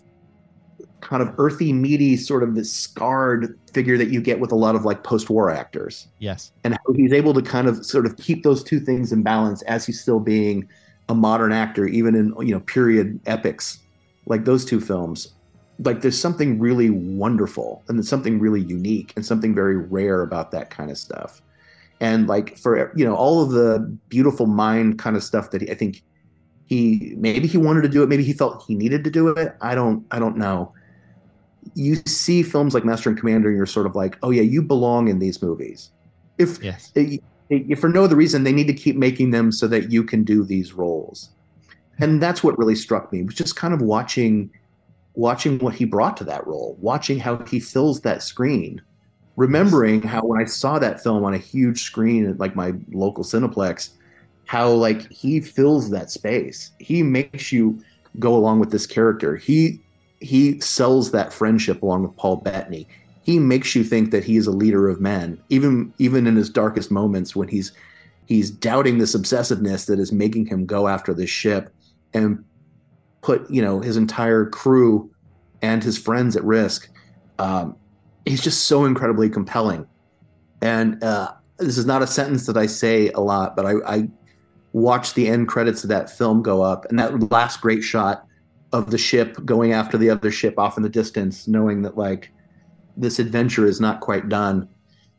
kind 1.01 1.21
of 1.21 1.35
earthy, 1.39 1.73
meaty, 1.73 2.17
sort 2.17 2.45
of 2.45 2.55
this 2.55 2.73
scarred 2.73 3.59
figure 3.73 3.99
that 3.99 4.11
you 4.11 4.21
get 4.21 4.39
with 4.39 4.53
a 4.53 4.55
lot 4.55 4.77
of 4.77 4.85
like 4.85 5.03
post-war 5.03 5.51
actors 5.51 6.07
Yes. 6.21 6.53
and 6.63 6.75
how 6.75 6.93
he's 6.95 7.13
able 7.13 7.35
to 7.35 7.43
kind 7.43 7.67
of 7.67 7.85
sort 7.85 8.07
of 8.07 8.17
keep 8.19 8.45
those 8.45 8.63
two 8.63 8.79
things 8.79 9.11
in 9.11 9.25
balance 9.25 9.63
as 9.63 9.85
he's 9.85 10.01
still 10.01 10.21
being 10.21 10.69
a 11.09 11.15
modern 11.15 11.53
actor, 11.53 11.87
even 11.87 12.15
in 12.15 12.35
you 12.41 12.55
know 12.55 12.61
period 12.61 13.21
epics 13.27 13.79
like 14.27 14.45
those 14.45 14.65
two 14.65 14.81
films. 14.81 15.35
Like 15.79 16.01
there's 16.01 16.19
something 16.19 16.59
really 16.59 16.91
wonderful 16.91 17.83
and 17.89 17.99
there's 17.99 18.09
something 18.09 18.39
really 18.39 18.61
unique 18.61 19.13
and 19.17 19.25
something 19.27 19.55
very 19.55 19.77
rare 19.77 20.23
about 20.23 20.51
that 20.53 20.71
kind 20.71 20.91
of 20.91 20.99
stuff. 20.99 21.43
And 22.01 22.29
like 22.29 22.57
for 22.59 22.93
you 22.97 23.05
know 23.05 23.15
all 23.15 23.43
of 23.43 23.51
the 23.51 23.81
beautiful 24.09 24.47
mind 24.47 24.99
kind 24.99 25.17
of 25.17 25.23
stuff 25.23 25.51
that 25.51 25.63
he, 25.63 25.71
I 25.71 25.75
think 25.75 26.03
he 26.67 27.15
maybe 27.17 27.47
he 27.47 27.59
wanted 27.59 27.83
to 27.83 27.89
do 27.89 28.03
it, 28.03 28.09
maybe 28.09 28.25
he 28.25 28.33
felt 28.33 28.65
he 28.67 28.75
needed 28.75 29.05
to 29.05 29.11
do 29.11 29.29
it. 29.29 29.57
I 29.61 29.75
don't 29.75 30.05
I 30.11 30.19
don't 30.19 30.37
know. 30.37 30.73
You 31.75 31.97
see 32.07 32.43
films 32.43 32.75
like 32.75 32.85
Master 32.85 33.09
and 33.09 33.19
Commander, 33.19 33.49
and 33.49 33.57
you're 33.57 33.67
sort 33.67 33.87
of 33.87 33.95
like, 33.95 34.19
oh 34.23 34.31
yeah, 34.31 34.43
you 34.43 34.63
belong 34.63 35.09
in 35.09 35.21
these 35.21 35.41
movies. 35.43 35.91
If 36.39 36.63
yes. 36.63 36.93
If 37.53 37.81
for 37.81 37.89
no 37.89 38.05
other 38.05 38.17
reason, 38.17 38.45
they 38.45 38.53
need 38.53 38.67
to 38.67 38.75
keep 38.75 38.97
making 38.97 39.31
them 39.31 39.53
so 39.53 39.67
that 39.69 39.91
you 39.91 40.03
can 40.03 40.25
do 40.25 40.45
these 40.45 40.73
roles. 40.73 41.31
And 41.99 42.23
that's 42.23 42.43
what 42.43 42.59
really 42.59 42.75
struck 42.75 43.13
me 43.13 43.23
was 43.23 43.35
just 43.35 43.57
kind 43.57 43.75
of 43.75 43.83
watching 43.83 44.51
watching 45.15 45.59
what 45.59 45.75
he 45.75 45.85
brought 45.85 46.17
to 46.17 46.25
that 46.25 46.47
role, 46.47 46.77
watching 46.81 47.19
how 47.19 47.37
he 47.45 47.61
fills 47.61 48.01
that 48.01 48.23
screen, 48.23 48.81
remembering 49.37 50.01
how 50.01 50.23
when 50.23 50.41
I 50.41 50.47
saw 50.47 50.79
that 50.79 51.03
film 51.03 51.23
on 51.25 51.35
a 51.35 51.39
huge 51.39 51.83
screen 51.83 52.27
at 52.27 52.39
like 52.39 52.57
my 52.57 52.73
local 52.93 53.23
Cineplex, 53.23 53.91
how 54.47 54.71
like 54.71 55.11
he 55.11 55.41
fills 55.41 55.91
that 55.91 56.11
space. 56.11 56.71
He 56.79 57.03
makes 57.03 57.53
you 57.53 57.83
go 58.19 58.35
along 58.35 58.61
with 58.61 58.71
this 58.71 58.87
character. 58.87 59.37
He 59.37 59.81
he 60.21 60.61
sells 60.61 61.11
that 61.11 61.33
friendship 61.33 61.83
along 61.83 62.05
with 62.05 62.17
Paul 62.17 62.37
Bettany. 62.37 62.87
He 63.23 63.39
makes 63.39 63.75
you 63.75 63.85
think 63.85 64.11
that 64.11 64.25
he 64.25 64.37
is 64.37 64.47
a 64.47 64.53
leader 64.53 64.89
of 64.89 65.01
men, 65.01 65.41
even 65.49 65.93
even 65.99 66.27
in 66.27 66.37
his 66.37 66.51
darkest 66.51 66.91
moments 66.91 67.37
when 67.37 67.49
he's 67.49 67.73
he's 68.27 68.51
doubting 68.51 68.99
this 68.99 69.15
obsessiveness 69.15 69.87
that 69.87 69.99
is 69.99 70.13
making 70.13 70.47
him 70.47 70.67
go 70.67 70.89
after 70.89 71.15
this 71.15 71.31
ship 71.31 71.73
and 72.15 72.45
put 73.21 73.49
you 73.51 73.63
know 73.63 73.81
his 73.81 73.97
entire 73.97 74.47
crew 74.47 75.11
and 75.63 75.83
his 75.83 75.97
friends 75.97 76.37
at 76.37 76.45
risk. 76.45 76.89
Um, 77.39 77.77
he's 78.27 78.43
just 78.43 78.67
so 78.67 78.85
incredibly 78.85 79.31
compelling, 79.31 79.87
and 80.61 81.03
uh, 81.03 81.33
this 81.59 81.79
is 81.79 81.87
not 81.87 82.03
a 82.03 82.07
sentence 82.07 82.47
that 82.47 82.57
I 82.57 82.67
say 82.67 83.11
a 83.11 83.21
lot, 83.21 83.55
but 83.55 83.67
I, 83.67 83.75
I 83.87 84.09
watched 84.73 85.15
the 85.15 85.29
end 85.29 85.49
credits 85.49 85.85
of 85.85 85.89
that 85.91 86.11
film 86.11 86.43
go 86.43 86.63
up, 86.63 86.87
and 86.91 86.99
that 86.99 87.31
last 87.31 87.61
great 87.61 87.83
shot 87.83 88.27
of 88.73 88.91
the 88.91 88.99
ship 88.99 89.37
going 89.45 89.73
after 89.73 89.99
the 89.99 90.11
other 90.11 90.31
ship 90.31 90.59
off 90.59 90.77
in 90.77 90.83
the 90.83 90.89
distance, 90.89 91.47
knowing 91.47 91.83
that 91.83 91.97
like 91.97 92.33
this 92.97 93.19
adventure 93.19 93.67
is 93.67 93.81
not 93.81 94.01
quite 94.01 94.29
done, 94.29 94.69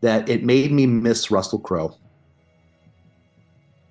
that 0.01 0.27
it 0.29 0.43
made 0.43 0.71
me 0.71 0.85
miss 0.85 1.31
Russell 1.31 1.59
Crowe. 1.59 1.95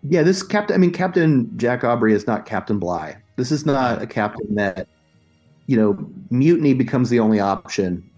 Yeah, 0.03 0.23
this 0.23 0.43
captain. 0.43 0.75
I 0.75 0.79
mean, 0.79 0.93
Captain 0.93 1.51
Jack 1.57 1.85
Aubrey 1.85 2.13
is 2.13 2.27
not 2.27 2.45
Captain 2.45 2.79
Bligh. 2.79 3.17
This 3.37 3.53
is 3.53 3.65
not 3.65 4.03
a 4.03 4.07
captain 4.07 4.55
that, 4.57 4.89
you 5.67 5.77
know, 5.77 6.11
mutiny 6.31 6.75
becomes 6.75 7.09
the 7.09 7.21
only 7.21 7.41
option 7.41 8.09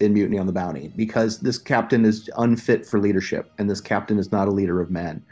in 0.00 0.12
Mutiny 0.12 0.38
on 0.38 0.46
the 0.46 0.52
Bounty 0.52 0.92
because 0.96 1.38
this 1.38 1.58
captain 1.58 2.04
is 2.04 2.28
unfit 2.36 2.84
for 2.84 2.98
leadership, 2.98 3.52
and 3.58 3.70
this 3.70 3.80
captain 3.80 4.18
is 4.18 4.32
not 4.32 4.48
a 4.48 4.50
leader 4.50 4.80
of 4.80 4.90
men. 4.90 5.24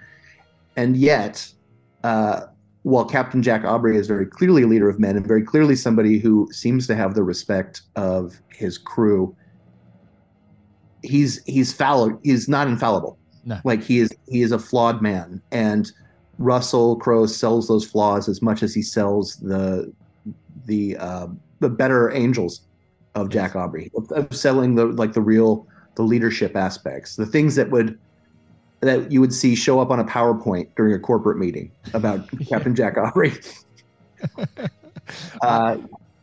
And 0.77 0.97
yet, 0.97 1.53
uh, 2.05 2.43
while 2.83 3.05
Captain 3.05 3.43
Jack 3.43 3.65
Aubrey 3.65 3.97
is 3.97 4.07
very 4.07 4.27
clearly 4.27 4.63
a 4.63 4.67
leader 4.67 4.89
of 4.89 4.99
men 4.99 5.17
and 5.17 5.27
very 5.27 5.43
clearly 5.43 5.77
somebody 5.77 6.19
who 6.19 6.49
seems 6.53 6.87
to 6.87 6.95
have 6.95 7.15
the 7.15 7.23
respect 7.23 7.83
of 7.97 8.41
his 8.49 8.79
crew, 8.79 9.37
he's 11.03 11.43
he's 11.45 11.73
fallible. 11.73 12.19
He's 12.23 12.49
not 12.49 12.69
infallible. 12.69 13.19
No. 13.45 13.59
Like 13.65 13.83
he 13.83 13.99
is 13.99 14.11
he 14.29 14.43
is 14.43 14.53
a 14.53 14.59
flawed 14.59 15.03
man, 15.03 15.41
and 15.51 15.91
Russell 16.39 16.97
Crowe 16.97 17.27
sells 17.27 17.69
those 17.69 17.85
flaws 17.85 18.29
as 18.29 18.43
much 18.43 18.63
as 18.63 18.75
he 18.75 18.83
sells 18.83 19.37
the 19.37 19.93
the 20.67 20.97
uh, 20.99 21.27
the 21.61 21.69
better 21.69 22.11
angels 22.13 22.63
of 23.15 23.29
Jack 23.29 23.57
Aubrey, 23.57 23.91
of, 23.97 24.11
of 24.13 24.35
selling 24.35 24.75
the 24.75 24.87
like 24.87 25.13
the 25.13 25.21
real 25.21 25.67
the 25.97 26.03
leadership 26.03 26.57
aspects, 26.57 27.17
the 27.17 27.27
things 27.27 27.57
that 27.57 27.71
would 27.71 27.99
that 28.81 29.11
you 29.13 29.21
would 29.21 29.33
see 29.33 29.55
show 29.55 29.81
up 29.81 29.91
on 29.91 30.01
a 30.01 30.05
PowerPoint 30.05 30.69
during 30.77 30.95
a 30.95 30.99
corporate 30.99 31.39
meeting 31.39 31.71
about 31.93 32.29
Captain 32.49 32.75
Jack 32.75 32.97
Aubrey. 32.97 33.33
Uh, 35.43 35.77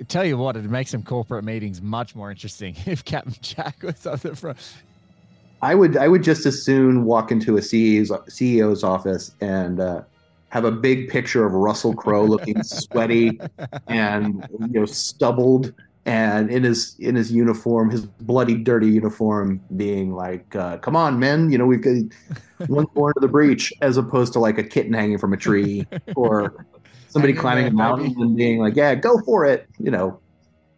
tell 0.05 0.25
you 0.25 0.37
what, 0.37 0.55
it 0.55 0.63
makes 0.63 0.91
some 0.91 1.03
corporate 1.03 1.43
meetings 1.43 1.81
much 1.81 2.15
more 2.15 2.31
interesting 2.31 2.75
if 2.85 3.03
Captain 3.05 3.35
Jack 3.41 3.81
was 3.83 4.05
on 4.05 4.17
the 4.17 4.35
front. 4.35 4.57
I 5.61 5.73
would 5.73 5.97
I 5.97 6.07
would 6.07 6.23
just 6.23 6.45
as 6.45 6.61
soon 6.61 7.05
walk 7.05 7.31
into 7.31 7.57
a 7.57 7.61
CEO's, 7.61 8.11
CEO's 8.11 8.83
office 8.83 9.33
and 9.41 9.79
uh, 9.79 10.03
have 10.49 10.65
a 10.65 10.71
big 10.71 11.09
picture 11.09 11.45
of 11.45 11.53
Russell 11.53 11.95
Crowe 11.95 12.25
looking 12.25 12.61
sweaty 12.63 13.39
and 13.87 14.47
you 14.59 14.79
know 14.79 14.85
stubbled 14.85 15.73
and 16.07 16.49
in 16.49 16.63
his 16.63 16.95
in 16.99 17.15
his 17.15 17.33
uniform, 17.33 17.89
his 17.89 18.05
bloody 18.05 18.55
dirty 18.55 18.87
uniform, 18.87 19.59
being 19.75 20.13
like, 20.13 20.55
uh, 20.55 20.77
"Come 20.77 20.95
on, 20.95 21.19
men, 21.19 21.51
you 21.51 21.57
know 21.57 21.65
we've 21.65 21.81
got 21.81 21.97
one 22.69 22.87
more 22.95 23.13
to 23.13 23.19
the 23.19 23.27
breach," 23.27 23.73
as 23.81 23.97
opposed 23.97 24.31
to 24.33 24.39
like 24.39 24.57
a 24.57 24.63
kitten 24.63 24.93
hanging 24.93 25.17
from 25.17 25.33
a 25.33 25.37
tree 25.37 25.85
or 26.15 26.65
somebody 27.09 27.33
climbing 27.33 27.67
a 27.67 27.71
mountain 27.71 28.15
and 28.21 28.35
being 28.35 28.59
like, 28.59 28.75
"Yeah, 28.75 28.95
go 28.95 29.19
for 29.21 29.45
it," 29.45 29.67
you 29.79 29.91
know. 29.91 30.19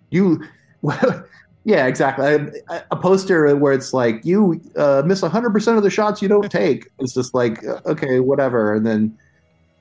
You 0.10 0.44
Yeah, 1.66 1.86
exactly. 1.86 2.26
A, 2.70 2.84
a 2.92 2.96
poster 2.96 3.56
where 3.56 3.74
it's 3.74 3.94
like 3.94 4.26
you 4.26 4.60
uh, 4.76 5.04
miss 5.06 5.22
hundred 5.22 5.52
percent 5.52 5.78
of 5.78 5.84
the 5.84 5.90
shots 5.90 6.22
you 6.22 6.28
don't 6.28 6.52
take. 6.52 6.90
It's 7.00 7.14
just 7.14 7.34
like 7.34 7.64
okay, 7.86 8.20
whatever. 8.20 8.74
And 8.74 8.86
then 8.86 9.16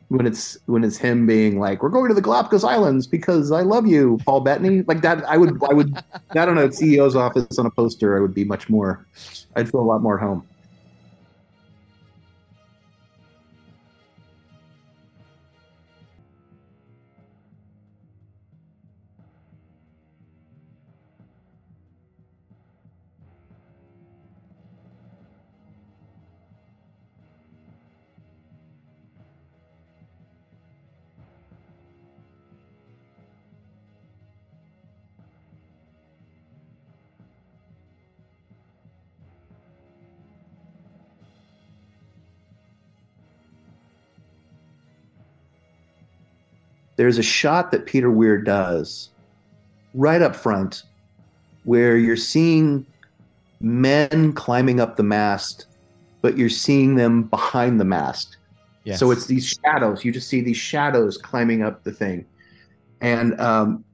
when 0.08 0.26
it's 0.26 0.58
when 0.66 0.84
it's 0.84 0.98
him 0.98 1.26
being 1.26 1.60
like, 1.60 1.82
"We're 1.82 1.88
going 1.88 2.08
to 2.08 2.14
the 2.14 2.20
Galapagos 2.20 2.64
Islands 2.64 3.06
because 3.06 3.52
I 3.52 3.62
love 3.62 3.86
you, 3.86 4.18
Paul 4.26 4.40
Bettany," 4.40 4.82
like 4.82 5.02
that, 5.02 5.24
I 5.24 5.36
would, 5.36 5.62
I 5.64 5.72
would, 5.72 5.96
I 6.30 6.44
don't 6.44 6.56
know, 6.56 6.68
CEO's 6.68 7.14
office 7.14 7.58
on 7.58 7.66
a 7.66 7.70
poster, 7.70 8.16
I 8.16 8.20
would 8.20 8.34
be 8.34 8.44
much 8.44 8.68
more. 8.68 9.06
I'd 9.56 9.70
feel 9.70 9.80
a 9.80 9.82
lot 9.82 10.02
more 10.02 10.18
at 10.18 10.22
home. 10.22 10.46
There's 46.98 47.16
a 47.16 47.22
shot 47.22 47.70
that 47.70 47.86
Peter 47.86 48.10
Weir 48.10 48.36
does 48.36 49.10
right 49.94 50.20
up 50.20 50.34
front 50.34 50.82
where 51.62 51.96
you're 51.96 52.16
seeing 52.16 52.84
men 53.60 54.32
climbing 54.32 54.80
up 54.80 54.96
the 54.96 55.04
mast, 55.04 55.66
but 56.22 56.36
you're 56.36 56.48
seeing 56.48 56.96
them 56.96 57.22
behind 57.22 57.80
the 57.80 57.84
mast. 57.84 58.36
Yes. 58.82 58.98
So 58.98 59.12
it's 59.12 59.26
these 59.26 59.46
shadows. 59.46 60.04
You 60.04 60.10
just 60.10 60.28
see 60.28 60.40
these 60.40 60.56
shadows 60.56 61.16
climbing 61.16 61.62
up 61.62 61.84
the 61.84 61.92
thing. 61.92 62.26
And 63.00 63.40
um, 63.40 63.84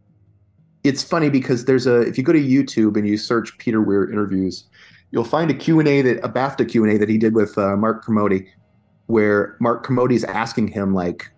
it's 0.83 1.03
funny 1.03 1.29
because 1.29 1.67
there's 1.67 1.87
a 1.87 2.01
if 2.01 2.17
you 2.17 2.25
go 2.25 2.33
to 2.33 2.43
YouTube 2.43 2.97
and 2.97 3.07
you 3.07 3.19
search 3.19 3.59
Peter 3.59 3.83
Weir 3.83 4.11
interviews, 4.11 4.65
you'll 5.11 5.25
find 5.25 5.51
a 5.51 5.55
Q&A 5.55 6.01
that 6.01 6.25
a 6.25 6.29
BAFTA 6.31 6.71
Q&A 6.71 6.97
that 6.97 7.11
he 7.11 7.19
did 7.19 7.35
with 7.35 7.59
uh, 7.59 7.77
Mark 7.77 8.03
Kermode 8.03 8.47
where 9.07 9.59
Mark 9.61 9.85
Kermode 9.85 10.13
is 10.13 10.25
asking 10.25 10.69
him 10.69 10.95
like 10.95 11.31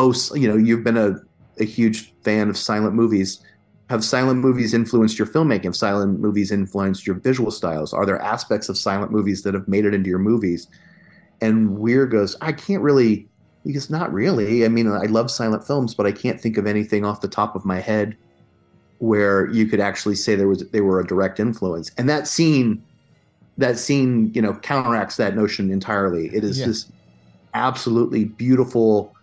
oh, 0.00 0.14
you 0.34 0.48
know, 0.48 0.56
you've 0.56 0.84
been 0.84 0.96
a, 0.96 1.16
a 1.60 1.64
huge 1.64 2.14
fan 2.24 2.48
of 2.48 2.56
silent 2.56 2.94
movies. 2.94 3.40
Have 3.90 4.04
silent 4.04 4.40
movies 4.40 4.72
influenced 4.74 5.18
your 5.18 5.28
filmmaking? 5.28 5.64
Have 5.64 5.76
silent 5.76 6.20
movies 6.20 6.52
influenced 6.52 7.06
your 7.06 7.20
visual 7.20 7.50
styles? 7.50 7.92
Are 7.92 8.06
there 8.06 8.20
aspects 8.22 8.68
of 8.68 8.78
silent 8.78 9.12
movies 9.12 9.42
that 9.42 9.54
have 9.54 9.68
made 9.68 9.84
it 9.84 9.94
into 9.94 10.08
your 10.08 10.18
movies? 10.18 10.68
And 11.40 11.78
Weir 11.78 12.06
goes, 12.06 12.36
I 12.40 12.52
can't 12.52 12.82
really 12.82 13.28
because 13.64 13.90
not 13.90 14.12
really. 14.12 14.64
I 14.64 14.68
mean, 14.68 14.88
I 14.88 15.04
love 15.06 15.30
silent 15.30 15.66
films, 15.66 15.94
but 15.94 16.06
I 16.06 16.12
can't 16.12 16.40
think 16.40 16.56
of 16.56 16.66
anything 16.66 17.04
off 17.04 17.20
the 17.20 17.28
top 17.28 17.54
of 17.56 17.64
my 17.66 17.80
head 17.80 18.16
where 18.98 19.50
you 19.50 19.66
could 19.66 19.80
actually 19.80 20.14
say 20.14 20.34
there 20.34 20.48
was 20.48 20.68
they 20.70 20.80
were 20.80 21.00
a 21.00 21.06
direct 21.06 21.40
influence. 21.40 21.90
And 21.98 22.08
that 22.08 22.28
scene, 22.28 22.84
that 23.58 23.78
scene, 23.78 24.32
you 24.34 24.42
know, 24.42 24.54
counteracts 24.54 25.16
that 25.16 25.36
notion 25.36 25.70
entirely. 25.70 26.28
It 26.34 26.44
is 26.44 26.58
Yeah. 26.60 26.66
this 26.66 26.92
absolutely 27.54 28.24
beautiful 28.26 29.14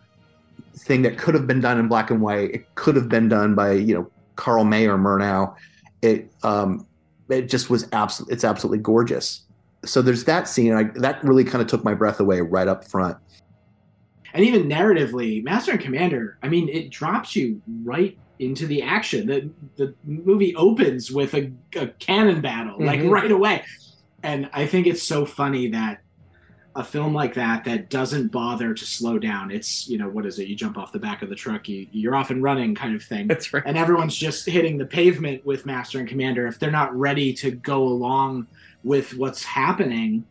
thing 0.77 1.01
that 1.03 1.17
could 1.17 1.33
have 1.33 1.47
been 1.47 1.61
done 1.61 1.79
in 1.79 1.87
black 1.87 2.11
and 2.11 2.21
white. 2.21 2.51
It 2.51 2.75
could 2.75 2.95
have 2.95 3.09
been 3.09 3.27
done 3.29 3.55
by 3.55 3.71
you 3.73 3.93
know 3.95 4.11
Carl 4.35 4.63
May 4.63 4.87
or 4.87 4.97
Murnau. 4.97 5.55
It 6.01 6.31
um, 6.43 6.85
it 7.29 7.49
just 7.49 7.69
was 7.69 7.87
absolutely 7.91 8.33
it's 8.33 8.43
absolutely 8.43 8.79
gorgeous. 8.79 9.41
So 9.85 10.01
there's 10.01 10.23
that 10.25 10.47
scene. 10.47 10.73
I, 10.73 10.83
that 10.95 11.23
really 11.23 11.43
kind 11.43 11.61
of 11.61 11.67
took 11.67 11.83
my 11.83 11.93
breath 11.93 12.19
away 12.19 12.41
right 12.41 12.67
up 12.67 12.85
front. 12.85 13.17
and 14.33 14.43
even 14.43 14.63
narratively, 14.67 15.43
Master 15.43 15.71
and 15.71 15.79
Commander, 15.79 16.37
I 16.43 16.49
mean, 16.49 16.67
it 16.69 16.89
drops 16.89 17.35
you 17.35 17.61
right 17.83 18.17
into 18.39 18.67
the 18.67 18.81
action. 18.81 19.27
The 19.27 19.49
the 19.77 19.93
movie 20.03 20.55
opens 20.55 21.11
with 21.11 21.33
a, 21.33 21.51
a 21.75 21.87
cannon 21.87 22.41
battle, 22.41 22.75
like 22.79 22.99
Mhm. 22.99 23.11
right 23.11 23.31
away. 23.31 23.63
And 24.23 24.49
I 24.53 24.65
think 24.67 24.87
it's 24.87 25.03
so 25.03 25.25
funny 25.25 25.69
that 25.69 26.01
a 26.77 26.83
film 26.83 27.11
like 27.11 27.33
that 27.33 27.65
that 27.65 27.89
doesn't 27.89 28.27
bother 28.27 28.71
to 28.71 28.85
slow 28.85 29.17
down. 29.17 29.49
It's 29.49 29.89
you 29.89 29.97
know 29.97 30.07
what 30.07 30.27
is 30.27 30.37
it? 30.37 30.47
You 30.47 30.55
jump 30.55 30.77
off 30.77 30.91
the 30.91 30.99
back 30.99 31.23
of 31.23 31.29
the 31.29 31.35
truck, 31.35 31.67
you 31.67 31.87
you're 31.91 32.15
off 32.15 32.29
and 32.29 32.41
running, 32.43 32.75
kind 32.75 32.95
of 32.95 33.03
thing. 33.03 33.27
That's 33.27 33.51
right. 33.51 33.63
And 33.65 33.77
everyone's 33.77 34.15
just 34.15 34.45
hitting 34.45 34.77
the 34.77 34.85
pavement 34.85 35.43
with 35.43 35.65
Master 35.65 35.97
and 35.99 36.07
Commander 36.07 36.45
if 36.47 36.59
they're 36.59 36.71
not 36.71 36.95
ready 36.95 37.33
to 37.33 37.49
go 37.51 37.83
along 37.83 38.45
with 38.83 39.15
what's 39.15 39.43
happening. 39.43 40.23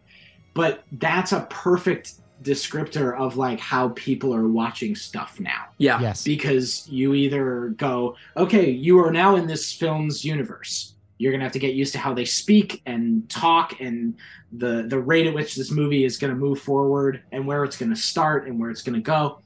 But 0.54 0.84
that's 0.92 1.32
a 1.32 1.46
perfect 1.50 2.14
descriptor 2.44 3.18
of 3.18 3.36
like 3.36 3.58
how 3.58 3.88
people 3.90 4.32
are 4.32 4.46
watching 4.46 4.94
stuff 4.94 5.40
now. 5.40 5.64
Yeah. 5.78 6.00
Yes. 6.00 6.22
Because 6.22 6.88
you 6.88 7.14
either 7.14 7.74
go, 7.76 8.14
okay, 8.36 8.70
you 8.70 9.00
are 9.00 9.10
now 9.10 9.34
in 9.34 9.48
this 9.48 9.72
film's 9.72 10.24
universe. 10.24 10.94
You're 11.18 11.32
gonna 11.32 11.44
have 11.44 11.52
to 11.52 11.58
get 11.58 11.74
used 11.74 11.92
to 11.94 11.98
how 11.98 12.14
they 12.14 12.24
speak 12.24 12.82
and 12.86 13.28
talk 13.28 13.80
and 13.80 14.14
the 14.58 14.86
the 14.88 14.98
rate 14.98 15.26
at 15.26 15.34
which 15.34 15.54
this 15.56 15.70
movie 15.70 16.04
is 16.04 16.16
gonna 16.18 16.34
move 16.34 16.60
forward 16.60 17.22
and 17.32 17.46
where 17.46 17.64
it's 17.64 17.76
gonna 17.76 17.96
start 17.96 18.46
and 18.46 18.58
where 18.58 18.70
it's 18.70 18.82
gonna 18.82 19.00
go. 19.00 19.40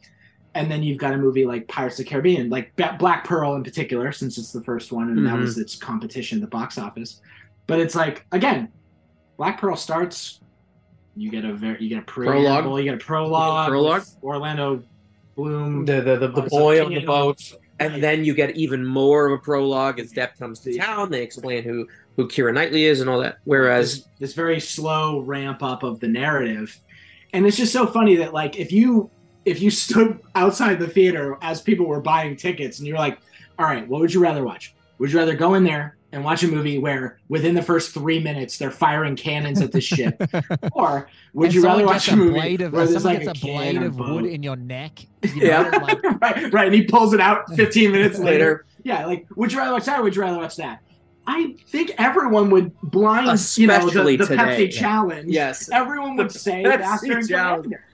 And 0.55 0.71
then 0.71 0.83
you've 0.83 0.99
got 0.99 1.15
a 1.15 1.17
movie 1.17 1.45
like 1.47 1.69
Pirates 1.69 1.99
of 2.01 2.05
the 2.05 2.11
Caribbean, 2.11 2.51
like 2.51 2.73
Black 2.99 3.25
Pearl 3.25 3.55
in 3.55 3.63
particular, 3.63 4.11
since 4.13 4.37
it's 4.37 4.53
the 4.53 4.63
first 4.65 4.91
one 4.93 5.09
and 5.11 5.25
that 5.27 5.35
Mhm. 5.35 5.41
was 5.43 5.59
its 5.59 5.77
competition 5.77 6.41
the 6.41 6.47
box 6.49 6.77
office. 6.77 7.21
But 7.67 7.79
it's 7.81 7.95
like 7.95 8.27
again, 8.33 8.69
Black 9.37 9.61
Pearl 9.61 9.77
starts. 9.77 10.41
You 11.17 11.31
get 11.31 11.45
a 11.45 11.53
very 11.55 11.83
you 11.83 11.89
get 11.89 11.99
a 11.99 12.03
Prologue. 12.03 12.63
preamble, 12.63 12.79
you 12.79 12.85
get 12.85 12.95
a 12.95 13.05
prologue, 13.05 13.69
Prologue. 13.69 14.05
Orlando 14.23 14.83
Bloom, 15.37 15.85
The 15.85 16.01
the, 16.01 16.17
the, 16.17 16.29
the 16.29 16.43
boy 16.43 16.85
on 16.85 16.93
the 16.93 17.05
boat, 17.05 17.53
and 17.79 18.03
then 18.03 18.25
you 18.25 18.35
get 18.35 18.57
even 18.57 18.85
more 18.85 19.27
of 19.27 19.33
a 19.33 19.39
prologue 19.43 19.99
as 20.01 20.13
Depp 20.13 20.37
comes 20.39 20.61
to 20.61 20.77
town. 20.77 21.11
They 21.11 21.23
explain 21.23 21.63
who 21.63 21.87
who 22.23 22.29
Keira 22.29 22.53
Knightley 22.55 22.85
is 22.85 23.01
and 23.01 23.09
all 23.11 23.21
that. 23.21 23.39
Whereas 23.45 23.97
this, 24.01 24.09
this 24.19 24.35
very 24.35 24.61
slow 24.61 25.21
ramp 25.21 25.63
up 25.63 25.83
of 25.83 26.01
the 26.01 26.09
narrative 26.09 26.79
and 27.33 27.47
it's 27.47 27.57
just 27.57 27.73
so 27.73 27.87
funny 27.87 28.17
that 28.17 28.33
like 28.35 28.59
if 28.59 28.73
you 28.73 29.09
if 29.45 29.61
you 29.63 29.71
stood 29.85 30.19
outside 30.35 30.79
the 30.79 30.89
theater 30.89 31.37
as 31.43 31.61
people 31.61 31.87
were 31.87 32.01
buying 32.01 32.37
tickets 32.37 32.79
and 32.79 32.87
you're 32.89 32.99
like 32.99 33.19
all 33.59 33.67
right 33.67 33.87
what 33.89 34.01
would 34.01 34.13
you 34.13 34.21
rather 34.21 34.43
watch 34.45 34.75
would 34.99 35.13
you 35.13 35.19
rather 35.19 35.35
go 35.35 35.55
in 35.55 35.65
there 35.65 35.97
and 36.13 36.25
watch 36.25 36.43
a 36.43 36.49
movie 36.49 36.77
where 36.79 37.19
within 37.29 37.55
the 37.55 37.63
first 37.63 37.95
three 37.95 38.19
minutes 38.19 38.59
they're 38.59 38.73
firing 38.73 39.15
cannons 39.15 39.61
at 39.63 39.71
the 39.71 39.81
ship 39.81 40.21
or 40.73 41.09
would 41.35 41.47
And 41.47 41.55
you 41.55 41.63
rather 41.63 41.87
watch 41.87 42.07
gets 42.07 42.09
a 42.09 42.17
movie 42.17 42.33
blade 42.33 42.61
of, 42.63 42.73
where 42.73 42.85
there's 42.87 43.05
like 43.05 43.23
gets 43.23 43.41
a, 43.43 43.47
a 43.47 43.55
blade 43.55 43.77
of 43.81 43.97
boat? 43.97 44.23
wood 44.23 44.25
in 44.27 44.43
your 44.43 44.57
neck? 44.57 45.07
You 45.23 45.37
know, 45.43 45.47
Yeah. 45.47 45.79
like- 45.79 46.03
right, 46.21 46.53
right. 46.53 46.67
And 46.67 46.75
he 46.75 46.83
pulls 46.85 47.15
it 47.15 47.21
out 47.21 47.49
15 47.55 47.93
minutes 47.93 48.19
later. 48.19 48.27
Later. 48.31 48.67
Yeah, 48.83 49.07
like, 49.07 49.27
would 49.37 49.53
you 49.53 49.59
rather 49.59 49.73
watch 49.73 49.85
that 49.85 50.01
or 50.01 50.03
would 50.03 50.17
you 50.17 50.23
rather 50.23 50.39
watch 50.39 50.57
that? 50.57 50.83
I 51.27 51.55
think 51.67 51.93
everyone 51.99 52.51
would 52.51 52.79
blind, 52.83 53.27
you 53.57 53.67
know, 53.67 53.79
the, 53.79 53.87
Especially 53.87 54.17
the. 54.17 54.25
Pepsi 54.25 54.73
challenge. 54.73 55.31
Yes. 55.31 55.71
Everyone 55.71 56.17
would 56.17 56.33
say 56.33 56.65
Pepsi 56.65 56.79
Master 56.79 57.19
and 57.19 57.29
challenge. 57.29 57.65
Commander. 57.65 57.85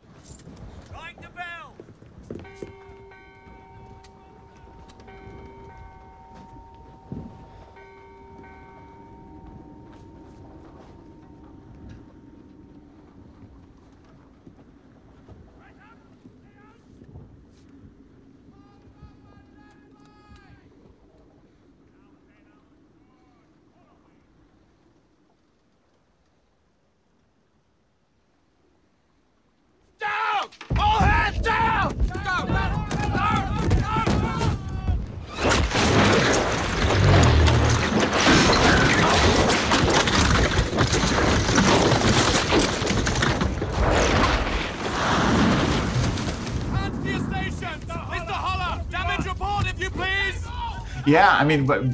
Yeah, 51.06 51.30
I 51.30 51.44
mean, 51.44 51.66
but 51.66 51.84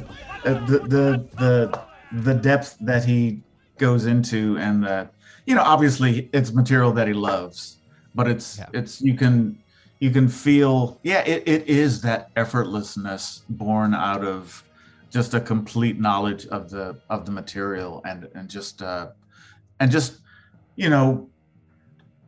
uh, 0.45 0.65
the 0.65 0.79
the 0.79 1.29
the 1.37 1.81
the 2.23 2.33
depth 2.33 2.77
that 2.81 3.05
he 3.05 3.41
goes 3.77 4.05
into, 4.05 4.57
and 4.57 4.85
uh, 4.85 5.05
you 5.45 5.55
know, 5.55 5.61
obviously 5.61 6.29
it's 6.33 6.51
material 6.51 6.91
that 6.93 7.07
he 7.07 7.13
loves, 7.13 7.77
but 8.15 8.27
it's 8.27 8.59
it's 8.73 9.01
you 9.01 9.13
can 9.15 9.57
you 9.99 10.11
can 10.11 10.27
feel, 10.27 10.99
yeah, 11.03 11.21
it, 11.21 11.43
it 11.47 11.67
is 11.69 12.01
that 12.01 12.33
effortlessness 12.35 13.43
born 13.47 13.93
out 13.93 14.25
of 14.25 14.61
just 15.09 15.33
a 15.33 15.39
complete 15.39 15.99
knowledge 15.99 16.45
of 16.47 16.69
the 16.69 16.99
of 17.09 17.25
the 17.25 17.31
material 17.31 18.01
and 18.05 18.27
and 18.35 18.49
just 18.49 18.81
uh, 18.81 19.09
and 19.79 19.91
just 19.91 20.19
you 20.75 20.89
know 20.89 21.29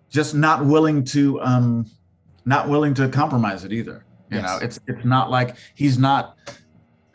just 0.10 0.36
not 0.36 0.66
willing 0.66 1.04
to 1.04 1.42
um 1.42 1.90
not 2.46 2.70
willing 2.70 2.94
to 2.94 3.10
compromise 3.10 3.64
it 3.64 3.74
either. 3.74 4.06
You 4.32 4.42
know 4.42 4.60
it's 4.62 4.80
it's 4.88 5.06
not 5.06 5.30
like 5.30 5.56
he's 5.76 5.98
not 5.98 6.38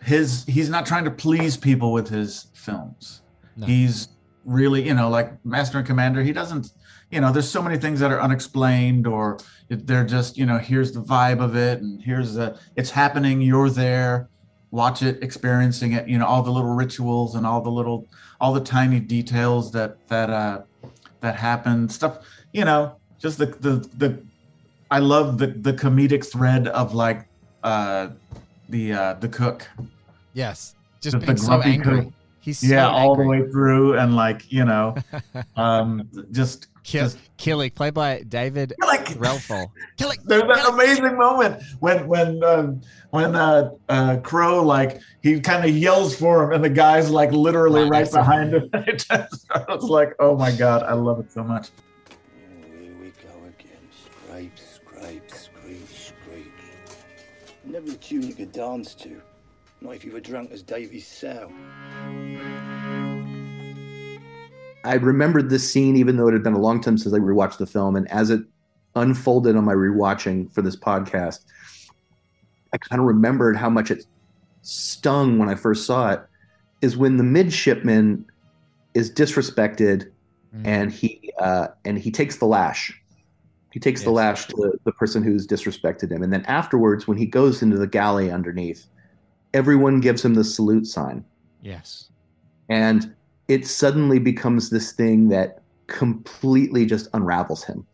his 0.02 0.44
he's 0.46 0.68
not 0.70 0.86
trying 0.86 1.04
to 1.04 1.10
please 1.10 1.56
people 1.56 1.92
with 1.92 2.08
his 2.08 2.46
films 2.54 3.22
No. 3.56 3.66
he's 3.66 4.08
really 4.44 4.86
you 4.86 4.94
know 4.94 5.08
like 5.08 5.44
master 5.44 5.78
and 5.78 5.86
commander 5.86 6.22
he 6.22 6.32
doesn't 6.32 6.72
you 7.10 7.20
know 7.20 7.30
there's 7.32 7.48
so 7.48 7.60
many 7.62 7.76
things 7.76 8.00
that 8.00 8.10
are 8.10 8.20
unexplained 8.20 9.06
or 9.06 9.38
they're 9.68 10.06
just 10.06 10.38
you 10.38 10.46
know 10.46 10.58
here's 10.58 10.92
the 10.92 11.00
vibe 11.02 11.40
of 11.40 11.54
it 11.56 11.80
and 11.82 12.00
here's 12.02 12.34
the 12.34 12.58
it's 12.76 12.90
happening 12.90 13.40
you're 13.42 13.68
there 13.70 14.28
watch 14.70 15.02
it 15.02 15.22
experiencing 15.22 15.92
it 15.92 16.08
you 16.08 16.16
know 16.18 16.26
all 16.26 16.42
the 16.42 16.50
little 16.50 16.70
rituals 16.74 17.34
and 17.34 17.46
all 17.46 17.60
the 17.60 17.70
little 17.70 18.06
all 18.40 18.52
the 18.54 18.60
tiny 18.60 19.00
details 19.00 19.70
that 19.72 19.96
that 20.08 20.30
uh 20.30 20.62
that 21.20 21.36
happen 21.36 21.88
stuff 21.88 22.18
you 22.52 22.64
know 22.64 22.94
just 23.18 23.36
the 23.36 23.46
the 23.46 23.86
the 23.98 24.22
i 24.90 24.98
love 24.98 25.36
the 25.38 25.48
the 25.48 25.72
comedic 25.72 26.24
thread 26.24 26.68
of 26.68 26.94
like 26.94 27.26
uh 27.64 28.08
the 28.70 28.92
uh 28.92 29.14
the 29.14 29.28
cook 29.28 29.68
Yes. 30.32 30.74
Just 31.00 31.18
The- 31.18 31.26
being 31.26 31.36
the 31.36 31.42
so 31.42 31.60
angry. 31.60 32.04
cook. 32.04 32.12
He's 32.40 32.58
so 32.60 32.66
yeah 32.68 32.88
all 32.88 33.16
the 33.16 33.24
way 33.24 33.42
through 33.50 33.98
and 33.98 34.16
like 34.16 34.50
you 34.50 34.64
know 34.64 34.94
um 35.56 36.08
just 36.32 36.68
Kill, 36.82 37.10
Killick, 37.36 37.74
played 37.74 37.92
by 37.92 38.22
David 38.22 38.72
Threlfall. 38.80 39.66
There's 39.98 40.42
that 40.42 40.68
amazing 40.72 41.14
moment 41.18 41.62
when 41.80 42.08
when 42.08 42.42
um, 42.42 42.80
when 43.10 43.36
uh, 43.36 43.72
uh, 43.90 44.16
Crowe 44.22 44.62
like 44.62 44.98
he 45.22 45.38
kind 45.40 45.62
of 45.68 45.76
yells 45.76 46.16
for 46.16 46.42
him 46.44 46.52
and 46.52 46.64
the 46.64 46.70
guy's 46.70 47.10
like 47.10 47.32
literally 47.32 47.82
Right 47.82 47.90
right 48.04 48.10
behind 48.10 48.54
him. 48.54 48.70
I 49.10 49.26
was 49.68 49.84
like, 49.84 50.14
oh 50.20 50.36
my 50.38 50.52
god, 50.52 50.82
I 50.84 50.94
love 50.94 51.20
it 51.20 51.30
so 51.30 51.44
much. 51.44 51.68
Never 57.80 57.92
a 57.92 57.96
tune 57.96 58.22
you 58.22 58.34
could 58.34 58.52
dance 58.52 58.94
to. 58.96 59.22
Not 59.80 59.94
if 59.94 60.04
you 60.04 60.12
were 60.12 60.20
drunk 60.20 60.50
as 60.52 60.62
Davy's 60.62 61.06
sow. 61.06 61.50
I 64.84 64.94
remembered 64.94 65.48
this 65.48 65.70
scene, 65.70 65.96
even 65.96 66.18
though 66.18 66.28
it 66.28 66.34
had 66.34 66.42
been 66.42 66.52
a 66.52 66.58
long 66.60 66.82
time 66.82 66.98
since 66.98 67.14
I 67.14 67.18
rewatched 67.18 67.56
the 67.56 67.66
film. 67.66 67.96
And 67.96 68.10
as 68.10 68.28
it 68.28 68.42
unfolded 68.96 69.56
on 69.56 69.64
my 69.64 69.72
rewatching 69.72 70.52
for 70.52 70.60
this 70.60 70.76
podcast, 70.76 71.46
I 72.74 72.76
kind 72.76 73.00
of 73.00 73.06
remembered 73.06 73.56
how 73.56 73.70
much 73.70 73.90
it 73.90 74.04
stung 74.60 75.38
when 75.38 75.48
I 75.48 75.54
first 75.54 75.86
saw 75.86 76.10
it. 76.10 76.20
Is 76.82 76.98
when 76.98 77.16
the 77.16 77.24
midshipman 77.24 78.26
is 78.92 79.10
disrespected, 79.10 80.10
and 80.64 80.92
he 80.92 81.32
uh, 81.38 81.68
and 81.86 81.98
he 81.98 82.10
takes 82.10 82.36
the 82.36 82.46
lash, 82.46 82.99
He 83.72 83.78
takes 83.78 84.02
the 84.02 84.10
lash 84.10 84.46
to 84.48 84.78
the 84.84 84.92
person 84.92 85.22
who's 85.22 85.46
disrespected 85.46 86.10
him, 86.10 86.22
and 86.22 86.32
then 86.32 86.44
afterwards, 86.46 87.06
when 87.06 87.16
he 87.16 87.26
goes 87.26 87.62
into 87.62 87.78
the 87.78 87.86
galley 87.86 88.30
underneath, 88.30 88.86
everyone 89.54 90.00
gives 90.00 90.24
him 90.24 90.34
the 90.34 90.42
salute 90.44 90.86
sign, 90.86 91.24
Yes. 91.62 92.08
and 92.68 93.14
it 93.48 93.66
suddenly 93.66 94.18
becomes 94.18 94.70
this 94.70 94.92
thing 94.92 95.28
that 95.28 95.62
completely 95.86 96.84
just 96.84 97.08
unravels 97.14 97.62
him. 97.64 97.86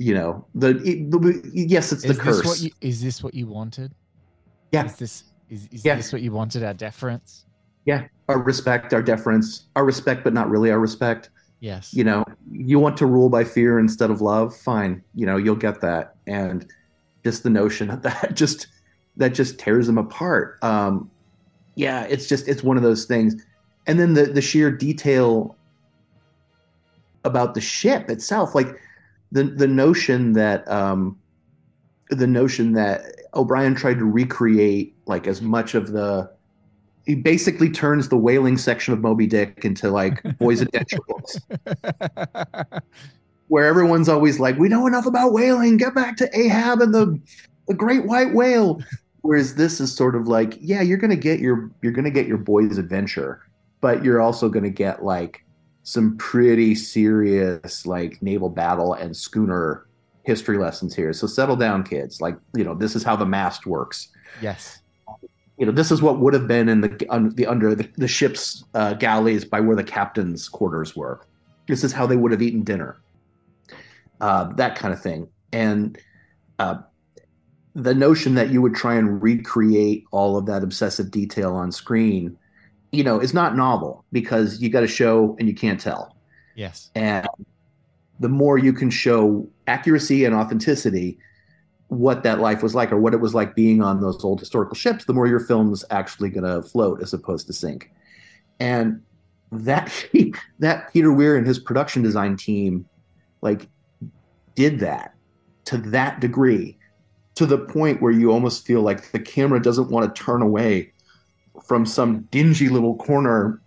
You 0.00 0.14
know, 0.14 0.44
the, 0.56 0.70
it- 0.84 1.10
the 1.10 1.40
yes, 1.54 1.92
it's 1.92 2.02
the 2.02 2.10
is 2.10 2.18
curse. 2.18 2.36
This 2.38 2.46
what 2.46 2.60
you, 2.60 2.70
is 2.80 3.00
this 3.00 3.22
what 3.22 3.34
you 3.34 3.46
wanted? 3.46 3.92
Yeah. 4.72 4.86
Is 4.86 4.96
this 4.96 5.24
is, 5.48 5.68
is 5.70 5.84
Yeah. 5.84 5.94
this 5.94 6.12
what 6.12 6.22
you 6.22 6.32
wanted? 6.32 6.64
Our 6.64 6.74
deference? 6.74 7.46
yeah, 7.86 8.06
our 8.28 8.42
respect, 8.42 8.94
our 8.94 9.02
deference, 9.02 9.66
our 9.76 9.84
respect, 9.84 10.24
but 10.24 10.32
not 10.32 10.48
really 10.48 10.70
our 10.70 10.78
respect. 10.80 11.28
Yes. 11.64 11.94
you 11.94 12.04
know 12.04 12.26
you 12.52 12.78
want 12.78 12.98
to 12.98 13.06
rule 13.06 13.30
by 13.30 13.42
fear 13.42 13.78
instead 13.78 14.10
of 14.10 14.20
love? 14.20 14.54
Fine. 14.54 15.02
You 15.14 15.24
know 15.24 15.38
you'll 15.38 15.56
get 15.56 15.80
that. 15.80 16.16
And 16.26 16.70
just 17.24 17.42
the 17.42 17.48
notion 17.48 17.88
of 17.88 18.02
that 18.08 18.34
just 18.34 18.66
that 19.16 19.32
just 19.32 19.58
tears 19.58 19.86
them 19.86 19.96
apart. 19.96 20.58
Um 20.62 21.10
yeah 21.74 22.02
it's 22.04 22.28
just 22.28 22.48
it's 22.48 22.62
one 22.62 22.76
of 22.76 22.82
those 22.82 23.06
things. 23.06 23.34
And 23.86 23.98
then 23.98 24.12
the 24.12 24.26
the 24.26 24.42
sheer 24.42 24.70
detail 24.70 25.56
about 27.24 27.54
the 27.54 27.62
ship 27.62 28.10
itself 28.10 28.54
like 28.54 28.78
the 29.32 29.44
the 29.44 29.66
notion 29.66 30.34
that 30.34 30.70
um 30.70 31.18
the 32.10 32.26
notion 32.26 32.72
that 32.74 33.06
O'Brien 33.32 33.74
tried 33.74 33.98
to 34.00 34.04
recreate 34.04 34.94
like 35.06 35.26
as 35.26 35.40
much 35.40 35.74
of 35.74 35.92
the 35.92 36.30
he 37.06 37.14
basically 37.14 37.70
turns 37.70 38.08
the 38.08 38.16
whaling 38.16 38.56
section 38.56 38.94
of 38.94 39.00
Moby 39.00 39.26
Dick 39.26 39.64
into 39.64 39.90
like 39.90 40.22
boys 40.38 40.60
adventure 40.60 40.98
books 41.06 41.38
where 43.48 43.66
everyone's 43.66 44.08
always 44.08 44.40
like, 44.40 44.58
"We 44.58 44.68
know 44.68 44.86
enough 44.86 45.06
about 45.06 45.32
whaling. 45.32 45.76
Get 45.76 45.94
back 45.94 46.16
to 46.18 46.38
Ahab 46.38 46.80
and 46.80 46.94
the 46.94 47.20
the 47.68 47.74
great 47.74 48.06
white 48.06 48.34
whale." 48.34 48.80
Whereas 49.22 49.54
this 49.54 49.80
is 49.80 49.94
sort 49.94 50.16
of 50.16 50.28
like, 50.28 50.58
yeah, 50.60 50.82
you're 50.82 50.98
gonna 50.98 51.16
get 51.16 51.40
your 51.40 51.70
you're 51.82 51.92
gonna 51.92 52.10
get 52.10 52.26
your 52.26 52.38
boys 52.38 52.78
adventure, 52.78 53.42
but 53.80 54.04
you're 54.04 54.20
also 54.20 54.48
gonna 54.48 54.70
get 54.70 55.04
like 55.04 55.44
some 55.82 56.16
pretty 56.16 56.74
serious 56.74 57.84
like 57.84 58.20
naval 58.22 58.48
battle 58.48 58.94
and 58.94 59.16
schooner 59.16 59.86
history 60.22 60.58
lessons 60.58 60.94
here. 60.94 61.12
So 61.12 61.26
settle 61.26 61.56
down, 61.56 61.84
kids. 61.84 62.20
Like 62.20 62.36
you 62.56 62.64
know, 62.64 62.74
this 62.74 62.96
is 62.96 63.02
how 63.02 63.16
the 63.16 63.26
mast 63.26 63.66
works 63.66 64.08
Yes. 64.40 64.80
You 65.58 65.66
know 65.66 65.72
this 65.72 65.90
is 65.90 66.02
what 66.02 66.18
would 66.20 66.34
have 66.34 66.48
been 66.48 66.68
in 66.68 66.80
the 66.80 67.06
un, 67.10 67.34
the 67.34 67.46
under 67.46 67.74
the, 67.74 67.88
the 67.96 68.08
ship's 68.08 68.64
uh, 68.74 68.94
galleys 68.94 69.44
by 69.44 69.60
where 69.60 69.76
the 69.76 69.84
captain's 69.84 70.48
quarters 70.48 70.96
were. 70.96 71.20
This 71.66 71.84
is 71.84 71.92
how 71.92 72.06
they 72.06 72.16
would 72.16 72.32
have 72.32 72.42
eaten 72.42 72.62
dinner. 72.62 73.00
Uh, 74.20 74.52
that 74.54 74.76
kind 74.76 74.92
of 74.92 75.00
thing. 75.00 75.28
And 75.52 75.98
uh, 76.58 76.78
the 77.74 77.94
notion 77.94 78.34
that 78.34 78.50
you 78.50 78.62
would 78.62 78.74
try 78.74 78.94
and 78.94 79.22
recreate 79.22 80.04
all 80.10 80.36
of 80.36 80.46
that 80.46 80.62
obsessive 80.62 81.10
detail 81.10 81.54
on 81.54 81.72
screen 81.72 82.36
you 82.94 83.02
know 83.02 83.20
is 83.20 83.34
not 83.34 83.56
novel 83.56 84.04
because 84.12 84.60
you 84.60 84.68
got 84.70 84.80
to 84.80 84.86
show 84.86 85.36
and 85.38 85.48
you 85.48 85.54
can't 85.54 85.80
tell. 85.80 86.16
Yes. 86.56 86.90
and 86.94 87.26
the 88.20 88.28
more 88.28 88.58
you 88.58 88.72
can 88.72 88.90
show 88.90 89.48
accuracy 89.66 90.24
and 90.24 90.36
authenticity 90.36 91.18
what 91.94 92.22
that 92.22 92.40
life 92.40 92.62
was 92.62 92.74
like 92.74 92.92
or 92.92 92.98
what 92.98 93.14
it 93.14 93.20
was 93.20 93.34
like 93.34 93.54
being 93.54 93.82
on 93.82 94.00
those 94.00 94.22
old 94.24 94.40
historical 94.40 94.74
ships 94.74 95.04
the 95.04 95.12
more 95.12 95.26
your 95.26 95.40
film's 95.40 95.84
actually 95.90 96.28
going 96.28 96.44
to 96.44 96.68
float 96.68 97.00
as 97.02 97.12
opposed 97.12 97.46
to 97.46 97.52
sink. 97.52 97.90
And 98.60 99.02
that 99.52 99.92
that 100.58 100.92
peter 100.92 101.12
weir 101.12 101.36
and 101.36 101.46
his 101.46 101.58
production 101.58 102.02
design 102.02 102.36
team 102.36 102.86
like 103.40 103.68
did 104.54 104.80
that 104.80 105.14
to 105.64 105.76
that 105.78 106.20
degree 106.20 106.76
to 107.34 107.46
the 107.46 107.58
point 107.58 108.00
where 108.00 108.12
you 108.12 108.30
almost 108.30 108.66
feel 108.66 108.82
like 108.82 109.10
the 109.12 109.18
camera 109.18 109.60
doesn't 109.60 109.90
want 109.90 110.14
to 110.14 110.22
turn 110.22 110.42
away 110.42 110.92
from 111.66 111.86
some 111.86 112.20
dingy 112.30 112.68
little 112.68 112.96
corner 112.96 113.60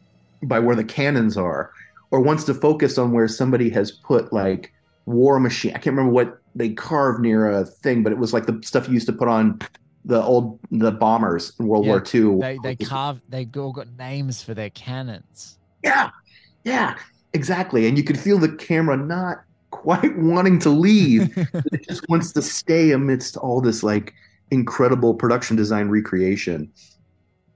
by 0.43 0.59
where 0.59 0.75
the 0.75 0.83
cannons 0.83 1.37
are 1.37 1.71
or 2.11 2.21
wants 2.21 2.43
to 2.45 2.53
focus 2.53 2.97
on 2.97 3.11
where 3.11 3.27
somebody 3.27 3.69
has 3.69 3.91
put 3.91 4.31
like 4.31 4.73
war 5.07 5.39
machine. 5.39 5.71
I 5.71 5.79
can't 5.79 5.95
remember 5.95 6.11
what 6.11 6.41
they 6.53 6.69
carved 6.69 7.21
near 7.21 7.49
a 7.49 7.65
thing 7.65 8.03
but 8.03 8.11
it 8.11 8.17
was 8.17 8.33
like 8.33 8.45
the 8.45 8.59
stuff 8.63 8.87
you 8.87 8.93
used 8.93 9.07
to 9.07 9.13
put 9.13 9.27
on 9.27 9.59
the 10.05 10.21
old 10.21 10.59
the 10.71 10.91
bombers 10.91 11.53
in 11.59 11.67
world 11.67 11.85
war 11.85 12.03
Yeah, 12.13 12.19
ii 12.21 12.39
They 12.39 12.59
they 12.63 12.75
carve 12.75 13.21
they 13.29 13.47
all 13.57 13.71
got 13.71 13.87
names 13.97 14.43
for 14.43 14.53
their 14.53 14.69
cannons. 14.71 15.57
yeah 15.83 16.09
yeah 16.63 16.97
exactly. 17.33 17.87
And 17.87 17.97
you 17.97 18.03
could 18.03 18.17
feel 18.19 18.37
the 18.39 18.49
camera 18.49 18.97
not 18.97 19.37
quite 19.71 20.17
wanting 20.33 20.59
to 20.59 20.69
leave. 20.69 21.35
It 21.71 21.87
just 21.87 22.07
wants 22.09 22.31
to 22.33 22.41
stay 22.41 22.91
amidst 22.91 23.37
all 23.37 23.61
this 23.61 23.83
like 23.83 24.13
incredible 24.51 25.13
production 25.13 25.55
design 25.55 25.89
recreation. 25.89 26.71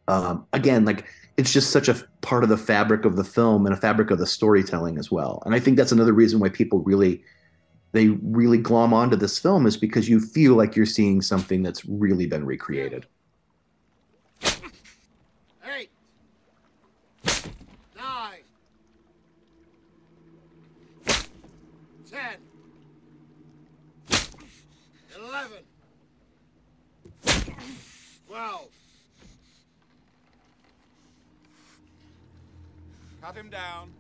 Um, 0.08 0.46
again 0.54 0.86
like 0.86 1.06
it's 1.38 1.52
just 1.54 1.72
such 1.72 1.88
a 1.90 1.96
part 2.22 2.44
of 2.44 2.50
the 2.50 2.58
fabric 2.58 3.06
of 3.06 3.16
the 3.16 3.24
film 3.24 3.66
and 3.66 3.74
a 3.74 3.78
fabric 3.78 4.12
of 4.12 4.20
the 4.20 4.28
storytelling 4.28 4.98
as 5.00 5.10
well. 5.12 5.42
And 5.46 5.56
i 5.56 5.60
think 5.60 5.78
that's 5.78 5.92
another 5.92 6.14
reason 6.14 6.40
why 6.40 6.50
people 6.50 6.80
really 6.80 7.24
they 7.94 8.08
really 8.08 8.58
glom 8.58 8.94
onto 8.94 9.16
this 9.16 9.38
film 9.38 9.66
is 9.66 9.78
because 9.78 10.08
you 10.08 10.20
feel 10.20 10.56
like 10.56 10.76
you're 10.76 10.86
seeing 10.86 11.22
something 11.22 11.62
that's 11.64 11.86
really 11.86 12.26
been 12.26 12.46
recreated 12.46 13.06
Eight. 15.64 15.90
Nine. 17.96 18.40
Ten. 22.10 22.38
Eleven. 25.16 25.64
Twelve. 28.28 28.70
Cut 33.22 33.36
him 33.36 33.50
down. 33.50 33.92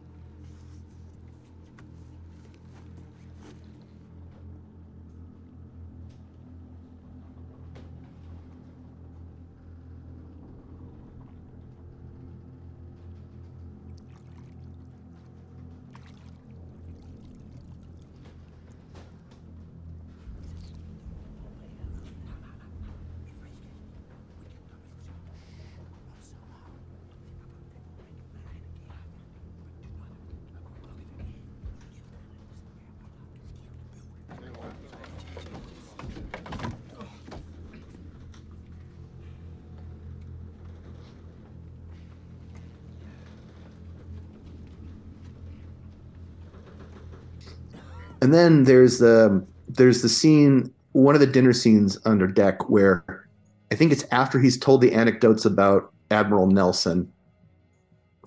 And 48.21 48.33
then 48.33 48.65
there's 48.65 48.99
the 48.99 49.45
there's 49.67 50.01
the 50.01 50.09
scene, 50.09 50.71
one 50.91 51.15
of 51.15 51.21
the 51.21 51.27
dinner 51.27 51.53
scenes 51.53 51.97
under 52.05 52.27
deck 52.27 52.69
where 52.69 53.27
I 53.71 53.75
think 53.75 53.91
it's 53.91 54.05
after 54.11 54.39
he's 54.39 54.57
told 54.57 54.81
the 54.81 54.93
anecdotes 54.93 55.45
about 55.45 55.91
Admiral 56.11 56.47
Nelson. 56.47 57.11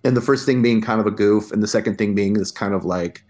And 0.04 0.16
the 0.16 0.20
first 0.20 0.46
thing 0.46 0.62
being 0.62 0.80
kind 0.82 1.00
of 1.00 1.06
a 1.06 1.10
goof, 1.10 1.52
and 1.52 1.62
the 1.62 1.68
second 1.68 1.96
thing 1.96 2.14
being 2.14 2.34
this 2.34 2.50
kind 2.50 2.74
of 2.74 2.84
like, 2.84 3.22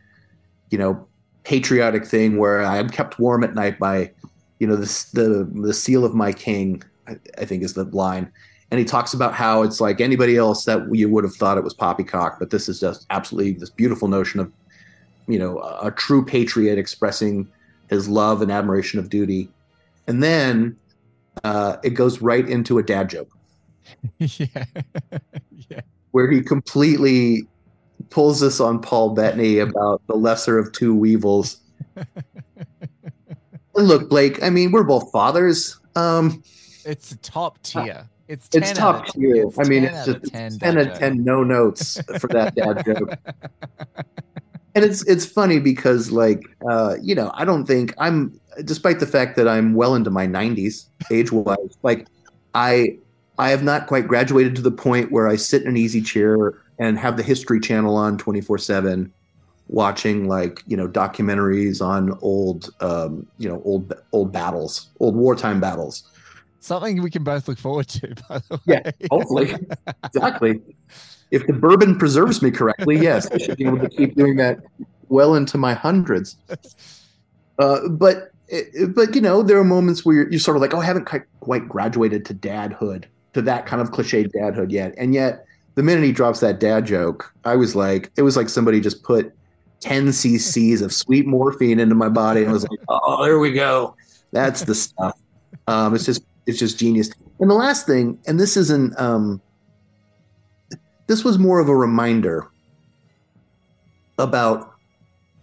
you 0.70 0.78
know, 0.78 1.06
patriotic 1.44 2.06
thing 2.06 2.38
where 2.38 2.62
I 2.62 2.78
am 2.78 2.88
kept 2.88 3.18
warm 3.18 3.44
at 3.44 3.54
night 3.54 3.78
by, 3.78 4.10
you 4.58 4.66
know, 4.66 4.76
this 4.76 5.04
the 5.10 5.48
the 5.54 5.74
seal 5.74 6.04
of 6.04 6.14
my 6.14 6.32
king, 6.32 6.82
I, 7.06 7.16
I 7.38 7.44
think 7.44 7.62
is 7.62 7.74
the 7.74 7.84
line. 7.84 8.32
And 8.70 8.78
he 8.78 8.84
talks 8.84 9.12
about 9.14 9.34
how 9.34 9.62
it's 9.62 9.80
like 9.80 10.00
anybody 10.00 10.36
else 10.36 10.64
that 10.64 10.88
you 10.92 11.08
would 11.08 11.22
have 11.22 11.34
thought 11.34 11.58
it 11.58 11.64
was 11.64 11.74
poppycock, 11.74 12.38
but 12.38 12.50
this 12.50 12.68
is 12.68 12.80
just 12.80 13.06
absolutely 13.10 13.52
this 13.52 13.70
beautiful 13.70 14.08
notion 14.08 14.40
of 14.40 14.50
you 15.26 15.38
know 15.38 15.58
a, 15.58 15.88
a 15.88 15.90
true 15.92 16.24
patriot 16.24 16.78
expressing 16.78 17.48
his 17.88 18.08
love 18.08 18.42
and 18.42 18.50
admiration 18.50 18.98
of 18.98 19.08
duty. 19.10 19.48
And 20.06 20.22
then 20.22 20.76
uh, 21.42 21.76
it 21.82 21.90
goes 21.90 22.20
right 22.20 22.46
into 22.48 22.78
a 22.78 22.82
dad 22.82 23.10
joke. 23.10 23.30
Yeah. 24.18 24.46
yeah. 25.68 25.80
where 26.12 26.30
he 26.30 26.40
completely 26.40 27.46
pulls 28.08 28.40
this 28.40 28.58
on 28.58 28.80
paul 28.80 29.10
bettany 29.10 29.58
about 29.58 30.00
the 30.06 30.14
lesser 30.14 30.58
of 30.58 30.72
two 30.72 30.94
weevils 30.94 31.58
look 33.74 34.08
blake 34.08 34.42
i 34.42 34.48
mean 34.48 34.72
we're 34.72 34.84
both 34.84 35.12
fathers. 35.12 35.78
Um 35.96 36.42
It's 36.86 37.14
top 37.20 37.62
tier. 37.62 38.08
It's 38.26 38.48
it's 38.54 38.72
top 38.72 39.06
tier. 39.08 39.46
it's 39.46 39.58
i 39.58 39.64
mean 39.64 39.82
10 39.82 39.94
it's 39.94 40.06
just 40.06 40.32
10 40.32 40.58
10 40.58 40.78
out 40.78 40.86
of 40.92 40.98
10 40.98 41.22
no 41.24 41.44
notes 41.44 42.00
for 42.18 42.28
that 42.28 42.54
dad 42.54 42.82
joke 42.86 43.18
and 44.74 44.84
it's 44.84 45.06
it's 45.06 45.24
funny 45.24 45.60
because 45.60 46.10
like 46.10 46.42
uh 46.70 46.96
you 47.00 47.14
know 47.14 47.30
i 47.34 47.44
don't 47.44 47.66
think 47.66 47.94
i'm 47.98 48.38
despite 48.64 49.00
the 49.00 49.06
fact 49.06 49.36
that 49.36 49.48
i'm 49.48 49.74
well 49.74 49.94
into 49.94 50.10
my 50.10 50.26
90s 50.26 50.86
age 51.10 51.32
wise 51.32 51.78
like 51.82 52.06
i 52.54 52.96
i 53.38 53.50
have 53.50 53.62
not 53.62 53.86
quite 53.86 54.06
graduated 54.06 54.54
to 54.56 54.62
the 54.62 54.70
point 54.70 55.10
where 55.10 55.28
i 55.28 55.36
sit 55.36 55.62
in 55.62 55.68
an 55.68 55.76
easy 55.76 56.00
chair 56.00 56.54
and 56.78 56.98
have 56.98 57.16
the 57.16 57.22
history 57.22 57.60
channel 57.60 57.96
on 57.96 58.18
24 58.18 58.58
7 58.58 59.12
watching 59.68 60.28
like 60.28 60.62
you 60.66 60.76
know 60.76 60.86
documentaries 60.86 61.80
on 61.80 62.16
old 62.20 62.70
um 62.80 63.26
you 63.38 63.48
know 63.48 63.62
old 63.64 63.92
old 64.12 64.32
battles 64.32 64.90
old 65.00 65.16
wartime 65.16 65.60
battles. 65.60 66.10
Something 66.60 67.02
we 67.02 67.10
can 67.10 67.24
both 67.24 67.46
look 67.46 67.58
forward 67.58 67.88
to, 67.88 68.14
by 68.28 68.40
the 68.48 68.60
way. 68.66 68.80
yeah 68.84 68.90
hopefully. 69.10 69.54
Exactly 70.04 70.60
if 71.30 71.46
the 71.46 71.52
bourbon 71.52 71.98
preserves 71.98 72.42
me 72.42 72.50
correctly 72.50 72.98
yes 72.98 73.30
i 73.30 73.38
should 73.38 73.56
be 73.56 73.66
able 73.66 73.78
to 73.78 73.88
keep 73.88 74.14
doing 74.14 74.36
that 74.36 74.58
well 75.08 75.34
into 75.34 75.58
my 75.58 75.74
hundreds. 75.74 76.36
Uh 77.58 77.88
but 77.88 78.30
but 78.88 79.14
you 79.14 79.20
know 79.20 79.42
there 79.42 79.58
are 79.58 79.64
moments 79.64 80.04
where 80.04 80.16
you're, 80.16 80.30
you're 80.30 80.40
sort 80.40 80.56
of 80.56 80.60
like 80.60 80.74
oh 80.74 80.80
i 80.80 80.84
haven't 80.84 81.08
quite, 81.40 81.68
graduated 81.68 82.24
to 82.24 82.34
dadhood 82.34 83.04
to 83.32 83.42
that 83.42 83.66
kind 83.66 83.80
of 83.80 83.90
cliche 83.90 84.24
dadhood 84.24 84.70
yet. 84.70 84.94
And 84.98 85.14
yet 85.14 85.46
the 85.76 85.82
minute 85.82 86.04
he 86.04 86.12
drops 86.12 86.40
that 86.40 86.58
dad 86.60 86.86
joke 86.86 87.32
i 87.44 87.54
was 87.54 87.76
like 87.76 88.10
it 88.16 88.22
was 88.22 88.36
like 88.36 88.48
somebody 88.48 88.80
just 88.80 89.02
put 89.02 89.32
10 89.80 90.08
cc's 90.08 90.82
of 90.82 90.92
sweet 90.92 91.26
morphine 91.26 91.78
into 91.78 91.94
my 91.94 92.08
body 92.08 92.40
and 92.40 92.50
I 92.50 92.52
was 92.52 92.66
like 92.68 92.80
oh 92.88 93.24
there 93.24 93.38
we 93.38 93.52
go. 93.52 93.96
That's 94.32 94.64
the 94.64 94.74
stuff. 94.74 95.16
Um 95.68 95.94
it's 95.94 96.04
just 96.04 96.24
it's 96.46 96.58
just 96.58 96.78
genius. 96.78 97.10
And 97.38 97.48
the 97.48 97.54
last 97.54 97.86
thing 97.86 98.18
and 98.26 98.40
this 98.40 98.56
isn't 98.56 98.98
um 98.98 99.40
this 101.06 101.24
was 101.24 101.38
more 101.38 101.60
of 101.60 101.68
a 101.68 101.76
reminder 101.76 102.48
about 104.18 104.74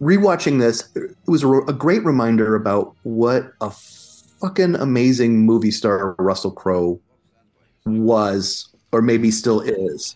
rewatching 0.01 0.59
this 0.59 0.89
it 0.95 1.15
was 1.27 1.43
a, 1.43 1.49
a 1.49 1.73
great 1.73 2.03
reminder 2.03 2.55
about 2.55 2.95
what 3.03 3.51
a 3.61 3.69
fucking 3.69 4.75
amazing 4.75 5.39
movie 5.45 5.71
star 5.71 6.15
russell 6.17 6.51
crowe 6.51 6.99
was 7.85 8.69
or 8.91 9.01
maybe 9.01 9.29
still 9.29 9.61
is 9.61 10.15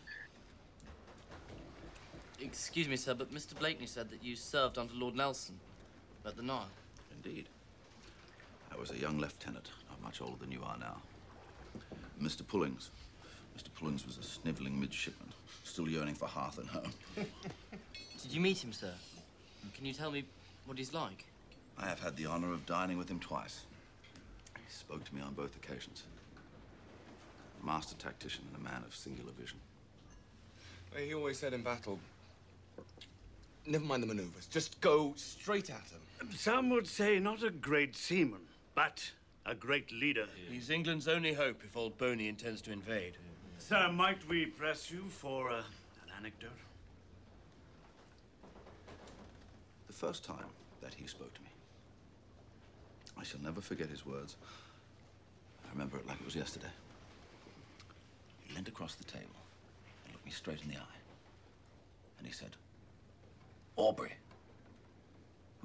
Excuse 2.76 2.90
me, 2.90 2.98
sir, 2.98 3.14
but 3.14 3.34
Mr. 3.34 3.58
Blakeney 3.58 3.86
said 3.86 4.10
that 4.10 4.22
you 4.22 4.36
served 4.36 4.78
under 4.78 4.94
Lord 4.94 5.16
Nelson 5.16 5.58
at 6.26 6.36
the 6.36 6.44
Nile. 6.44 6.68
Indeed. 7.10 7.48
I 8.70 8.78
was 8.78 8.92
a 8.92 8.98
young 8.98 9.18
lieutenant, 9.18 9.70
not 9.90 10.02
much 10.02 10.22
older 10.22 10.36
than 10.42 10.52
you 10.52 10.62
are 10.62 10.78
now. 10.78 10.98
Mr. 12.22 12.46
Pullings. 12.46 12.90
Mr. 13.58 13.74
Pullings 13.74 14.06
was 14.06 14.18
a 14.18 14.24
sniveling 14.24 14.80
midshipman, 14.80 15.30
still 15.64 15.88
yearning 15.88 16.16
for 16.16 16.28
hearth 16.28 16.58
and 16.58 16.68
home. 16.68 16.92
Did 17.16 18.32
you 18.32 18.42
meet 18.42 18.64
him, 18.64 18.74
sir? 18.74 18.92
Can 19.74 19.86
you 19.86 19.94
tell 19.94 20.12
me 20.12 20.26
what 20.66 20.78
he's 20.78 20.94
like? 20.94 21.26
I 21.78 21.86
have 21.86 22.00
had 22.00 22.16
the 22.16 22.26
honor 22.26 22.52
of 22.52 22.66
dining 22.66 22.98
with 22.98 23.10
him 23.10 23.20
twice. 23.20 23.62
He 24.56 24.74
spoke 24.74 25.04
to 25.06 25.16
me 25.16 25.22
on 25.22 25.34
both 25.34 25.56
occasions. 25.56 26.04
A 27.62 27.66
master 27.66 27.96
tactician 27.96 28.44
and 28.54 28.62
a 28.62 28.70
man 28.70 28.84
of 28.86 28.96
singular 28.96 29.32
vision. 29.40 29.60
He 30.98 31.14
always 31.14 31.38
said 31.38 31.54
in 31.54 31.62
battle, 31.62 32.00
never 33.66 33.84
mind 33.84 34.04
the 34.04 34.08
maneuvers, 34.08 34.48
just 34.48 34.80
go 34.80 35.14
straight 35.18 35.70
at 35.70 35.76
him. 35.76 36.32
Some 36.36 36.70
would 36.70 36.88
say 36.88 37.20
not 37.20 37.44
a 37.44 37.50
great 37.50 37.96
seaman, 37.96 38.42
but 38.76 39.12
a 39.46 39.54
great 39.54 39.92
leader. 39.92 40.28
He's 40.50 40.70
England's 40.70 41.08
only 41.08 41.34
hope 41.34 41.62
if 41.64 41.76
old 41.76 41.98
Boney 41.98 42.28
intends 42.30 42.62
to 42.64 42.72
invade. 42.72 43.18
Sir, 43.68 43.92
might 43.92 44.20
we 44.30 44.46
press 44.46 44.92
you 44.92 45.06
for 45.10 45.50
uh, 45.50 45.56
an 45.56 46.12
anecdote? 46.20 46.52
The 49.88 49.94
first 49.94 50.24
time 50.24 50.46
that 50.82 50.94
he 50.94 51.08
spoke 51.08 51.34
to 51.34 51.42
me, 51.42 51.48
I 53.18 53.24
shall 53.24 53.40
never 53.42 53.62
forget 53.62 53.90
his 53.90 54.06
words. 54.06 54.36
I 55.66 55.72
remember 55.72 55.98
it 55.98 56.06
like 56.06 56.20
it 56.20 56.26
was 56.26 56.36
yesterday. 56.36 56.70
He 58.42 58.54
leaned 58.54 58.68
across 58.68 58.94
the 58.94 59.04
table 59.04 59.42
and 60.04 60.14
looked 60.14 60.28
me 60.28 60.32
straight 60.32 60.62
in 60.62 60.70
the 60.70 60.78
eye. 60.78 61.00
And 62.20 62.28
he 62.28 62.34
said, 62.34 62.52
Aubrey, 63.78 64.14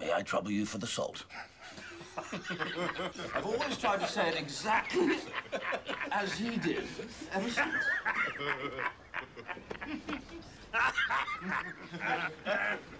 may 0.01 0.13
I 0.13 0.23
trouble 0.23 0.51
you 0.51 0.67
for 0.67 0.79
the 0.79 0.87
salt? 0.87 1.25
I've 3.35 3.47
always 3.47 3.77
tried 3.77 4.01
to 4.01 4.07
say 4.07 4.29
it 4.29 4.37
exactly 4.37 5.19
as 6.11 6.33
he 6.37 6.57
did 6.57 6.85
ever 7.33 7.49
since. 7.49 7.75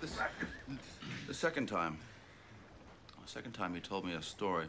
the, 0.01 0.09
the 1.27 1.35
second 1.35 1.67
time, 1.67 1.99
the 3.23 3.29
second 3.29 3.53
time 3.53 3.75
he 3.75 3.81
told 3.81 4.05
me 4.05 4.15
a 4.15 4.23
story 4.23 4.67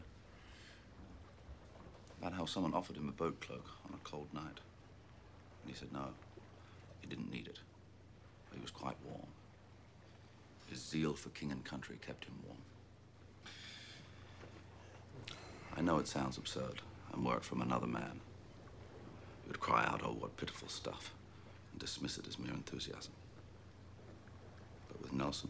about 2.19 2.33
how 2.33 2.45
someone 2.45 2.73
offered 2.73 2.97
him 2.97 3.09
a 3.09 3.11
boat 3.11 3.39
cloak 3.41 3.65
on 3.85 3.93
a 3.93 4.09
cold 4.09 4.27
night. 4.33 4.59
And 5.63 5.67
he 5.67 5.73
said 5.73 5.91
no, 5.93 6.07
he 7.01 7.07
didn't 7.07 7.31
need 7.31 7.47
it. 7.47 7.59
But 8.49 8.57
he 8.57 8.61
was 8.61 8.71
quite 8.71 8.95
warm. 9.05 9.27
His 10.71 10.79
zeal 10.79 11.13
for 11.13 11.27
king 11.31 11.51
and 11.51 11.65
country 11.65 11.97
kept 12.01 12.23
him 12.23 12.33
warm. 12.47 12.57
I 15.75 15.81
know 15.81 15.99
it 15.99 16.07
sounds 16.07 16.37
absurd, 16.37 16.79
and 17.11 17.25
were 17.25 17.35
it 17.35 17.43
from 17.43 17.61
another 17.61 17.87
man, 17.87 18.21
he 19.43 19.49
would 19.49 19.59
cry 19.59 19.83
out, 19.83 20.01
oh, 20.01 20.15
what 20.17 20.37
pitiful 20.37 20.69
stuff, 20.69 21.13
and 21.71 21.81
dismiss 21.81 22.17
it 22.17 22.25
as 22.25 22.39
mere 22.39 22.53
enthusiasm. 22.53 23.11
But 24.87 25.01
with 25.01 25.11
Nelson, 25.11 25.49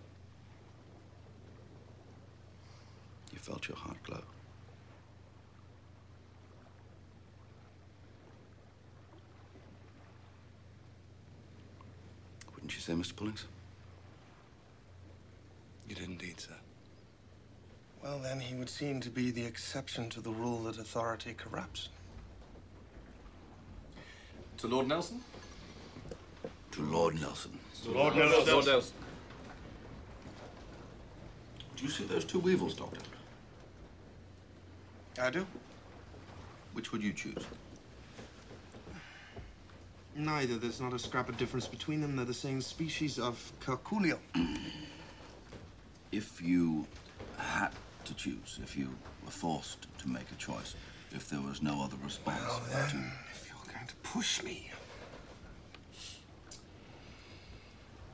you 3.31 3.37
felt 3.37 3.67
your 3.67 3.77
heart 3.77 4.01
glow. 4.01 4.23
Wouldn't 12.55 12.73
you 12.73 12.81
say, 12.81 12.93
Mr. 12.93 13.15
Pullings? 13.15 13.45
You 15.91 15.95
did 15.95 16.07
indeed, 16.07 16.39
sir. 16.39 16.53
Well, 18.01 18.19
then, 18.19 18.39
he 18.39 18.55
would 18.55 18.69
seem 18.69 19.01
to 19.01 19.09
be 19.09 19.29
the 19.29 19.43
exception 19.43 20.09
to 20.11 20.21
the 20.21 20.29
rule 20.31 20.63
that 20.63 20.77
authority 20.77 21.33
corrupts. 21.33 21.89
To 24.59 24.67
Lord 24.69 24.87
Nelson? 24.87 25.19
To 26.71 26.81
Lord 26.83 27.19
Nelson. 27.19 27.59
To 27.83 27.91
Lord 27.91 28.15
Nelson. 28.15 28.53
Lord 28.53 28.65
Nelson. 28.67 28.93
Do 31.75 31.83
you 31.83 31.89
see 31.91 32.05
those 32.05 32.23
two 32.23 32.39
weevils, 32.39 32.73
Doctor? 32.73 33.01
I 35.21 35.29
do. 35.29 35.45
Which 36.71 36.93
would 36.93 37.03
you 37.03 37.11
choose? 37.11 37.43
Neither. 40.15 40.55
There's 40.55 40.79
not 40.79 40.93
a 40.93 40.99
scrap 40.99 41.27
of 41.27 41.35
difference 41.35 41.67
between 41.67 41.99
them. 41.99 42.15
They're 42.15 42.23
the 42.23 42.33
same 42.33 42.61
species 42.61 43.19
of 43.19 43.51
Curculio. 43.59 44.19
If 46.11 46.41
you 46.41 46.87
had 47.37 47.69
to 48.05 48.13
choose, 48.13 48.59
if 48.63 48.75
you 48.75 48.89
were 49.23 49.31
forced 49.31 49.87
to 49.99 50.09
make 50.09 50.29
a 50.31 50.35
choice, 50.35 50.75
if 51.13 51.29
there 51.29 51.41
was 51.41 51.61
no 51.61 51.81
other 51.83 51.95
response 52.03 52.41
Well, 52.41 52.59
to 52.89 52.97
if 53.31 53.47
you're 53.47 53.73
going 53.73 53.87
to 53.87 53.95
push 54.03 54.43
me, 54.43 54.71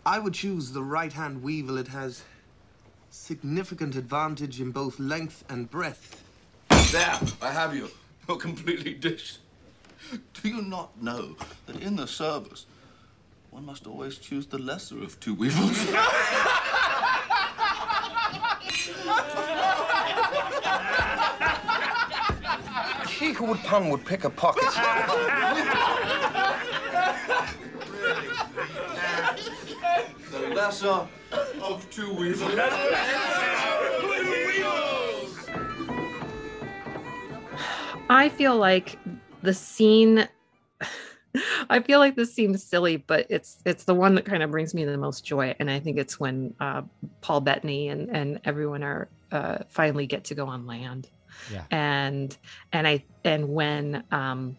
I 0.06 0.20
would 0.20 0.34
choose 0.34 0.72
the 0.72 0.84
right-hand 0.84 1.44
weevil. 1.44 1.78
It 1.78 1.90
has 1.90 2.24
significant 3.10 3.96
advantage 3.96 4.62
in 4.62 4.72
both 4.72 5.00
length 5.00 5.44
and 5.50 5.70
breadth. 5.70 6.24
There, 6.92 7.20
I 7.42 7.52
have 7.52 7.76
you. 7.76 7.90
You're 8.28 8.38
completely 8.38 8.94
dished. 8.94 9.40
Do 10.34 10.48
you 10.48 10.62
not 10.62 11.02
know 11.02 11.36
that 11.66 11.82
in 11.82 11.96
the 11.96 12.08
service, 12.08 12.66
one 13.52 13.66
must 13.66 13.88
always 13.88 14.18
choose 14.18 14.46
the 14.46 14.60
lesser 14.60 15.02
of 15.04 15.20
two 15.20 15.34
weevils? 15.34 15.78
would 23.48 23.60
pun 23.60 23.90
would 23.90 24.06
pick 24.06 24.24
a 24.24 24.30
pocket. 24.30 24.64
the 30.32 30.54
lesser 30.54 31.08
of 31.62 31.90
two 31.90 32.14
weevils. 32.14 32.54
I 38.10 38.30
feel 38.30 38.56
like 38.56 38.98
the 39.42 39.54
scene 39.54 40.28
I 41.70 41.82
feel 41.82 42.00
like 42.00 42.16
this 42.16 42.34
seems 42.34 42.64
silly, 42.64 42.98
but 42.98 43.28
it's 43.30 43.58
it's 43.66 43.84
the 43.84 43.94
one 43.94 44.16
that 44.16 44.26
kind 44.26 44.44
of 44.44 44.52
brings 44.52 44.74
me 44.74 44.86
the 44.86 44.98
most 44.98 45.26
joy, 45.26 45.56
and 45.60 45.70
I 45.70 45.80
think 45.80 45.98
it's 45.98 46.20
when 46.20 46.54
uh, 46.60 46.84
Paul 47.22 47.42
Bettany 47.42 47.90
and 47.90 48.10
and 48.10 48.40
everyone 48.44 48.84
are 48.84 49.10
uh, 49.32 49.60
finally 49.68 50.08
get 50.08 50.26
to 50.26 50.36
go 50.36 50.48
on 50.48 50.66
land, 50.66 51.10
Yeah. 51.52 51.64
and 51.72 52.36
and 52.72 52.88
I 52.88 53.04
and 53.24 53.50
when 53.50 54.04
um, 54.12 54.58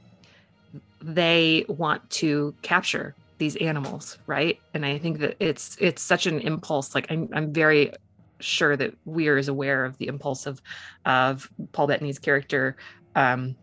they 1.02 1.64
want 1.68 2.08
to 2.10 2.54
capture 2.62 3.14
these 3.38 3.54
animals 3.56 4.18
right 4.26 4.58
and 4.74 4.84
i 4.84 4.98
think 4.98 5.20
that 5.20 5.36
it's 5.38 5.76
it's 5.80 6.02
such 6.02 6.26
an 6.26 6.40
impulse 6.40 6.94
like 6.94 7.06
i'm, 7.08 7.28
I'm 7.32 7.52
very 7.52 7.92
sure 8.40 8.76
that 8.76 8.94
weir 9.04 9.38
is 9.38 9.46
aware 9.48 9.84
of 9.84 9.96
the 9.98 10.08
impulse 10.08 10.46
of 10.46 10.60
of 11.04 11.48
paul 11.72 11.86
bettany's 11.86 12.18
character 12.18 12.76
um 13.14 13.56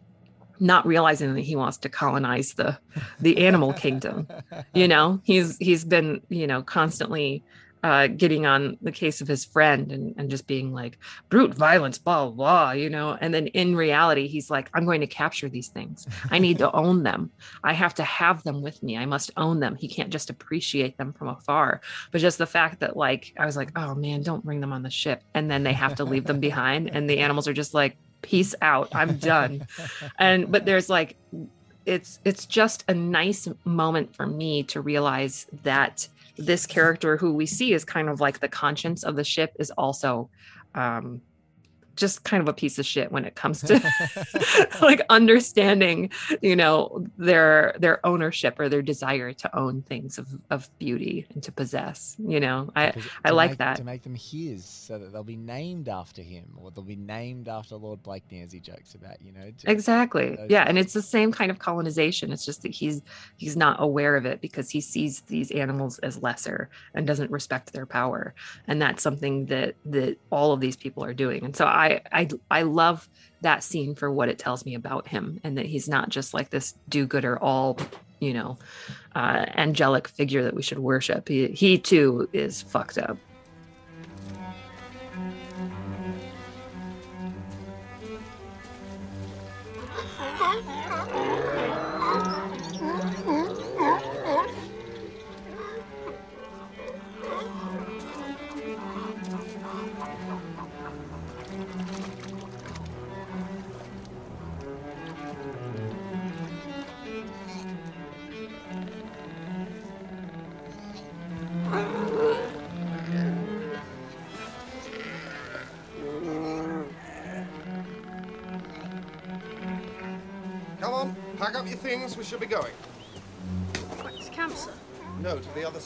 not 0.61 0.87
realizing 0.87 1.33
that 1.33 1.41
he 1.41 1.57
wants 1.57 1.77
to 1.79 1.89
colonize 1.89 2.53
the 2.53 2.79
the 3.19 3.45
animal 3.45 3.73
kingdom 3.73 4.27
you 4.73 4.87
know 4.87 5.19
he's 5.25 5.57
he's 5.57 5.83
been 5.83 6.21
you 6.29 6.47
know 6.47 6.61
constantly 6.61 7.43
uh, 7.85 8.07
getting 8.07 8.47
on 8.47 8.75
the 8.81 8.91
case 8.91 9.21
of 9.21 9.27
his 9.27 9.45
friend 9.45 9.91
and, 9.91 10.15
and 10.17 10.31
just 10.31 10.47
being 10.47 10.73
like 10.73 10.97
brute 11.29 11.53
violence 11.53 11.99
blah, 11.99 12.25
blah 12.25 12.31
blah 12.31 12.71
you 12.71 12.89
know? 12.89 13.15
And 13.21 13.31
then 13.31 13.45
in 13.47 13.75
reality 13.75 14.25
he's 14.25 14.49
like 14.49 14.71
i'm 14.73 14.85
going 14.85 15.01
to 15.01 15.07
capture 15.07 15.47
these 15.47 15.67
things. 15.67 16.07
I 16.31 16.39
need 16.39 16.57
to 16.57 16.71
own 16.83 17.03
them. 17.03 17.29
I 17.63 17.73
have 17.73 17.93
to 17.95 18.03
have 18.03 18.41
them 18.41 18.63
with 18.63 18.81
me. 18.81 18.97
I 18.97 19.05
must 19.05 19.29
own 19.37 19.59
them. 19.59 19.75
He 19.75 19.87
can't 19.87 20.09
just 20.09 20.31
appreciate 20.31 20.97
them 20.97 21.13
from 21.13 21.27
afar. 21.27 21.79
But 22.11 22.21
just 22.21 22.39
the 22.39 22.47
fact 22.47 22.79
that 22.79 22.97
like 22.97 23.35
i 23.37 23.45
was 23.45 23.55
like 23.55 23.69
oh 23.75 23.93
man 23.93 24.23
don't 24.23 24.43
bring 24.43 24.61
them 24.61 24.73
on 24.73 24.81
the 24.81 24.89
ship. 24.89 25.21
And 25.35 25.51
then 25.51 25.61
they 25.61 25.73
have 25.73 25.93
to 25.97 26.05
leave 26.05 26.25
them 26.25 26.39
behind 26.39 26.89
and 26.89 27.07
the 27.07 27.19
animals 27.19 27.47
are 27.47 27.53
just 27.53 27.75
like 27.75 27.97
peace 28.23 28.55
out. 28.63 28.89
I'm 28.95 29.17
done. 29.17 29.67
And 30.17 30.51
but 30.51 30.65
there's 30.65 30.89
like 30.89 31.17
it's 31.85 32.17
it's 32.25 32.47
just 32.47 32.83
a 32.87 32.95
nice 32.95 33.47
moment 33.63 34.15
for 34.15 34.25
me 34.25 34.63
to 34.63 34.81
realize 34.81 35.45
that 35.61 36.07
this 36.37 36.65
character 36.65 37.17
who 37.17 37.33
we 37.33 37.45
see 37.45 37.73
is 37.73 37.85
kind 37.85 38.09
of 38.09 38.19
like 38.19 38.39
the 38.39 38.47
conscience 38.49 39.03
of 39.03 39.15
the 39.15 39.23
ship 39.23 39.53
is 39.59 39.71
also 39.71 40.29
um 40.73 41.21
just 41.95 42.23
kind 42.23 42.41
of 42.41 42.47
a 42.47 42.53
piece 42.53 42.77
of 42.79 42.85
shit 42.85 43.11
when 43.11 43.25
it 43.25 43.35
comes 43.35 43.61
to 43.61 43.81
like 44.81 45.01
understanding 45.09 46.09
you 46.41 46.55
know 46.55 47.05
their 47.17 47.75
their 47.79 48.05
ownership 48.05 48.59
or 48.59 48.69
their 48.69 48.81
desire 48.81 49.33
to 49.33 49.57
own 49.57 49.81
things 49.83 50.17
of 50.17 50.27
of 50.49 50.69
beauty 50.79 51.25
and 51.33 51.43
to 51.43 51.51
possess 51.51 52.15
you 52.19 52.39
know? 52.39 52.69
I 52.75 52.93
i 53.23 53.31
like 53.31 53.51
make- 53.51 53.57
that. 53.59 53.77
to 53.77 53.83
make 53.83 54.03
them 54.03 54.15
his, 54.15 54.65
so 54.65 54.97
that 54.99 55.11
they'll 55.11 55.23
be 55.23 55.35
named 55.35 55.89
after 55.89 56.21
him, 56.21 56.45
or 56.57 56.71
they'll 56.71 56.83
be 56.83 56.95
named 56.95 57.47
after 57.47 57.75
Lord 57.75 58.03
Blakeney, 58.03 58.41
as 58.41 58.51
he 58.51 58.59
jokes 58.59 58.95
about. 58.95 59.21
You 59.21 59.31
know, 59.31 59.51
exactly. 59.65 60.37
yeah 60.49 60.65
sorts 60.65 60.69
and 60.69 60.77
it's 60.77 60.93
the 60.93 61.01
same 61.01 61.31
kind 61.31 61.51
of 61.51 61.59
colonization. 61.59 62.31
It's 62.31 62.45
just 62.45 62.61
that 62.63 62.73
he's 62.73 63.01
he's 63.37 63.55
not 63.55 63.77
aware 63.81 64.15
of 64.15 64.25
it 64.25 64.41
because 64.41 64.69
he 64.69 64.81
sees 64.81 65.21
these 65.21 65.51
animals 65.51 65.99
as 65.99 66.21
lesser 66.21 66.69
and 66.93 67.05
doesn't 67.05 67.31
respect 67.31 67.73
their 67.73 67.85
power. 67.85 68.33
And 68.67 68.81
that's 68.81 69.03
something 69.03 69.45
that 69.47 69.75
that 69.85 70.17
all 70.31 70.51
of 70.51 70.59
these 70.59 70.75
people 70.75 71.03
are 71.03 71.13
doing. 71.13 71.43
And 71.45 71.55
so 71.55 71.65
i 71.65 71.84
i 72.11 72.27
i 72.51 72.61
love 72.61 73.07
that 73.41 73.63
scene 73.63 73.95
for 73.95 74.11
what 74.11 74.29
it 74.29 74.39
tells 74.39 74.65
me 74.65 74.75
about 74.75 75.07
him 75.07 75.39
and 75.43 75.57
that 75.57 75.65
he's 75.65 75.87
not 75.87 76.09
just 76.09 76.33
like 76.33 76.49
this 76.49 76.73
do-gooder 76.89 77.37
all 77.39 77.77
you 78.19 78.33
know 78.33 78.57
uh 79.15 79.45
angelic 79.55 80.07
figure 80.07 80.43
that 80.43 80.55
we 80.55 80.61
should 80.61 80.79
worship. 80.79 81.27
He, 81.27 81.47
he 81.47 81.77
too 81.77 82.27
is 82.33 82.61
fucked 82.61 82.97
up 82.97 83.17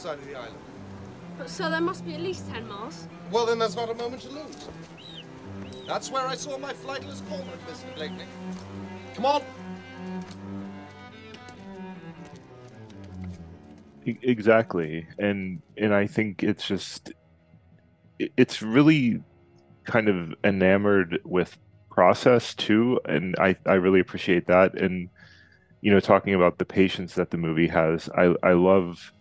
side 0.00 0.18
of 0.18 0.26
the 0.26 0.34
island. 0.34 0.56
But, 1.36 1.50
sir, 1.50 1.70
there 1.70 1.80
must 1.80 2.04
be 2.04 2.14
at 2.14 2.20
least 2.20 2.48
10 2.50 2.66
miles. 2.68 3.06
Well, 3.30 3.46
then 3.46 3.58
there's 3.58 3.76
not 3.76 3.90
a 3.90 3.94
moment 3.94 4.22
to 4.22 4.30
lose. 4.30 4.68
That's 5.86 6.10
where 6.10 6.26
I 6.26 6.34
saw 6.34 6.56
my 6.58 6.72
flightless 6.72 7.26
cormorant, 7.28 7.60
Mr. 7.66 7.94
Blakeney. 7.96 8.24
Come 9.14 9.26
on. 9.26 9.42
Exactly 14.06 15.06
and 15.18 15.60
and 15.76 15.94
i 15.94 16.06
think 16.06 16.42
it's 16.42 16.66
just 16.66 17.12
it's 18.18 18.62
really 18.62 19.22
kind 19.84 20.08
of 20.08 20.34
enamored 20.42 21.20
with 21.24 21.58
process 21.90 22.54
too 22.54 22.98
and 23.04 23.36
i 23.38 23.54
i 23.66 23.74
really 23.74 24.00
appreciate 24.00 24.46
that 24.46 24.74
and 24.74 25.10
you 25.82 25.92
know 25.92 26.00
talking 26.00 26.34
about 26.34 26.58
the 26.58 26.64
patience 26.64 27.14
that 27.14 27.30
the 27.30 27.36
movie 27.36 27.68
has 27.68 28.08
i 28.16 28.34
i 28.42 28.52
love 28.52 29.12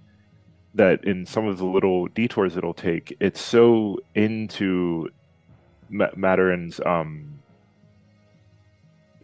that 0.74 1.04
in 1.04 1.26
some 1.26 1.48
of 1.48 1.58
the 1.58 1.66
little 1.66 2.08
detours 2.08 2.56
it'll 2.56 2.74
take 2.74 3.16
it's 3.20 3.42
so 3.42 3.98
into 4.16 5.08
Ma- 5.90 6.12
Maturin's 6.16 6.80
um 6.86 7.40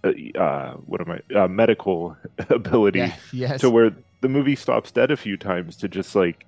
uh, 0.04 0.12
uh 0.40 0.74
what 0.74 1.02
am 1.02 1.12
i 1.12 1.36
uh, 1.36 1.48
medical 1.48 2.18
ability 2.50 3.00
Yeah, 3.00 3.16
yes. 3.32 3.62
to 3.62 3.70
where 3.70 3.92
the 4.22 4.30
movie 4.30 4.56
stops 4.56 4.92
dead 4.92 5.12
a 5.12 5.18
few 5.18 5.38
times 5.38 5.78
to 5.78 5.88
just 5.88 6.16
like 6.16 6.46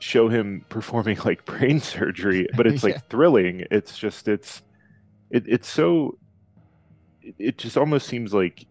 show 0.00 0.28
him 0.28 0.64
performing 0.70 1.18
like 1.24 1.44
brain 1.44 1.80
surgery 1.80 2.46
but 2.56 2.66
it's 2.66 2.82
like 2.82 2.94
Yeah. 2.96 3.00
thrilling 3.10 3.64
it's 3.70 3.96
just 3.98 4.28
it's 4.28 4.62
it, 5.30 5.44
it's 5.46 5.68
so 5.68 6.18
it, 7.22 7.34
it 7.38 7.58
just 7.58 7.76
almost 7.76 8.06
seems 8.06 8.32
like 8.34 8.66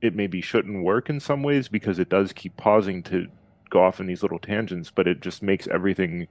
it 0.00 0.14
maybe 0.14 0.40
shouldn't 0.40 0.82
work 0.84 1.10
in 1.10 1.20
some 1.20 1.42
ways 1.42 1.68
because 1.68 1.98
it 1.98 2.08
does 2.08 2.32
keep 2.32 2.56
pausing 2.56 3.02
to 3.04 3.26
go 3.70 3.82
off 3.82 4.00
in 4.00 4.06
these 4.06 4.22
little 4.22 4.38
tangents 4.38 4.90
but 4.94 5.06
it 5.06 5.20
just 5.20 5.42
makes 5.42 5.66
everything 5.68 6.26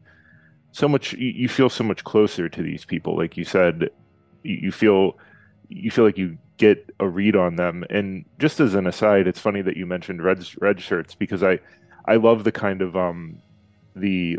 so 0.71 0.87
much 0.87 1.13
you, 1.13 1.29
you 1.29 1.49
feel 1.49 1.69
so 1.69 1.83
much 1.83 2.03
closer 2.03 2.47
to 2.47 2.61
these 2.61 2.85
people 2.85 3.17
like 3.17 3.37
you 3.37 3.45
said 3.45 3.89
you, 4.43 4.55
you 4.55 4.71
feel 4.71 5.17
you 5.69 5.91
feel 5.91 6.05
like 6.05 6.17
you 6.17 6.37
get 6.59 6.93
a 6.99 7.07
read 7.07 7.35
on 7.35 7.55
them. 7.55 7.85
And 7.89 8.25
just 8.37 8.59
as 8.59 8.75
an 8.75 8.85
aside 8.85 9.27
it's 9.27 9.39
funny 9.39 9.61
that 9.63 9.77
you 9.77 9.85
mentioned 9.85 10.23
red 10.23 10.45
red 10.59 10.79
shirts 10.79 11.15
because 11.15 11.41
i 11.41 11.57
i 12.05 12.15
love 12.15 12.43
the 12.43 12.51
kind 12.51 12.81
of 12.81 12.95
um 12.95 13.41
the 13.95 14.37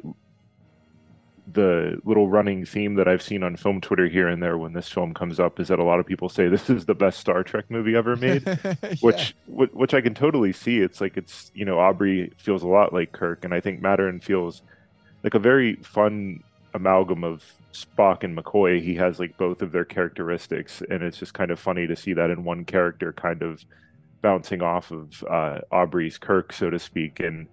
the 1.53 2.01
little 2.05 2.28
running 2.28 2.64
theme 2.64 2.94
that 2.94 3.09
I've 3.09 3.22
seen 3.22 3.42
on 3.42 3.57
film 3.57 3.80
Twitter 3.80 4.09
here 4.09 4.28
and 4.28 4.42
there 4.42 4.59
when 4.59 4.72
this 4.72 4.88
film 4.88 5.14
comes 5.14 5.40
up 5.40 5.59
is 5.59 5.68
that 5.68 5.78
a 5.78 5.84
lot 5.84 6.01
of 6.01 6.07
people 6.07 6.28
say 6.28 6.48
this 6.51 6.70
is 6.70 6.86
the 6.86 6.94
best 6.94 7.20
Star 7.20 7.42
Trek 7.42 7.64
movie 7.68 7.96
ever 7.96 8.16
made, 8.16 8.46
which 9.01 9.34
wh- 9.46 9.74
which 9.74 9.94
I 9.94 10.01
can 10.01 10.14
totally 10.14 10.53
see. 10.53 10.80
It's 10.80 11.01
like 11.01 11.16
it's 11.16 11.51
you 11.55 11.64
know 11.64 11.78
Aubrey 11.78 12.32
feels 12.36 12.62
a 12.62 12.68
lot 12.68 12.92
like 12.92 13.12
Kirk, 13.12 13.44
and 13.44 13.55
I 13.55 13.61
think 13.61 13.80
Maturin 13.80 14.20
feels 14.20 14.62
like 15.22 15.34
a 15.34 15.38
very 15.38 15.76
fun 15.76 16.42
amalgam 16.74 17.24
of 17.24 17.42
Spock 17.72 18.22
and 18.24 18.36
McCoy. 18.36 18.82
He 18.82 18.94
has 18.96 19.18
like 19.18 19.36
both 19.36 19.62
of 19.62 19.72
their 19.72 19.84
characteristics, 19.84 20.82
and 20.90 21.03
it's 21.03 21.18
just 21.18 21.34
kind 21.34 21.51
of 21.51 21.59
funny 21.59 21.86
to 21.86 21.96
see 21.96 22.12
that 22.14 22.30
in 22.30 22.44
one 22.44 22.64
character 22.64 23.12
kind 23.12 23.42
of 23.42 23.64
bouncing 24.22 24.62
off 24.62 24.90
of 24.90 25.24
uh, 25.24 25.61
Aubrey's 25.70 26.18
Kirk, 26.18 26.53
so 26.53 26.70
to 26.70 26.78
speak. 26.78 27.20
And 27.20 27.48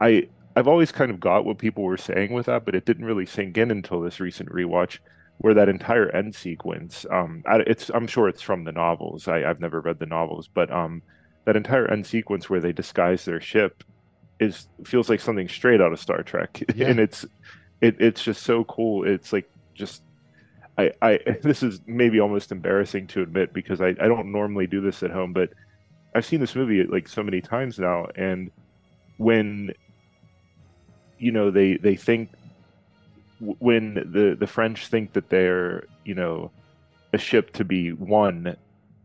I 0.00 0.28
I've 0.56 0.68
always 0.68 0.90
kind 0.90 1.10
of 1.10 1.20
got 1.20 1.44
what 1.44 1.58
people 1.58 1.84
were 1.84 1.98
saying 1.98 2.32
with 2.32 2.46
that, 2.46 2.64
but 2.64 2.74
it 2.74 2.86
didn't 2.86 3.04
really 3.04 3.26
sink 3.26 3.58
in 3.58 3.70
until 3.70 4.00
this 4.00 4.20
recent 4.20 4.48
rewatch, 4.50 4.98
where 5.38 5.54
that 5.54 5.68
entire 5.68 6.08
end 6.10 6.34
sequence. 6.34 7.04
Um, 7.10 7.42
I, 7.46 7.58
it's 7.66 7.90
I'm 7.90 8.06
sure 8.06 8.28
it's 8.28 8.42
from 8.42 8.64
the 8.64 8.72
novels. 8.72 9.28
I, 9.28 9.44
I've 9.44 9.60
never 9.60 9.80
read 9.82 9.98
the 9.98 10.06
novels, 10.06 10.48
but 10.52 10.70
um, 10.72 11.02
that 11.44 11.56
entire 11.56 11.90
end 11.90 12.06
sequence 12.06 12.48
where 12.48 12.60
they 12.60 12.72
disguise 12.72 13.24
their 13.24 13.40
ship 13.40 13.84
is 14.40 14.68
feels 14.84 15.08
like 15.10 15.20
something 15.20 15.48
straight 15.48 15.80
out 15.80 15.92
of 15.92 16.00
Star 16.00 16.22
Trek, 16.22 16.62
Yeah. 16.74 16.88
and 16.88 17.00
it's 17.00 17.24
it, 17.82 17.96
it's 18.00 18.22
just 18.24 18.42
so 18.42 18.64
cool. 18.64 19.04
It's 19.06 19.32
like 19.32 19.50
just 19.74 20.02
I, 20.78 20.90
I 21.02 21.18
this 21.42 21.62
is 21.62 21.80
maybe 21.86 22.20
almost 22.20 22.50
embarrassing 22.52 23.08
to 23.08 23.22
admit 23.22 23.52
because 23.52 23.80
I, 23.82 23.88
I 23.88 24.08
don't 24.08 24.32
normally 24.32 24.66
do 24.66 24.80
this 24.80 25.02
at 25.02 25.10
home, 25.10 25.34
but 25.34 25.50
I've 26.14 26.24
seen 26.24 26.40
this 26.40 26.54
movie 26.54 26.82
like 26.84 27.08
so 27.08 27.22
many 27.22 27.42
times 27.42 27.78
now, 27.78 28.06
and 28.16 28.50
when 29.18 29.72
you 31.18 31.32
know 31.32 31.50
they 31.50 31.76
they 31.76 31.96
think 31.96 32.30
when 33.40 33.94
the 33.94 34.36
the 34.38 34.46
French 34.46 34.86
think 34.86 35.12
that 35.12 35.28
they're 35.28 35.84
you 36.04 36.14
know 36.14 36.50
a 37.12 37.18
ship 37.18 37.52
to 37.54 37.64
be 37.64 37.92
won 37.92 38.56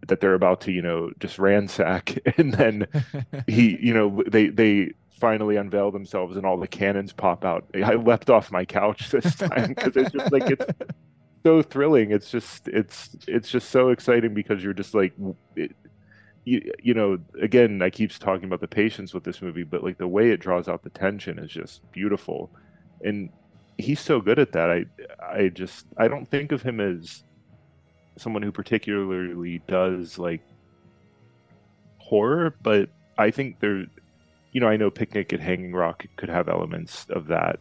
that 0.07 0.20
they're 0.20 0.34
about 0.34 0.62
to 0.62 0.72
you 0.72 0.82
know 0.82 1.12
just 1.20 1.39
ransack. 1.39 2.18
And 2.38 2.53
then 2.53 2.88
he 3.47 3.78
you 3.82 3.93
know 3.93 4.24
they 4.28 4.47
they 4.47 4.93
finally 5.12 5.55
unveil 5.55 5.91
themselves 5.91 6.36
and 6.36 6.45
all 6.45 6.57
the 6.57 6.68
cannons 6.68 7.14
pop 7.14 7.45
out. 7.45 7.66
I 7.76 7.95
leapt 7.95 8.30
off 8.30 8.51
my 8.51 8.66
couch 8.66 9.12
this 9.12 9.36
time 9.36 9.70
because 9.70 9.95
it's 9.95 10.12
just 10.12 10.32
like 10.32 10.49
it's 10.49 10.66
so 11.43 11.62
thrilling. 11.62 12.12
It's 12.12 12.32
just 12.32 12.68
it's 12.68 13.16
it's 13.28 13.49
just 13.49 13.70
so 13.70 13.89
exciting 13.89 14.34
because 14.34 14.64
you're 14.64 14.74
just 14.74 14.93
like 14.93 15.14
it, 15.55 15.76
you, 16.43 16.71
you 16.81 16.93
know 16.93 17.19
again 17.41 17.81
i 17.81 17.89
keep 17.89 18.11
talking 18.17 18.45
about 18.45 18.61
the 18.61 18.67
patience 18.67 19.13
with 19.13 19.23
this 19.23 19.41
movie 19.41 19.63
but 19.63 19.83
like 19.83 19.97
the 19.97 20.07
way 20.07 20.31
it 20.31 20.39
draws 20.39 20.67
out 20.67 20.83
the 20.83 20.89
tension 20.89 21.39
is 21.39 21.51
just 21.51 21.89
beautiful. 21.91 22.49
And 23.03 23.29
he's 23.77 23.99
so 23.99 24.21
good 24.21 24.39
at 24.39 24.51
that. 24.51 24.69
I 24.69 24.85
i 25.23 25.47
just 25.49 25.85
i 25.97 26.07
don't 26.07 26.29
think 26.29 26.51
of 26.51 26.61
him 26.61 26.79
as 26.79 27.23
someone 28.17 28.43
who 28.43 28.51
particularly 28.51 29.61
does 29.67 30.19
like 30.19 30.41
horror 31.97 32.55
but 32.61 32.89
i 33.17 33.31
think 33.31 33.59
there 33.59 33.85
you 34.51 34.59
know 34.59 34.67
i 34.67 34.75
know 34.75 34.91
picnic 34.91 35.31
at 35.33 35.39
hanging 35.39 35.73
rock 35.73 36.05
could 36.17 36.29
have 36.29 36.49
elements 36.49 37.05
of 37.09 37.27
that 37.27 37.59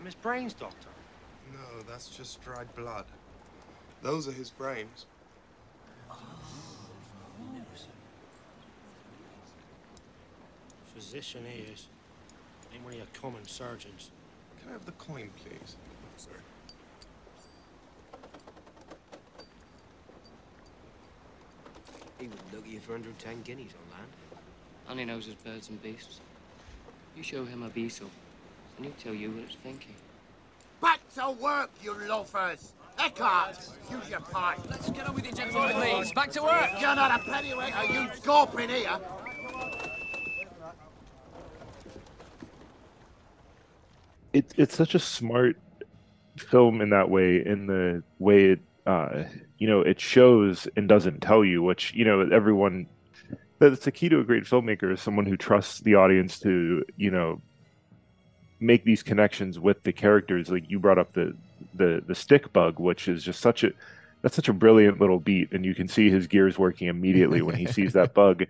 Some 0.00 0.06
his 0.06 0.14
brains, 0.40 0.54
Doctor. 0.54 0.88
No, 1.52 1.82
that's 1.86 2.08
just 2.08 2.42
dried 2.42 2.74
blood. 2.74 3.04
Those 4.00 4.26
are 4.26 4.32
his 4.32 4.48
brains. 4.48 5.04
Physician 10.94 11.44
he 11.46 11.70
is. 11.70 11.88
Ain't 12.72 12.82
one 12.84 12.94
of 12.94 12.98
your 12.98 13.08
common 13.12 13.46
surgeons. 13.46 14.10
Can 14.60 14.70
I 14.70 14.72
have 14.72 14.86
the 14.86 14.92
coin, 14.92 15.28
please? 15.44 15.76
Sir. 16.16 16.30
He 22.18 22.28
would 22.28 22.38
look 22.54 22.64
at 22.64 22.70
you 22.70 22.80
for 22.80 22.92
110 22.92 23.42
guineas 23.42 23.72
on 23.74 23.98
land. 23.98 24.12
Only 24.88 25.04
knows 25.04 25.26
his 25.26 25.34
birds 25.34 25.68
and 25.68 25.82
beasts. 25.82 26.20
You 27.14 27.22
show 27.22 27.44
him 27.44 27.62
a 27.62 27.68
beetle, 27.68 28.10
and 28.76 28.86
he'll 28.86 28.94
tell 28.94 29.14
you 29.14 29.30
what 29.30 29.44
it's 29.44 29.56
thinking. 29.56 29.96
Back 31.16 31.26
to 31.26 31.42
work, 31.42 31.70
you 31.82 31.94
loafers! 32.08 32.72
Eckhart, 32.98 33.56
use 33.90 34.08
your 34.08 34.20
pipe. 34.20 34.58
Let's 34.70 34.90
get 34.90 35.08
on 35.08 35.14
with 35.14 35.26
it, 35.26 35.34
gentlemen, 35.34 35.72
please. 35.72 36.12
Back 36.12 36.30
to 36.32 36.42
work. 36.42 36.70
You're 36.80 36.94
not 36.94 37.20
a 37.20 37.24
pennyweight, 37.24 37.76
are 37.76 37.86
you 37.86 38.08
scorpion 38.14 38.70
here. 38.70 38.98
it, 44.32 44.52
it's 44.56 44.76
such 44.76 44.94
a 44.94 44.98
smart 44.98 45.56
film 46.36 46.80
in 46.80 46.90
that 46.90 47.10
way 47.10 47.44
in 47.44 47.66
the 47.66 48.02
way 48.18 48.52
it 48.52 48.60
uh 48.86 49.24
you 49.58 49.66
know 49.66 49.80
it 49.80 50.00
shows 50.00 50.66
and 50.76 50.88
doesn't 50.88 51.20
tell 51.20 51.44
you 51.44 51.62
which 51.62 51.92
you 51.92 52.04
know 52.04 52.20
everyone 52.32 52.86
that's 53.58 53.84
the 53.84 53.92
key 53.92 54.08
to 54.08 54.20
a 54.20 54.24
great 54.24 54.44
filmmaker 54.44 54.92
is 54.92 55.00
someone 55.00 55.26
who 55.26 55.36
trusts 55.36 55.80
the 55.80 55.94
audience 55.94 56.38
to 56.38 56.84
you 56.96 57.10
know 57.10 57.42
make 58.60 58.84
these 58.84 59.02
connections 59.02 59.58
with 59.58 59.82
the 59.82 59.92
characters 59.92 60.50
like 60.50 60.68
you 60.70 60.78
brought 60.78 60.98
up 60.98 61.12
the 61.12 61.34
the 61.74 62.02
the 62.06 62.14
stick 62.14 62.52
bug 62.52 62.78
which 62.78 63.08
is 63.08 63.24
just 63.24 63.40
such 63.40 63.64
a 63.64 63.70
that's 64.22 64.36
such 64.36 64.48
a 64.48 64.52
brilliant 64.52 65.00
little 65.00 65.18
beat 65.18 65.50
and 65.52 65.64
you 65.64 65.74
can 65.74 65.88
see 65.88 66.10
his 66.10 66.26
gears 66.26 66.58
working 66.58 66.88
immediately 66.88 67.40
when 67.42 67.54
he 67.54 67.66
sees 67.66 67.92
that 67.94 68.12
bug 68.20 68.44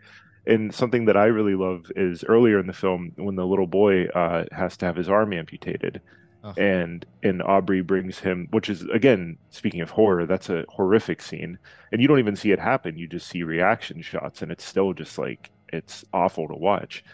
and 0.47 0.75
something 0.75 1.05
that 1.05 1.17
I 1.17 1.27
really 1.27 1.55
love 1.55 1.85
is 1.97 2.25
earlier 2.25 2.59
in 2.59 2.67
the 2.67 2.73
film 2.73 3.13
when 3.17 3.37
the 3.37 3.47
little 3.47 3.67
boy 3.67 4.07
uh, 4.07 4.47
has 4.53 4.77
to 4.79 4.87
have 4.87 4.97
his 4.97 5.09
arm 5.09 5.33
amputated, 5.33 6.01
Oh. 6.43 6.55
and 6.57 7.05
and 7.23 7.43
Aubrey 7.43 7.83
brings 7.83 8.19
him, 8.19 8.49
which 8.51 8.71
is 8.71 8.83
again 8.85 9.37
speaking 9.51 9.83
of 9.83 9.91
horror, 9.91 10.25
that's 10.25 10.49
a 10.49 10.65
horrific 10.71 11.21
scene, 11.21 11.59
and 11.93 12.01
you 12.01 12.09
don't 12.09 12.19
even 12.19 12.35
see 12.35 12.51
it 12.51 12.59
happen. 12.59 12.97
You 12.97 13.07
just 13.07 13.29
see 13.29 13.43
reaction 13.43 14.01
shots, 14.01 14.41
and 14.41 14.51
it's 14.51 14.65
still 14.65 14.95
just 14.95 15.19
like 15.19 15.51
it's 15.71 16.03
awful 16.15 16.49
to 16.49 16.55
watch. 16.55 17.05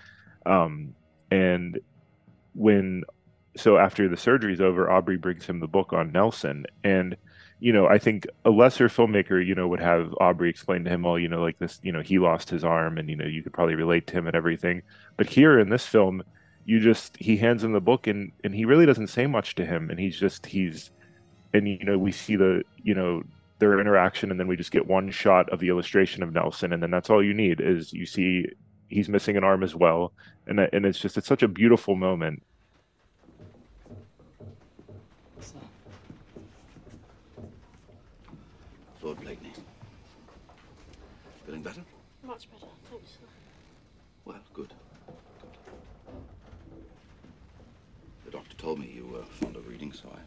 Um, 0.47 0.94
and 1.32 1.80
when 2.57 3.04
so 3.57 3.78
after 3.78 4.09
the 4.09 4.16
surgery's 4.16 4.61
over, 4.61 4.90
Aubrey 4.90 5.16
brings 5.16 5.46
him 5.46 5.61
the 5.61 5.68
book 5.68 5.92
on 5.92 6.12
Nelson, 6.12 6.66
and 6.82 7.16
you 7.59 7.72
know, 7.72 7.86
I 7.86 7.98
think 7.98 8.26
a 8.44 8.50
lesser 8.50 8.88
filmmaker, 8.88 9.44
you 9.44 9.54
know, 9.54 9.66
would 9.68 9.80
have 9.80 10.14
Aubrey 10.20 10.50
explain 10.50 10.84
to 10.84 10.90
him, 10.90 11.02
well, 11.02 11.18
you 11.18 11.28
know, 11.28 11.40
like 11.40 11.59
this, 11.59 11.80
you 11.82 11.90
know, 11.90 12.02
he 12.02 12.18
lost 12.18 12.50
his 12.50 12.64
arm 12.64 12.98
and, 12.98 13.09
you 13.09 13.16
know, 13.16 13.24
you 13.24 13.42
could 13.42 13.54
probably 13.54 13.74
relate 13.74 14.07
to 14.09 14.14
him 14.14 14.26
and 14.26 14.36
everything. 14.36 14.82
But 15.16 15.28
here 15.28 15.59
in 15.59 15.70
this 15.70 15.86
film, 15.86 16.22
you 16.66 16.80
just, 16.80 17.16
he 17.16 17.36
hands 17.36 17.64
him 17.64 17.72
the 17.72 17.80
book 17.80 18.07
and, 18.07 18.30
and 18.44 18.54
he 18.54 18.66
really 18.66 18.84
doesn't 18.84 19.07
say 19.07 19.26
much 19.26 19.54
to 19.54 19.64
him. 19.64 19.88
And 19.88 19.98
he's 19.98 20.18
just, 20.18 20.44
he's, 20.44 20.90
and, 21.54 21.66
you 21.66 21.82
know, 21.82 21.96
we 21.96 22.12
see 22.12 22.36
the, 22.36 22.62
you 22.82 22.94
know, 22.94 23.22
their 23.59 23.80
interaction 23.80 24.30
and 24.30 24.38
then 24.38 24.48
we 24.48 24.57
just 24.57 24.70
get 24.70 24.86
one 24.86 25.11
shot 25.11 25.48
of 25.48 25.59
the 25.59 25.70
illustration 25.70 26.22
of 26.22 26.34
Nelson. 26.34 26.74
And 26.74 26.82
then 26.82 26.90
that's 26.90 27.09
all 27.09 27.24
you 27.24 27.32
need 27.32 27.62
is 27.62 27.90
you 27.90 28.04
see 28.04 28.48
he's 28.89 29.09
missing 29.09 29.37
an 29.37 29.45
arm 29.45 29.62
as 29.62 29.74
well. 29.74 30.12
And, 30.47 30.59
that- 30.59 30.72
and 30.72 30.84
it's 30.87 30.99
just, 30.99 31.16
it's 31.16 31.26
such 31.26 31.43
a 31.43 31.49
beautiful 31.49 31.97
moment. 31.97 32.43
Lord 39.03 39.20
Blakeney. 39.20 39.53
Feeling 41.45 41.62
better? 41.62 41.80
Much 42.24 42.51
better, 42.51 42.66
thanks, 42.91 43.11
sir. 43.12 43.26
Well, 44.24 44.39
good. 44.53 44.72
Good. 45.43 45.57
The 48.24 48.30
doctor 48.32 48.57
told 48.57 48.80
me 48.80 48.91
you 48.93 49.07
were 49.07 49.22
fond 49.24 49.55
of 49.57 49.68
reading, 49.68 49.93
so 49.93 50.09
I. 50.12 50.18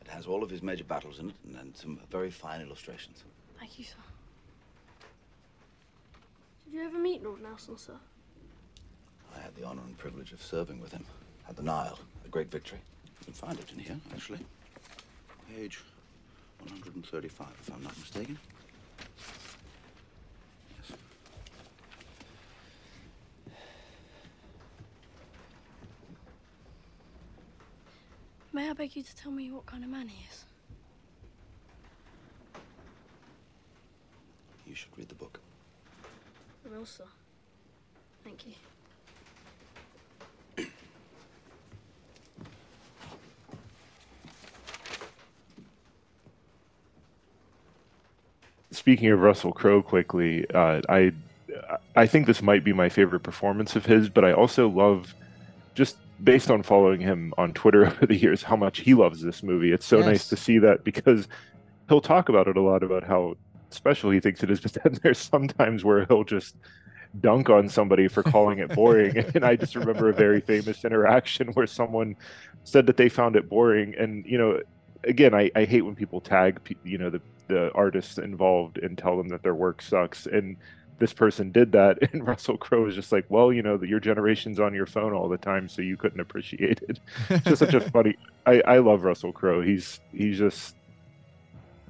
It 0.00 0.03
has 0.14 0.26
all 0.26 0.42
of 0.42 0.50
his 0.50 0.62
major 0.62 0.84
battles 0.84 1.18
in 1.18 1.30
it 1.30 1.36
and, 1.44 1.56
and 1.56 1.76
some 1.76 1.98
very 2.10 2.30
fine 2.30 2.60
illustrations. 2.60 3.24
Thank 3.58 3.78
you, 3.78 3.84
sir. 3.84 3.96
Did 6.64 6.74
you 6.74 6.84
ever 6.84 6.98
meet 6.98 7.22
Lord 7.22 7.42
Nelson, 7.42 7.76
sir? 7.76 7.94
I 9.36 9.40
had 9.40 9.54
the 9.56 9.64
honor 9.64 9.82
and 9.84 9.98
privilege 9.98 10.32
of 10.32 10.40
serving 10.40 10.80
with 10.80 10.92
him 10.92 11.04
at 11.48 11.56
the 11.56 11.62
Nile, 11.62 11.98
a 12.24 12.28
great 12.28 12.50
victory. 12.50 12.78
You 13.04 13.24
can 13.24 13.34
find 13.34 13.58
it 13.58 13.70
in 13.72 13.78
here, 13.78 13.98
actually. 14.12 14.38
Page 15.54 15.80
135, 16.60 17.46
if 17.60 17.74
I'm 17.74 17.82
not 17.82 17.98
mistaken. 17.98 18.38
I 28.74 28.76
beg 28.76 28.96
you 28.96 29.04
to 29.04 29.14
tell 29.14 29.30
me 29.30 29.52
what 29.52 29.66
kind 29.66 29.84
of 29.84 29.90
man 29.90 30.08
he 30.08 30.26
is? 30.28 30.44
You 34.66 34.74
should 34.74 34.88
read 34.98 35.08
the 35.08 35.14
book. 35.14 35.38
I 36.66 36.76
will, 36.76 36.84
sir. 36.84 37.04
Thank 38.24 38.48
you. 38.48 38.54
speaking 48.72 49.08
of 49.10 49.20
Russell 49.20 49.52
Crowe 49.52 49.82
quickly, 49.82 50.50
uh, 50.50 50.82
I 50.88 51.12
I 51.94 52.08
think 52.08 52.26
this 52.26 52.42
might 52.42 52.64
be 52.64 52.72
my 52.72 52.88
favorite 52.88 53.20
performance 53.20 53.76
of 53.76 53.86
his, 53.86 54.08
but 54.08 54.24
I 54.24 54.32
also 54.32 54.68
love 54.68 55.14
just 55.76 55.96
based 56.22 56.50
on 56.50 56.62
following 56.62 57.00
him 57.00 57.34
on 57.36 57.52
Twitter 57.52 57.86
over 57.86 58.06
the 58.06 58.16
years 58.16 58.42
how 58.42 58.56
much 58.56 58.80
he 58.80 58.94
loves 58.94 59.20
this 59.20 59.42
movie. 59.42 59.72
It's 59.72 59.86
so 59.86 60.00
nice 60.00 60.28
to 60.28 60.36
see 60.36 60.58
that 60.58 60.84
because 60.84 61.28
he'll 61.88 62.00
talk 62.00 62.28
about 62.28 62.48
it 62.48 62.56
a 62.56 62.60
lot 62.60 62.82
about 62.82 63.04
how 63.04 63.36
special 63.70 64.10
he 64.10 64.20
thinks 64.20 64.42
it 64.42 64.50
is, 64.50 64.60
but 64.62 64.72
then 64.72 64.98
there's 65.02 65.18
sometimes 65.18 65.84
where 65.84 66.06
he'll 66.06 66.24
just 66.24 66.56
dunk 67.20 67.48
on 67.48 67.68
somebody 67.68 68.08
for 68.08 68.22
calling 68.22 68.58
it 68.58 68.74
boring. 68.74 69.16
and 69.34 69.44
I 69.44 69.56
just 69.56 69.74
remember 69.74 70.08
a 70.08 70.12
very 70.14 70.40
famous 70.40 70.84
interaction 70.84 71.48
where 71.48 71.66
someone 71.66 72.16
said 72.64 72.86
that 72.86 72.96
they 72.96 73.08
found 73.08 73.36
it 73.36 73.48
boring. 73.48 73.94
And, 73.98 74.24
you 74.26 74.38
know, 74.38 74.60
again, 75.04 75.34
I, 75.34 75.50
I 75.54 75.64
hate 75.64 75.82
when 75.82 75.94
people 75.94 76.20
tag, 76.20 76.76
you 76.84 76.98
know, 76.98 77.10
the, 77.10 77.20
the 77.48 77.72
artists 77.72 78.18
involved 78.18 78.78
and 78.78 78.96
tell 78.96 79.16
them 79.16 79.28
that 79.28 79.42
their 79.42 79.54
work 79.54 79.82
sucks. 79.82 80.26
And 80.26 80.56
this 80.98 81.12
person 81.12 81.50
did 81.50 81.72
that. 81.72 81.98
And 82.12 82.26
Russell 82.26 82.56
Crowe 82.56 82.86
is 82.86 82.94
just 82.94 83.12
like, 83.12 83.24
well, 83.28 83.52
you 83.52 83.62
know, 83.62 83.76
that 83.76 83.88
your 83.88 84.00
generation's 84.00 84.60
on 84.60 84.74
your 84.74 84.86
phone 84.86 85.12
all 85.12 85.28
the 85.28 85.38
time, 85.38 85.68
so 85.68 85.82
you 85.82 85.96
couldn't 85.96 86.20
appreciate 86.20 86.80
it. 86.88 87.00
It's 87.30 87.44
just 87.44 87.58
such 87.58 87.74
a 87.74 87.80
funny, 87.90 88.16
I, 88.46 88.62
I 88.66 88.78
love 88.78 89.02
Russell 89.02 89.32
Crowe. 89.32 89.62
He's, 89.62 90.00
he's 90.12 90.38
just, 90.38 90.76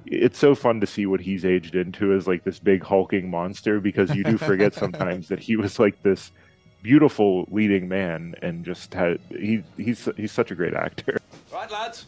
it's 0.05 0.37
so 0.37 0.55
fun 0.55 0.79
to 0.81 0.87
see 0.87 1.05
what 1.05 1.19
he's 1.19 1.45
aged 1.45 1.75
into 1.75 2.13
as 2.13 2.27
like 2.27 2.43
this 2.43 2.59
big 2.59 2.83
hulking 2.83 3.29
monster 3.29 3.79
because 3.79 4.13
you 4.15 4.23
do 4.23 4.37
forget 4.37 4.73
sometimes 4.83 5.27
that 5.27 5.39
he 5.39 5.55
was 5.55 5.79
like 5.79 6.01
this 6.03 6.31
beautiful 6.85 7.47
leading 7.49 7.87
man, 7.87 8.35
and 8.43 8.63
just 8.63 8.93
had 8.93 9.19
he 9.31 9.63
he's 9.75 10.07
he's 10.17 10.31
such 10.31 10.51
a 10.51 10.55
great 10.55 10.75
actor. 10.75 11.17
Right, 11.51 11.69
lads. 11.71 12.05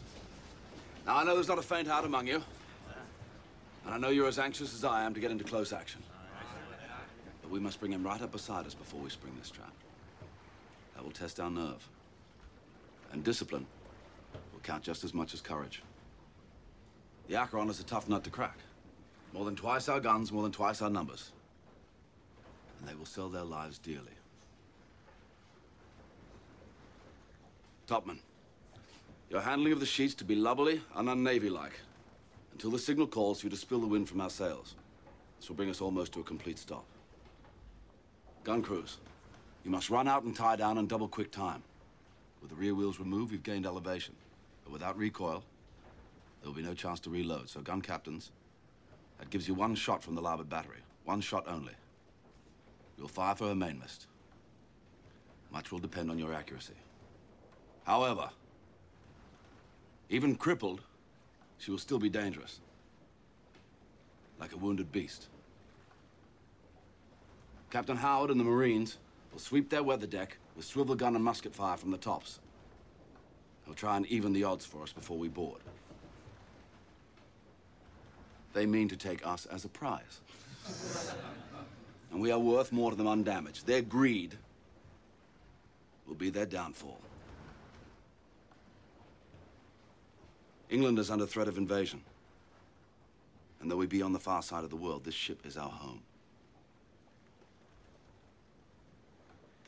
Now, 1.04 1.16
I 1.16 1.24
know 1.24 1.34
there's 1.34 1.48
not 1.48 1.58
a 1.58 1.62
faint 1.62 1.88
heart 1.88 2.04
among 2.04 2.28
you. 2.28 2.42
And 3.84 3.94
I 3.94 3.98
know 3.98 4.10
you're 4.10 4.28
as 4.28 4.38
anxious 4.38 4.74
as 4.74 4.84
I 4.84 5.02
am 5.02 5.14
to 5.14 5.20
get 5.20 5.30
into 5.30 5.44
close 5.44 5.72
action. 5.72 6.02
But 7.48 7.54
we 7.54 7.60
must 7.60 7.80
bring 7.80 7.92
him 7.92 8.04
right 8.04 8.20
up 8.20 8.32
beside 8.32 8.66
us 8.66 8.74
before 8.74 9.00
we 9.00 9.08
spring 9.08 9.32
this 9.38 9.50
trap. 9.50 9.72
That 10.94 11.02
will 11.02 11.12
test 11.12 11.40
our 11.40 11.50
nerve. 11.50 11.88
And 13.10 13.24
discipline 13.24 13.66
will 14.52 14.60
count 14.60 14.82
just 14.82 15.02
as 15.02 15.14
much 15.14 15.32
as 15.32 15.40
courage. 15.40 15.82
The 17.26 17.36
Acheron 17.36 17.70
is 17.70 17.80
a 17.80 17.84
tough 17.84 18.06
nut 18.06 18.22
to 18.24 18.30
crack. 18.30 18.58
More 19.32 19.46
than 19.46 19.56
twice 19.56 19.88
our 19.88 19.98
guns, 19.98 20.30
more 20.30 20.42
than 20.42 20.52
twice 20.52 20.82
our 20.82 20.90
numbers. 20.90 21.32
And 22.78 22.86
they 22.88 22.94
will 22.94 23.06
sell 23.06 23.30
their 23.30 23.44
lives 23.44 23.78
dearly. 23.78 24.12
Topman, 27.86 28.18
your 29.30 29.40
handling 29.40 29.72
of 29.72 29.80
the 29.80 29.86
sheets 29.86 30.14
to 30.16 30.24
be 30.24 30.36
lubberly 30.36 30.82
and 30.94 31.08
un-Navy-like. 31.08 31.80
Until 32.52 32.72
the 32.72 32.78
signal 32.78 33.06
calls 33.06 33.42
you 33.42 33.48
to 33.48 33.56
spill 33.56 33.80
the 33.80 33.86
wind 33.86 34.06
from 34.06 34.20
our 34.20 34.28
sails. 34.28 34.74
This 35.40 35.48
will 35.48 35.56
bring 35.56 35.70
us 35.70 35.80
almost 35.80 36.12
to 36.12 36.20
a 36.20 36.24
complete 36.24 36.58
stop. 36.58 36.84
Gun 38.44 38.62
crews, 38.62 38.98
you 39.64 39.70
must 39.70 39.90
run 39.90 40.08
out 40.08 40.22
and 40.22 40.34
tie 40.34 40.56
down 40.56 40.78
in 40.78 40.86
double 40.86 41.08
quick 41.08 41.30
time. 41.30 41.62
With 42.40 42.50
the 42.50 42.56
rear 42.56 42.74
wheels 42.74 42.98
removed, 42.98 43.32
we've 43.32 43.42
gained 43.42 43.66
elevation. 43.66 44.14
But 44.64 44.72
without 44.72 44.96
recoil, 44.96 45.42
there 46.40 46.50
will 46.50 46.56
be 46.56 46.62
no 46.62 46.74
chance 46.74 47.00
to 47.00 47.10
reload. 47.10 47.48
So 47.48 47.60
gun 47.60 47.82
captains, 47.82 48.30
that 49.18 49.30
gives 49.30 49.48
you 49.48 49.54
one 49.54 49.74
shot 49.74 50.02
from 50.02 50.14
the 50.14 50.22
larboard 50.22 50.48
battery. 50.48 50.78
One 51.04 51.20
shot 51.20 51.44
only. 51.48 51.72
You'll 52.96 53.08
fire 53.08 53.34
for 53.34 53.48
her 53.48 53.54
mainmast. 53.54 54.06
Much 55.50 55.72
will 55.72 55.78
depend 55.78 56.10
on 56.10 56.18
your 56.18 56.32
accuracy. 56.32 56.74
However, 57.84 58.30
even 60.10 60.36
crippled, 60.36 60.82
she 61.58 61.70
will 61.70 61.78
still 61.78 61.98
be 61.98 62.08
dangerous. 62.08 62.60
Like 64.38 64.52
a 64.52 64.56
wounded 64.56 64.92
beast. 64.92 65.28
Captain 67.70 67.96
Howard 67.96 68.30
and 68.30 68.40
the 68.40 68.44
Marines 68.44 68.96
will 69.32 69.40
sweep 69.40 69.68
their 69.68 69.82
weather 69.82 70.06
deck 70.06 70.38
with 70.56 70.64
swivel 70.64 70.94
gun 70.94 71.14
and 71.14 71.24
musket 71.24 71.54
fire 71.54 71.76
from 71.76 71.90
the 71.90 71.98
tops. 71.98 72.40
They'll 73.66 73.74
try 73.74 73.96
and 73.96 74.06
even 74.06 74.32
the 74.32 74.44
odds 74.44 74.64
for 74.64 74.82
us 74.82 74.92
before 74.92 75.18
we 75.18 75.28
board. 75.28 75.60
They 78.54 78.64
mean 78.64 78.88
to 78.88 78.96
take 78.96 79.26
us 79.26 79.44
as 79.46 79.64
a 79.64 79.68
prize. 79.68 80.20
and 82.10 82.20
we 82.20 82.32
are 82.32 82.38
worth 82.38 82.72
more 82.72 82.90
to 82.90 82.96
them 82.96 83.06
undamaged. 83.06 83.66
Their 83.66 83.82
greed 83.82 84.36
will 86.06 86.14
be 86.14 86.30
their 86.30 86.46
downfall. 86.46 87.00
England 90.70 90.98
is 90.98 91.10
under 91.10 91.26
threat 91.26 91.48
of 91.48 91.58
invasion. 91.58 92.02
And 93.60 93.70
though 93.70 93.76
we 93.76 93.86
be 93.86 94.02
on 94.02 94.12
the 94.12 94.18
far 94.18 94.42
side 94.42 94.64
of 94.64 94.70
the 94.70 94.76
world, 94.76 95.04
this 95.04 95.14
ship 95.14 95.44
is 95.44 95.56
our 95.56 95.70
home. 95.70 96.00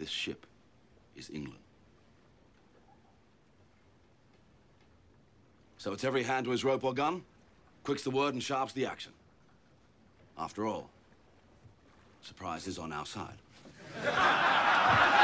This 0.01 0.09
ship 0.09 0.47
is 1.15 1.29
England. 1.29 1.61
So 5.77 5.93
it's 5.93 6.05
every 6.05 6.23
hand 6.23 6.47
to 6.47 6.53
his 6.53 6.65
rope 6.65 6.85
or 6.85 6.95
gun, 6.95 7.23
quicks 7.85 8.03
the 8.03 8.11
word 8.11 8.33
and 8.33 8.43
sharps 8.43 8.73
the 8.73 8.87
action. 8.87 9.13
After 10.39 10.67
all, 10.67 10.89
surprise 12.23 12.67
is 12.67 12.79
on 12.79 12.93
our 12.93 13.05
side. 13.05 13.37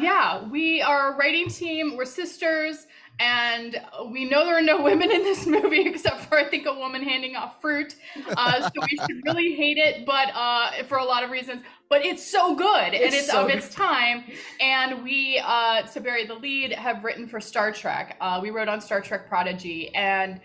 yeah, 0.00 0.46
we 0.48 0.82
are 0.82 1.12
a 1.12 1.16
writing 1.16 1.48
team. 1.48 1.96
We're 1.96 2.04
sisters, 2.04 2.86
and 3.20 3.80
we 4.10 4.24
know 4.28 4.44
there 4.44 4.58
are 4.58 4.62
no 4.62 4.82
women 4.82 5.10
in 5.10 5.22
this 5.22 5.46
movie 5.46 5.82
except 5.86 6.24
for 6.26 6.38
I 6.38 6.44
think 6.44 6.66
a 6.66 6.74
woman 6.74 7.02
handing 7.02 7.36
off 7.36 7.60
fruit. 7.60 7.94
Uh, 8.36 8.62
so 8.62 8.70
we 8.90 8.96
should 8.96 9.24
really 9.24 9.54
hate 9.54 9.78
it, 9.78 10.04
but 10.06 10.28
uh, 10.34 10.82
for 10.84 10.98
a 10.98 11.04
lot 11.04 11.24
of 11.24 11.30
reasons. 11.30 11.62
But 11.88 12.04
it's 12.04 12.26
so 12.26 12.54
good, 12.54 12.94
and 12.94 12.94
It's 12.94 13.14
it's 13.14 13.30
so 13.30 13.44
of 13.44 13.50
its 13.50 13.68
time. 13.68 14.24
And 14.60 15.04
we, 15.04 15.42
uh, 15.44 15.82
to 15.82 16.00
bury 16.00 16.26
the 16.26 16.34
lead, 16.34 16.72
have 16.72 17.04
written 17.04 17.28
for 17.28 17.38
Star 17.38 17.70
Trek. 17.70 18.16
Uh, 18.20 18.40
we 18.42 18.50
wrote 18.50 18.68
on 18.68 18.80
Star 18.80 19.02
Trek 19.02 19.28
Prodigy, 19.28 19.94
and 19.94 20.40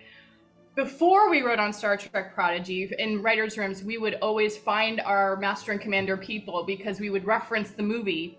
before 0.78 1.30
we 1.30 1.42
wrote 1.42 1.58
on 1.58 1.74
Star 1.74 1.98
Trek 1.98 2.36
Prodigy 2.36 2.94
in 3.00 3.24
writers' 3.24 3.58
rooms, 3.58 3.84
we 3.84 3.98
would 3.98 4.16
always 4.16 4.58
find 4.58 5.02
our 5.02 5.36
master 5.38 5.72
and 5.72 5.82
commander 5.82 6.16
people 6.16 6.64
because 6.66 7.00
we 7.00 7.10
would 7.10 7.26
reference 7.26 7.72
the 7.72 7.82
movie. 7.82 8.38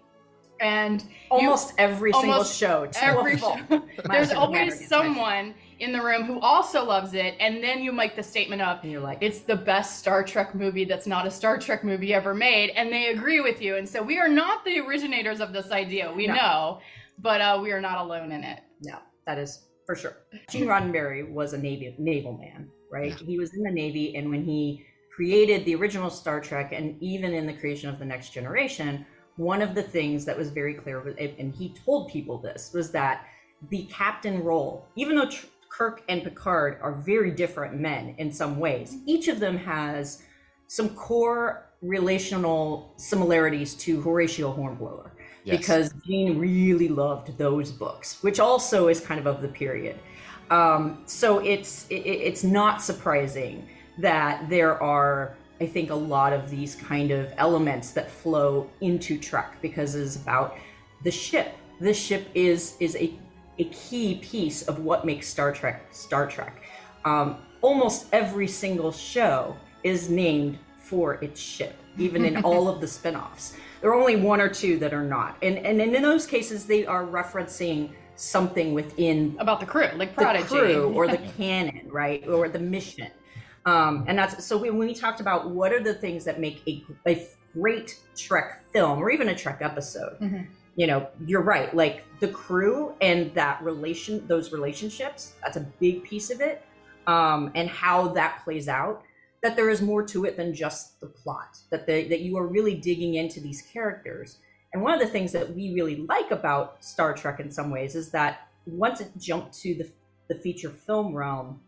And 0.61 1.03
you- 1.03 1.09
Almost 1.31 1.75
every 1.79 2.13
single 2.13 2.45
show, 2.45 2.89
Every 3.01 3.37
show. 3.45 3.57
There's 4.11 4.33
always 4.33 4.89
someone 4.89 5.55
in 5.79 5.93
the 5.93 6.03
room 6.03 6.25
who 6.25 6.41
also 6.41 6.85
loves 6.85 7.15
it, 7.15 7.37
and 7.39 7.63
then 7.63 7.83
you 7.83 7.93
make 7.93 8.17
the 8.17 8.23
statement 8.23 8.63
of, 8.63 8.85
you're 8.85 9.01
like, 9.01 9.19
"It's 9.21 9.41
the 9.41 9.55
best 9.55 9.99
Star 9.99 10.25
Trek 10.25 10.55
movie 10.55 10.85
that's 10.85 11.07
not 11.07 11.27
a 11.27 11.31
Star 11.31 11.59
Trek 11.59 11.85
movie 11.85 12.13
ever 12.15 12.35
made," 12.35 12.71
and 12.71 12.91
they 12.93 13.09
agree 13.09 13.41
with 13.41 13.63
you. 13.63 13.77
And 13.77 13.89
so 13.89 14.03
we 14.03 14.19
are 14.19 14.29
not 14.29 14.65
the 14.65 14.81
originators 14.81 15.41
of 15.41 15.53
this 15.53 15.71
idea. 15.71 16.11
We 16.13 16.27
No. 16.27 16.35
know, 16.35 16.81
but 17.19 17.41
uh, 17.41 17.61
we 17.63 17.71
are 17.73 17.81
not 17.81 17.99
alone 17.99 18.33
in 18.33 18.43
it. 18.43 18.61
No, 18.83 18.99
that 19.27 19.39
is 19.39 19.67
for 19.87 19.95
sure. 19.95 20.17
Gene 20.51 20.67
Roddenberry 20.67 21.31
was 21.31 21.53
a 21.53 21.59
Navy 21.59 21.95
naval 21.99 22.37
man, 22.39 22.69
right? 22.91 23.13
He 23.15 23.39
was 23.39 23.55
in 23.55 23.63
the 23.63 23.71
Navy, 23.71 24.17
and 24.17 24.31
when 24.31 24.43
he 24.45 24.85
created 25.15 25.65
the 25.65 25.75
original 25.77 26.11
Star 26.11 26.41
Trek, 26.41 26.73
and 26.73 27.01
even 27.03 27.35
in 27.35 27.47
the 27.47 27.53
creation 27.53 27.89
of 27.89 27.99
the 27.99 28.05
Next 28.05 28.31
Generation, 28.31 29.05
one 29.39 29.63
of 29.63 29.75
the 29.75 29.83
things 29.83 30.27
that 30.27 30.37
was 30.37 30.51
very 30.51 30.75
clear, 30.75 31.01
and 31.01 31.55
he 31.55 31.71
told 31.85 32.11
people 32.11 32.39
this, 32.39 32.73
was 32.75 32.91
that 32.91 33.25
the 33.71 33.85
captain 33.85 34.45
role, 34.45 34.87
even 34.97 35.17
though 35.17 35.31
Tr- 35.31 35.47
Kirk 35.71 36.03
and 36.09 36.23
Picard 36.23 36.79
are 36.83 36.93
very 36.93 37.31
different 37.31 37.81
men 37.81 38.15
in 38.19 38.31
some 38.33 38.59
ways, 38.59 38.97
each 39.07 39.29
of 39.29 39.41
them 39.41 39.57
has 39.57 40.23
some 40.67 40.91
core 40.91 41.71
relational 41.81 42.93
similarities 42.97 43.75
to 43.77 44.01
Horatio 44.03 44.51
Hornblower 44.53 45.13
Yes. 45.45 45.59
because 45.59 45.93
Gene 46.05 46.39
really 46.39 46.89
loved 46.89 47.39
those 47.39 47.71
books, 47.73 48.23
which 48.23 48.39
also 48.39 48.89
is 48.89 49.01
kind 49.01 49.19
of 49.19 49.27
of 49.27 49.41
the 49.41 49.49
period. 49.49 49.97
Um, 50.51 51.03
so 51.07 51.39
it's 51.39 51.87
it, 51.89 51.95
it's 51.95 52.45
not 52.45 52.83
surprising 52.83 53.67
that 53.99 54.49
there 54.51 54.83
are, 54.83 55.38
I 55.61 55.67
think, 55.67 55.91
a 55.91 55.95
lot 55.95 56.33
of 56.33 56.51
these 56.51 56.75
kind 56.75 57.11
of 57.11 57.33
elements 57.37 57.91
that 57.93 58.11
flow 58.11 58.71
into 58.81 59.19
Trek 59.19 59.59
because 59.61 59.95
it's 59.95 60.17
about 60.17 60.57
the 61.05 61.11
ship. 61.11 61.55
This 61.81 61.99
ship 61.99 62.29
is 62.35 62.77
is 62.81 62.97
a 62.97 63.13
a 63.59 63.65
key 63.65 64.17
piece 64.17 64.63
of 64.63 64.81
what 64.81 65.05
makes 65.05 65.29
Star 65.29 65.53
Trek 65.53 65.87
Star 65.91 66.29
Trek. 66.29 66.63
Um, 67.05 67.39
almost 67.61 68.07
every 68.13 68.49
single 68.49 68.93
show 68.93 69.57
is 69.83 70.09
named 70.09 70.59
for 70.77 71.15
its 71.15 71.41
ship, 71.41 71.77
even 71.97 72.25
in 72.25 72.43
all 72.45 72.69
of 72.69 72.81
the 72.81 72.87
spin-offs. 72.97 73.57
There 73.81 73.91
are 73.91 73.95
only 73.95 74.17
one 74.17 74.41
or 74.41 74.49
two 74.49 74.79
that 74.79 74.93
are 74.93 75.05
not. 75.05 75.37
And 75.43 75.59
and 75.59 75.81
in 75.81 76.03
those 76.03 76.27
cases 76.27 76.67
they 76.67 76.87
are 76.87 77.05
referencing 77.05 77.91
something 78.17 78.75
within 78.75 79.37
about 79.39 79.61
the 79.61 79.67
crew, 79.67 79.89
like 79.97 80.15
the 80.17 80.23
Prodigy. 80.23 80.47
crew 80.47 80.93
or 80.95 81.07
the 81.07 81.19
canon, 81.37 81.89
right? 81.91 82.27
Or 82.27 82.49
the 82.49 82.59
mission. 82.59 83.09
Um, 83.69 84.05
and 84.09 84.19
that's 84.19 84.45
so 84.45 84.57
when 84.57 84.79
we 84.79 84.95
talked 84.95 85.21
about 85.21 85.51
what 85.51 85.73
are 85.73 85.83
the 85.83 85.95
things 85.95 86.25
that 86.25 86.41
make 86.41 86.63
a, 86.67 86.83
a 87.07 87.29
great 87.53 87.99
Trek 88.17 88.65
film 88.73 88.99
or 89.01 89.11
even 89.11 89.29
a 89.29 89.35
Trek 89.35 89.59
episode, 89.61 90.17
you 90.77 90.87
know, 90.87 91.09
you're 91.27 91.43
right. 91.43 91.75
Like 91.75 92.05
the 92.21 92.29
crew 92.29 92.95
and 93.01 93.35
that 93.35 93.63
relation, 93.63 94.27
those 94.27 94.53
relationships, 94.53 95.35
that's 95.43 95.57
a 95.57 95.67
big 95.81 96.05
piece 96.05 96.31
of 96.31 96.41
it. 96.41 96.65
Um, 97.07 97.51
and 97.55 97.69
how 97.69 98.09
that 98.09 98.43
plays 98.45 98.69
out. 98.69 99.03
That 99.43 99.55
there 99.55 99.71
is 99.71 99.81
more 99.81 100.03
to 100.03 100.25
it 100.25 100.37
than 100.37 100.53
just 100.53 101.01
the 101.01 101.07
plot. 101.07 101.59
That 101.71 101.87
they, 101.87 102.09
that 102.09 102.21
you 102.21 102.37
are 102.39 102.47
really 102.47 102.75
digging 102.75 103.15
into 103.15 103.41
these 103.41 103.63
characters. 103.63 104.39
And 104.73 104.83
one 104.83 104.93
of 104.95 105.01
the 105.01 105.07
things 105.07 105.33
that 105.33 105.55
we 105.55 105.75
really 105.75 106.05
like 106.09 106.31
about 106.31 106.85
Star 106.85 107.15
Trek 107.15 107.39
in 107.41 107.51
some 107.51 107.71
ways 107.71 107.95
is 107.95 108.11
that 108.11 108.49
once 108.67 109.01
it 109.01 109.11
jumped 109.19 109.59
to 109.61 109.75
the 109.75 109.89
the 110.29 110.35
feature 110.35 110.71
film 110.71 111.15
realm, 111.15 111.61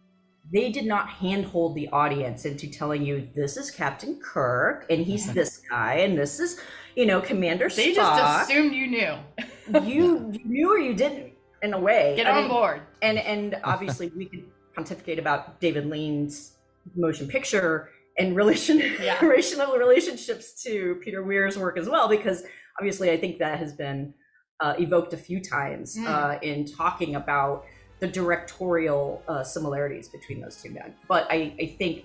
they 0.53 0.71
did 0.71 0.85
not 0.87 1.09
handhold 1.09 1.75
the 1.77 1.89
audience 1.89 2.45
into 2.45 2.69
telling 2.69 3.05
you 3.05 3.29
this 3.35 3.57
is 3.57 3.71
Captain 3.71 4.21
Kirk 4.21 4.87
and 4.91 5.05
he's 5.05 5.33
this 5.35 5.59
guy 5.71 5.95
and 5.97 6.17
this 6.19 6.41
is 6.41 6.61
you 6.97 7.07
know 7.07 7.21
Commander 7.21 7.69
They 7.69 7.93
Spock. 7.93 7.95
just 7.95 8.51
assumed 8.51 8.75
you 8.75 8.87
knew. 8.87 9.15
you 9.83 10.33
you 10.33 10.41
knew 10.45 10.73
or 10.75 10.79
you 10.79 10.95
didn't 10.95 11.33
in 11.63 11.75
a 11.75 11.79
way. 11.79 12.15
Get 12.17 12.27
I 12.27 12.31
on 12.31 12.37
mean, 12.43 12.49
board. 12.49 12.83
And 13.03 13.19
and 13.19 13.57
obviously 13.65 14.09
we 14.17 14.27
could 14.27 14.45
pontificate 14.75 15.19
about 15.19 15.61
David 15.61 15.87
Lean's 15.87 16.57
motion 16.97 17.29
picture 17.29 17.91
and 18.19 18.35
relation 18.43 18.83
relational 19.23 19.77
relationships 19.77 20.63
to 20.65 20.97
Peter 21.05 21.23
Weir's 21.23 21.57
work 21.59 21.79
as 21.79 21.89
well, 21.89 22.09
because 22.09 22.43
obviously 22.79 23.11
I 23.11 23.17
think 23.19 23.39
that 23.39 23.59
has 23.59 23.73
been 23.73 24.15
uh, 24.61 24.75
evoked 24.79 25.13
a 25.13 25.17
few 25.17 25.41
times 25.41 25.97
Mm. 25.97 26.07
uh, 26.07 26.39
in 26.43 26.65
talking 26.67 27.15
about 27.15 27.65
the 28.01 28.09
directorial 28.09 29.23
uh, 29.29 29.43
similarities 29.43 30.09
between 30.09 30.41
those 30.41 30.61
two 30.61 30.71
men. 30.71 30.95
But 31.07 31.27
I, 31.31 31.55
I 31.61 31.67
think 31.79 32.05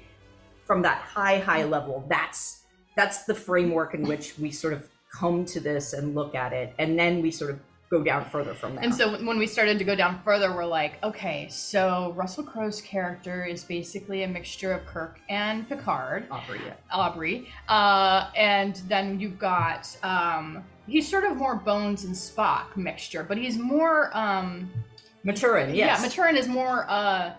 from 0.63 0.81
that 0.83 0.99
high, 0.99 1.39
high 1.39 1.63
level, 1.63 2.05
that's 2.09 2.63
that's 2.95 3.23
the 3.23 3.35
framework 3.35 3.93
in 3.93 4.03
which 4.03 4.37
we 4.39 4.51
sort 4.51 4.73
of 4.73 4.89
come 5.11 5.45
to 5.45 5.59
this 5.59 5.93
and 5.93 6.15
look 6.15 6.35
at 6.35 6.53
it, 6.53 6.73
and 6.77 6.97
then 6.97 7.21
we 7.21 7.31
sort 7.31 7.51
of 7.51 7.59
go 7.89 8.03
down 8.03 8.25
further 8.25 8.53
from 8.53 8.75
there. 8.75 8.83
And 8.83 8.93
so 8.93 9.11
when 9.23 9.37
we 9.37 9.45
started 9.45 9.77
to 9.77 9.85
go 9.85 9.95
down 9.95 10.19
further, 10.23 10.53
we're 10.53 10.65
like, 10.65 11.01
okay, 11.03 11.47
so 11.49 12.13
Russell 12.15 12.43
Crowe's 12.43 12.81
character 12.81 13.45
is 13.45 13.63
basically 13.63 14.23
a 14.23 14.27
mixture 14.27 14.73
of 14.73 14.85
Kirk 14.87 15.19
and 15.29 15.69
Picard. 15.69 16.25
Aubrey, 16.31 16.59
yeah. 16.65 16.73
Aubrey. 16.91 17.47
Uh, 17.69 18.31
and 18.35 18.81
then 18.87 19.19
you've 19.19 19.37
got, 19.37 19.95
um, 20.01 20.63
he's 20.87 21.07
sort 21.07 21.25
of 21.25 21.37
more 21.37 21.55
Bones 21.55 22.05
and 22.05 22.15
Spock 22.15 22.75
mixture, 22.75 23.23
but 23.23 23.37
he's 23.37 23.57
more, 23.57 24.09
um, 24.17 24.69
Maturin, 25.25 25.75
yes. 25.75 25.99
Yeah, 25.99 26.07
Maturin 26.07 26.37
is 26.37 26.47
more, 26.47 26.85
uh, 26.89 27.33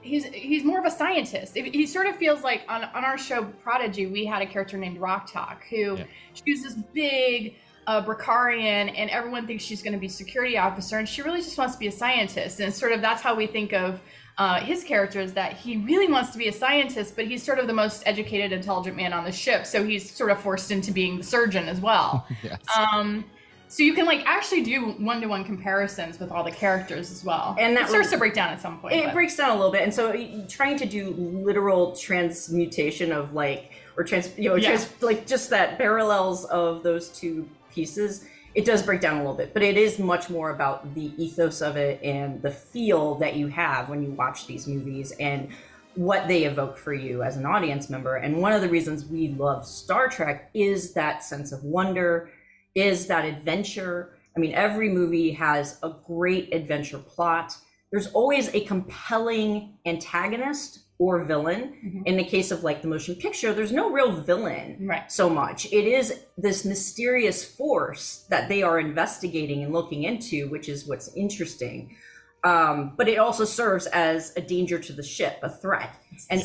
he's 0.00 0.24
he's 0.26 0.64
more 0.64 0.78
of 0.78 0.84
a 0.84 0.90
scientist. 0.90 1.56
He 1.56 1.86
sort 1.86 2.06
of 2.06 2.16
feels 2.16 2.42
like 2.42 2.62
on, 2.68 2.84
on 2.84 3.04
our 3.04 3.18
show 3.18 3.44
Prodigy, 3.44 4.06
we 4.06 4.24
had 4.24 4.42
a 4.42 4.46
character 4.46 4.78
named 4.78 4.98
Rok-Tahk 4.98 5.64
who 5.68 5.98
she's 6.32 6.62
this 6.62 6.74
big 6.94 7.56
uh, 7.86 8.04
Brakarian, 8.04 8.92
and 8.96 9.10
everyone 9.10 9.46
thinks 9.46 9.64
she's 9.64 9.82
going 9.82 9.92
to 9.92 9.98
be 9.98 10.08
security 10.08 10.56
officer, 10.58 10.98
and 10.98 11.08
she 11.08 11.22
really 11.22 11.40
just 11.40 11.58
wants 11.58 11.74
to 11.74 11.80
be 11.80 11.86
a 11.88 11.92
scientist. 11.92 12.60
And 12.60 12.72
sort 12.72 12.92
of 12.92 13.00
that's 13.00 13.22
how 13.22 13.34
we 13.34 13.46
think 13.46 13.72
of 13.72 14.00
uh, 14.38 14.60
his 14.60 14.84
character 14.84 15.20
is 15.20 15.32
that 15.34 15.54
he 15.54 15.78
really 15.78 16.10
wants 16.10 16.30
to 16.30 16.38
be 16.38 16.48
a 16.48 16.52
scientist, 16.52 17.16
but 17.16 17.26
he's 17.26 17.42
sort 17.42 17.58
of 17.58 17.66
the 17.66 17.72
most 17.72 18.02
educated, 18.06 18.52
intelligent 18.52 18.96
man 18.96 19.12
on 19.12 19.24
the 19.24 19.32
ship, 19.32 19.66
so 19.66 19.84
he's 19.84 20.10
sort 20.10 20.30
of 20.30 20.40
forced 20.40 20.70
into 20.70 20.92
being 20.92 21.16
the 21.16 21.24
surgeon 21.24 21.68
as 21.68 21.80
well. 21.80 22.26
yes. 22.42 22.60
Um, 22.76 23.24
so 23.68 23.82
you 23.82 23.94
can 23.94 24.06
like 24.06 24.22
actually 24.26 24.62
do 24.62 24.92
one-to-one 24.92 25.44
comparisons 25.44 26.18
with 26.20 26.30
all 26.30 26.44
the 26.44 26.50
characters 26.52 27.10
as 27.10 27.24
well, 27.24 27.56
And 27.58 27.76
that 27.76 27.84
it 27.84 27.88
starts 27.88 28.10
to 28.10 28.16
break 28.18 28.34
down 28.34 28.50
at 28.50 28.60
some 28.60 28.78
point. 28.78 28.94
it 28.94 29.04
but- 29.06 29.14
breaks 29.14 29.36
down 29.36 29.50
a 29.50 29.56
little 29.56 29.72
bit 29.72 29.82
and 29.82 29.92
so 29.92 30.12
trying 30.48 30.76
to 30.78 30.86
do 30.86 31.10
literal 31.10 31.94
transmutation 31.96 33.12
of 33.12 33.32
like 33.34 33.72
or 33.96 34.04
trans 34.04 34.30
you 34.38 34.48
know 34.50 34.56
Yeah. 34.56 34.68
trans, 34.76 35.02
like 35.02 35.26
just 35.26 35.50
that 35.50 35.78
parallels 35.78 36.44
of 36.46 36.82
those 36.82 37.08
two 37.08 37.48
pieces 37.72 38.24
it 38.54 38.64
does 38.64 38.82
break 38.82 39.00
down 39.02 39.16
a 39.16 39.18
little 39.20 39.34
bit 39.36 39.52
but 39.52 39.62
it 39.62 39.76
is 39.76 39.98
much 39.98 40.30
more 40.30 40.50
about 40.50 40.94
the 40.94 41.12
ethos 41.22 41.60
of 41.60 41.76
it 41.76 42.00
and 42.02 42.40
the 42.42 42.50
feel 42.50 43.16
that 43.16 43.36
you 43.36 43.48
have 43.48 43.88
when 43.88 44.02
you 44.02 44.10
watch 44.12 44.46
these 44.46 44.66
movies 44.66 45.12
and 45.20 45.48
what 45.94 46.28
they 46.28 46.44
evoke 46.44 46.76
for 46.76 46.92
you 46.92 47.22
as 47.22 47.36
an 47.36 47.46
audience 47.46 47.88
member 47.90 48.16
and 48.16 48.36
one 48.40 48.52
of 48.52 48.60
the 48.60 48.68
reasons 48.68 49.04
we 49.06 49.28
love 49.28 49.66
star 49.66 50.08
trek 50.08 50.50
is 50.54 50.92
that 50.92 51.22
sense 51.24 51.52
of 51.52 51.64
wonder 51.64 52.30
is 52.76 53.08
that 53.08 53.24
adventure 53.24 54.16
i 54.36 54.38
mean 54.38 54.54
every 54.54 54.88
movie 54.88 55.32
has 55.32 55.78
a 55.82 55.90
great 56.06 56.54
adventure 56.54 56.98
plot 56.98 57.56
there's 57.90 58.08
always 58.08 58.54
a 58.54 58.60
compelling 58.60 59.74
antagonist 59.86 60.80
or 60.98 61.24
villain. 61.24 62.02
In 62.06 62.16
the 62.16 62.24
case 62.24 62.50
of 62.50 62.64
like 62.64 62.82
the 62.82 62.88
motion 62.88 63.16
picture, 63.16 63.52
there's 63.52 63.72
no 63.72 63.90
real 63.90 64.12
villain 64.12 64.78
right. 64.80 65.10
so 65.12 65.28
much. 65.28 65.66
It 65.66 65.86
is 65.86 66.24
this 66.38 66.64
mysterious 66.64 67.44
force 67.44 68.26
that 68.30 68.48
they 68.48 68.62
are 68.62 68.80
investigating 68.80 69.62
and 69.62 69.72
looking 69.72 70.04
into, 70.04 70.48
which 70.48 70.68
is 70.68 70.86
what's 70.86 71.14
interesting. 71.14 71.96
Um, 72.44 72.92
but 72.96 73.08
it 73.08 73.18
also 73.18 73.44
serves 73.44 73.86
as 73.88 74.32
a 74.36 74.40
danger 74.40 74.78
to 74.78 74.92
the 74.92 75.02
ship, 75.02 75.38
a 75.42 75.50
threat, 75.50 75.96
and 76.30 76.42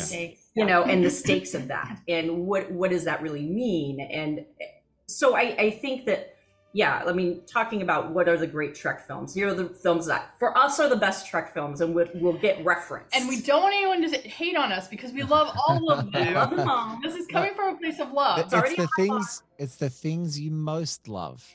you 0.56 0.66
know, 0.66 0.84
and 0.84 1.04
the 1.04 1.12
stakes 1.12 1.54
of 1.54 1.68
that, 1.70 2.00
and 2.08 2.46
what 2.46 2.72
what 2.72 2.90
does 2.90 3.04
that 3.04 3.22
really 3.22 3.46
mean? 3.46 4.00
And 4.00 4.46
so 5.16 5.36
I, 5.36 5.56
I 5.58 5.70
think 5.72 6.06
that 6.06 6.36
yeah, 6.74 7.04
I 7.06 7.12
mean, 7.12 7.42
talking 7.46 7.82
about 7.82 8.12
what 8.12 8.30
are 8.30 8.38
the 8.38 8.48
great 8.48 8.76
Trek 8.76 9.06
films? 9.06 9.34
Here 9.34 9.50
are 9.50 9.54
the 9.54 9.68
films 9.68 10.06
that 10.08 10.36
for 10.40 10.58
us 10.58 10.80
are 10.80 10.88
the 10.88 10.96
best 10.96 11.28
Trek 11.28 11.54
films, 11.54 11.82
and 11.82 11.94
we'll, 11.94 12.08
we'll 12.16 12.38
get 12.38 12.64
referenced. 12.64 13.14
And 13.14 13.28
we 13.28 13.42
don't 13.42 13.62
want 13.62 13.76
anyone 13.76 14.10
to 14.10 14.18
hate 14.30 14.56
on 14.56 14.72
us 14.72 14.88
because 14.88 15.12
we 15.12 15.24
love 15.24 15.54
all 15.68 15.92
of 15.92 16.12
them. 16.14 16.34
Love 16.34 16.56
them 16.56 16.70
all. 16.70 16.98
This 17.04 17.16
is 17.16 17.28
coming 17.28 17.54
from 17.56 17.76
a 17.76 17.78
place 17.78 18.00
of 18.00 18.14
love. 18.14 18.40
It's, 18.40 18.52
the 18.52 18.88
things. 18.96 19.44
It's 19.58 19.76
the 19.76 19.90
things 19.90 20.40
you 20.40 20.50
most 20.50 21.10
love. 21.10 21.46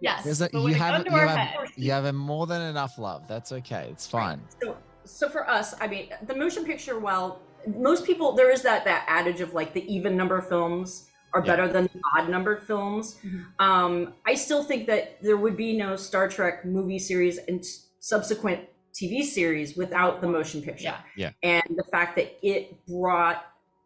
Yes, 0.00 0.42
a, 0.42 0.50
but 0.52 0.62
when 0.62 0.72
you 0.72 0.74
have 0.74 1.06
you 1.06 1.10
have 1.10 1.72
you 1.76 1.90
have 1.90 2.04
a 2.04 2.12
more 2.12 2.46
than 2.46 2.60
enough 2.60 2.98
love. 2.98 3.26
That's 3.26 3.52
okay. 3.52 3.88
It's 3.90 4.06
fine. 4.06 4.42
So, 4.62 4.76
so 5.04 5.30
for 5.30 5.48
us, 5.48 5.74
I 5.80 5.86
mean, 5.86 6.10
the 6.26 6.34
motion 6.34 6.66
picture, 6.66 6.98
well 6.98 7.40
most 7.66 8.04
people, 8.04 8.32
there 8.32 8.50
is 8.50 8.62
that 8.62 8.84
that 8.84 9.04
adage 9.08 9.40
of 9.40 9.54
like 9.54 9.72
the 9.72 9.92
even 9.92 10.16
number 10.16 10.38
of 10.38 10.48
films 10.48 11.08
are 11.36 11.44
Yeah. 11.44 11.56
better 11.56 11.68
than 11.72 11.84
the 11.84 12.00
odd 12.16 12.28
numbered 12.28 12.62
films. 12.62 13.20
Um, 13.58 14.14
I 14.26 14.34
still 14.34 14.64
think 14.64 14.86
that 14.86 15.22
there 15.22 15.36
would 15.36 15.56
be 15.56 15.76
no 15.76 15.96
Star 15.96 16.28
Trek 16.28 16.64
movie 16.64 16.98
series 16.98 17.38
and 17.38 17.64
subsequent 17.98 18.60
TV 18.94 19.22
series 19.22 19.76
without 19.76 20.20
the 20.20 20.26
motion 20.28 20.62
picture. 20.62 20.94
Yeah. 21.16 21.30
And 21.42 21.64
the 21.76 21.84
fact 21.84 22.16
that 22.16 22.38
it 22.46 22.86
brought 22.86 23.44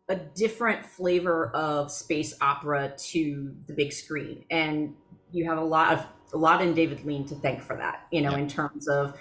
a 0.08 0.16
different 0.16 0.84
flavor 0.84 1.50
of 1.54 1.90
space 1.90 2.34
opera 2.40 2.94
to 3.10 3.54
the 3.66 3.72
big 3.72 3.92
screen. 3.92 4.44
And 4.50 4.94
you 5.32 5.48
have 5.48 5.58
a 5.58 5.64
lot 5.64 5.92
of 5.92 6.06
a 6.32 6.36
lot 6.38 6.62
in 6.62 6.74
David 6.74 7.04
Lean 7.04 7.26
to 7.26 7.34
thank 7.34 7.60
for 7.60 7.76
that, 7.76 8.06
you 8.12 8.20
know, 8.20 8.34
in 8.34 8.48
terms 8.48 8.86
of 8.86 9.18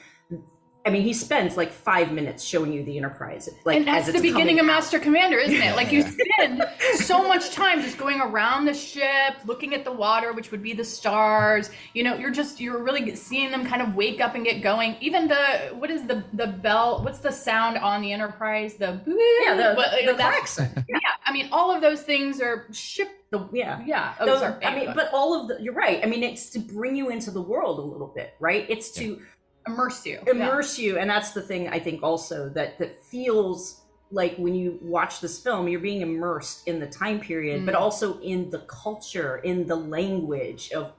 I 0.89 0.91
mean, 0.91 1.03
he 1.03 1.13
spends 1.13 1.55
like 1.55 1.71
five 1.71 2.11
minutes 2.11 2.43
showing 2.43 2.73
you 2.73 2.83
the 2.83 2.97
Enterprise, 2.97 3.47
like 3.63 3.77
and 3.77 3.87
that's 3.87 4.07
as 4.07 4.15
the 4.15 4.21
beginning 4.21 4.57
of 4.59 4.63
out. 4.63 4.69
Master 4.69 4.97
Commander, 4.97 5.37
isn't 5.37 5.55
it? 5.61 5.75
Like 5.75 5.91
you 5.91 6.01
spend 6.01 6.65
so 6.95 7.27
much 7.27 7.51
time 7.51 7.83
just 7.83 7.99
going 7.99 8.19
around 8.19 8.65
the 8.65 8.73
ship, 8.73 9.35
looking 9.45 9.75
at 9.75 9.85
the 9.85 9.91
water, 9.91 10.33
which 10.33 10.49
would 10.49 10.63
be 10.63 10.73
the 10.73 10.83
stars. 10.83 11.69
You 11.93 12.03
know, 12.03 12.15
you're 12.15 12.31
just 12.31 12.59
you're 12.59 12.81
really 12.81 13.15
seeing 13.15 13.51
them 13.51 13.65
kind 13.67 13.83
of 13.83 13.93
wake 13.93 14.19
up 14.19 14.33
and 14.33 14.43
get 14.43 14.63
going. 14.63 14.95
Even 14.99 15.27
the 15.27 15.69
what 15.77 15.91
is 15.91 16.07
the 16.07 16.23
the 16.33 16.47
bell? 16.47 17.03
What's 17.03 17.19
the 17.19 17.31
sound 17.31 17.77
on 17.77 18.01
the 18.01 18.11
Enterprise? 18.11 18.73
The 18.73 18.99
Yeah, 19.05 19.55
the- 19.55 19.75
what- 19.75 19.91
the 19.91 20.13
that's- 20.13 20.55
klaxon. 20.55 20.85
Yeah, 20.89 20.97
I 21.23 21.31
mean, 21.31 21.49
all 21.51 21.69
of 21.73 21.81
those 21.81 22.01
things 22.01 22.41
are 22.41 22.65
ship. 22.71 23.09
The, 23.31 23.47
yeah, 23.53 23.79
yeah. 23.85 24.15
Oh, 24.19 24.25
Those- 24.25 24.39
sorry. 24.39 24.65
I 24.65 24.73
mean, 24.73 24.91
but 24.95 25.11
all 25.13 25.39
of 25.39 25.47
the 25.49 25.61
you're 25.61 25.75
right. 25.75 25.99
I 26.03 26.07
mean, 26.07 26.23
it's 26.23 26.49
to 26.49 26.59
bring 26.59 26.95
you 26.95 27.09
into 27.09 27.29
the 27.29 27.41
world 27.43 27.77
a 27.77 27.83
little 27.83 28.07
bit, 28.07 28.33
right? 28.39 28.65
It's 28.67 28.89
to 28.93 29.21
immerse 29.67 30.05
you, 30.05 30.19
immerse 30.27 30.77
you, 30.79 30.97
and 30.97 31.09
that's 31.09 31.31
the 31.31 31.41
thing 31.41 31.69
I 31.69 31.79
think 31.79 32.03
also 32.03 32.49
that 32.49 32.79
that 32.79 33.03
feels 33.03 33.81
like 34.11 34.35
when 34.37 34.55
you 34.55 34.79
watch 34.81 35.21
this 35.21 35.39
film, 35.39 35.67
you're 35.67 35.79
being 35.79 36.01
immersed 36.01 36.67
in 36.67 36.79
the 36.79 36.87
time 36.87 37.19
period, 37.19 37.65
but 37.65 37.75
Mm. 37.75 37.79
also 37.79 38.19
in 38.21 38.49
the 38.49 38.59
culture, 38.59 39.37
in 39.37 39.67
the 39.67 39.75
language 39.75 40.71
of 40.71 40.93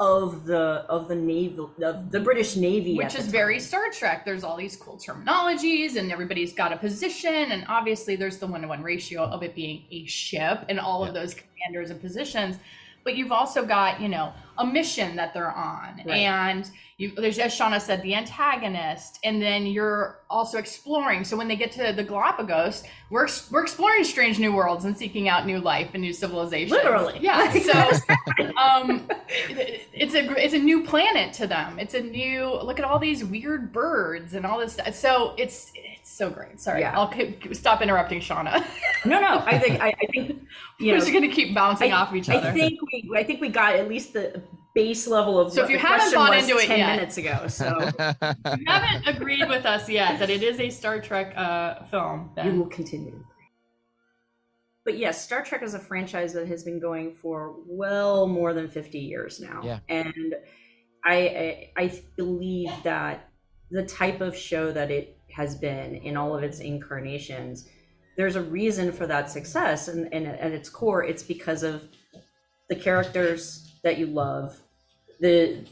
of 0.00 0.44
the 0.46 0.84
of 0.88 1.06
the 1.06 1.14
naval 1.14 1.70
of 1.80 2.10
the 2.10 2.18
British 2.18 2.56
Navy, 2.56 2.96
which 2.96 3.14
is 3.14 3.28
very 3.28 3.60
Star 3.60 3.90
Trek. 3.90 4.24
There's 4.24 4.42
all 4.42 4.56
these 4.56 4.74
cool 4.76 4.96
terminologies, 4.96 5.94
and 5.94 6.10
everybody's 6.10 6.52
got 6.52 6.72
a 6.72 6.76
position, 6.76 7.32
and 7.52 7.64
obviously 7.68 8.16
there's 8.16 8.38
the 8.38 8.46
one-to-one 8.48 8.82
ratio 8.82 9.22
of 9.22 9.44
it 9.44 9.54
being 9.54 9.84
a 9.92 10.04
ship 10.06 10.64
and 10.68 10.80
all 10.80 11.04
of 11.04 11.14
those 11.14 11.34
commanders 11.34 11.90
and 11.90 12.00
positions. 12.00 12.56
But 13.04 13.16
you've 13.16 13.30
also 13.32 13.64
got, 13.66 14.00
you 14.00 14.08
know, 14.08 14.32
a 14.58 14.66
mission 14.66 15.16
that 15.16 15.32
they're 15.34 15.50
on, 15.52 15.96
Right. 16.06 16.16
and 16.18 16.70
you, 16.96 17.10
there's, 17.16 17.40
as 17.40 17.52
Shawna 17.52 17.80
said, 17.80 18.02
the 18.02 18.14
antagonist, 18.14 19.18
and 19.24 19.42
then 19.42 19.66
you're 19.66 20.20
also 20.30 20.58
exploring. 20.58 21.24
So 21.24 21.36
when 21.36 21.48
they 21.48 21.56
get 21.56 21.72
to 21.72 21.92
the 21.92 22.04
Galapagos, 22.04 22.84
we're 23.10 23.26
we're 23.50 23.62
exploring 23.62 24.04
strange 24.04 24.38
new 24.38 24.52
worlds 24.54 24.84
and 24.84 24.96
seeking 24.96 25.28
out 25.28 25.44
new 25.44 25.58
life 25.58 25.90
and 25.94 26.02
new 26.02 26.12
civilizations. 26.12 26.70
Literally. 26.70 27.18
yeah. 27.20 27.52
So 27.64 27.98
um, 28.56 29.08
it- 29.48 29.88
it's 29.92 30.14
a 30.14 30.30
it's 30.44 30.54
a 30.54 30.58
new 30.58 30.84
planet 30.84 31.32
to 31.34 31.46
them. 31.46 31.78
It's 31.78 31.94
a 31.94 32.00
new 32.00 32.46
look 32.62 32.78
at 32.78 32.84
all 32.84 32.98
these 32.98 33.24
weird 33.24 33.72
birds 33.72 34.34
and 34.34 34.44
all 34.46 34.58
this. 34.58 34.74
stuff. 34.74 34.94
So 34.94 35.34
it's 35.36 35.72
it's 35.74 36.10
so 36.12 36.30
great. 36.30 36.60
Sorry, 36.60 36.80
Yeah. 36.80 36.96
I'll 36.98 37.08
keep, 37.08 37.54
stop 37.54 37.80
interrupting 37.82 38.20
Shawna. 38.20 38.64
No, 39.06 39.20
no. 39.20 39.42
I 39.44 39.58
think 39.58 39.82
I, 39.82 39.88
I 39.88 40.06
think 40.12 40.46
you 40.78 40.92
We're 40.92 40.98
just 40.98 41.12
gonna 41.12 41.28
keep 41.28 41.54
bouncing 41.54 41.92
I, 41.92 41.96
off 42.00 42.14
each 42.14 42.30
other. 42.30 42.48
I 42.48 42.52
think 42.52 42.80
we 42.80 43.10
I 43.14 43.22
think 43.22 43.40
we 43.42 43.50
got 43.50 43.74
at 43.76 43.86
least 43.86 44.14
the 44.14 44.40
base 44.74 45.06
level 45.06 45.38
of 45.38 45.52
So 45.52 45.62
what 45.62 45.64
if 45.64 45.70
you 45.70 45.76
the 45.80 45.86
haven't 45.86 46.14
bought 46.14 46.34
was 46.34 46.48
into 46.48 46.60
it 46.62 46.66
ten 46.66 46.78
yet- 46.78 46.96
minutes 46.96 47.16
ago. 47.18 47.46
So 47.48 47.66
you 48.58 48.64
haven't 48.66 49.06
agreed 49.06 49.48
with 49.48 49.64
us 49.66 49.88
yet 49.88 50.18
that 50.18 50.30
it 50.30 50.42
is 50.42 50.58
a 50.60 50.70
Star 50.70 51.00
Trek 51.00 51.32
uh, 51.36 51.84
film. 51.84 52.30
we 52.36 52.42
Then 52.42 52.58
will 52.58 52.66
continue. 52.66 53.24
But 54.84 54.98
yes, 54.98 55.22
Star 55.24 55.42
Trek 55.42 55.62
is 55.62 55.74
a 55.74 55.78
franchise 55.78 56.32
that 56.34 56.46
has 56.48 56.62
been 56.62 56.78
going 56.78 57.14
for 57.14 57.54
well 57.66 58.26
more 58.26 58.52
than 58.52 58.68
50 58.68 58.98
years 58.98 59.40
now. 59.40 59.60
Yeah. 59.64 59.78
And 59.88 60.34
I, 61.04 61.14
I 61.76 61.84
I 61.84 62.02
believe 62.16 62.70
that 62.82 63.28
the 63.70 63.84
type 63.84 64.20
of 64.20 64.36
show 64.36 64.72
that 64.72 64.90
it 64.90 65.18
has 65.32 65.54
been 65.56 65.94
in 65.96 66.16
all 66.16 66.36
of 66.36 66.42
its 66.42 66.60
incarnations, 66.60 67.66
there's 68.16 68.36
a 68.36 68.42
reason 68.42 68.92
for 68.92 69.06
that 69.06 69.30
success. 69.30 69.88
And, 69.88 70.12
and 70.12 70.26
at 70.26 70.52
its 70.52 70.68
core, 70.68 71.02
it's 71.02 71.22
because 71.22 71.62
of 71.62 71.88
the 72.68 72.76
characters 72.76 73.63
that 73.84 73.98
you 73.98 74.06
love, 74.06 74.60
the 75.20 75.64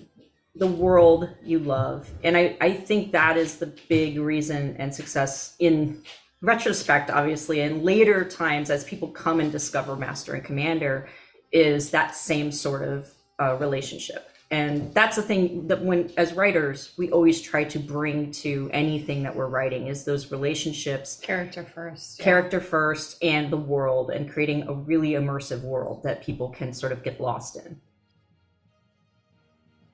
the 0.55 0.67
world 0.67 1.31
you 1.43 1.59
love. 1.59 2.11
And 2.23 2.37
I, 2.37 2.59
I 2.61 2.73
think 2.73 3.13
that 3.13 3.39
is 3.39 3.57
the 3.57 3.73
big 3.89 4.19
reason 4.19 4.77
and 4.79 4.95
success 4.95 5.57
in 5.59 6.03
retrospect, 6.43 7.11
obviously, 7.11 7.61
and 7.61 7.83
later 7.83 8.23
times 8.25 8.69
as 8.69 8.85
people 8.85 9.09
come 9.09 9.41
and 9.41 9.51
discover 9.51 9.97
Master 9.97 10.35
and 10.35 10.45
Commander, 10.45 11.09
is 11.53 11.91
that 11.91 12.15
same 12.15 12.53
sort 12.53 12.83
of 12.83 13.11
uh, 13.41 13.57
relationship. 13.59 14.29
and 14.53 14.93
that's 14.93 15.17
the 15.17 15.23
thing 15.23 15.67
that 15.67 15.83
when 15.83 16.13
as 16.19 16.35
writers 16.35 16.93
we 16.99 17.11
always 17.11 17.41
try 17.41 17.65
to 17.65 17.79
bring 17.79 18.31
to 18.31 18.69
anything 18.73 19.23
that 19.23 19.35
we're 19.35 19.49
writing 19.49 19.87
is 19.87 20.05
those 20.05 20.31
relationships 20.31 21.19
character 21.23 21.65
first 21.65 22.19
yeah. 22.19 22.25
character 22.25 22.61
first 22.61 23.17
and 23.23 23.51
the 23.51 23.57
world 23.57 24.11
and 24.11 24.31
creating 24.31 24.63
a 24.69 24.73
really 24.73 25.13
immersive 25.13 25.63
world 25.63 26.03
that 26.05 26.23
people 26.23 26.51
can 26.51 26.73
sort 26.73 26.93
of 26.93 27.03
get 27.03 27.21
lost 27.21 27.57
in 27.57 27.81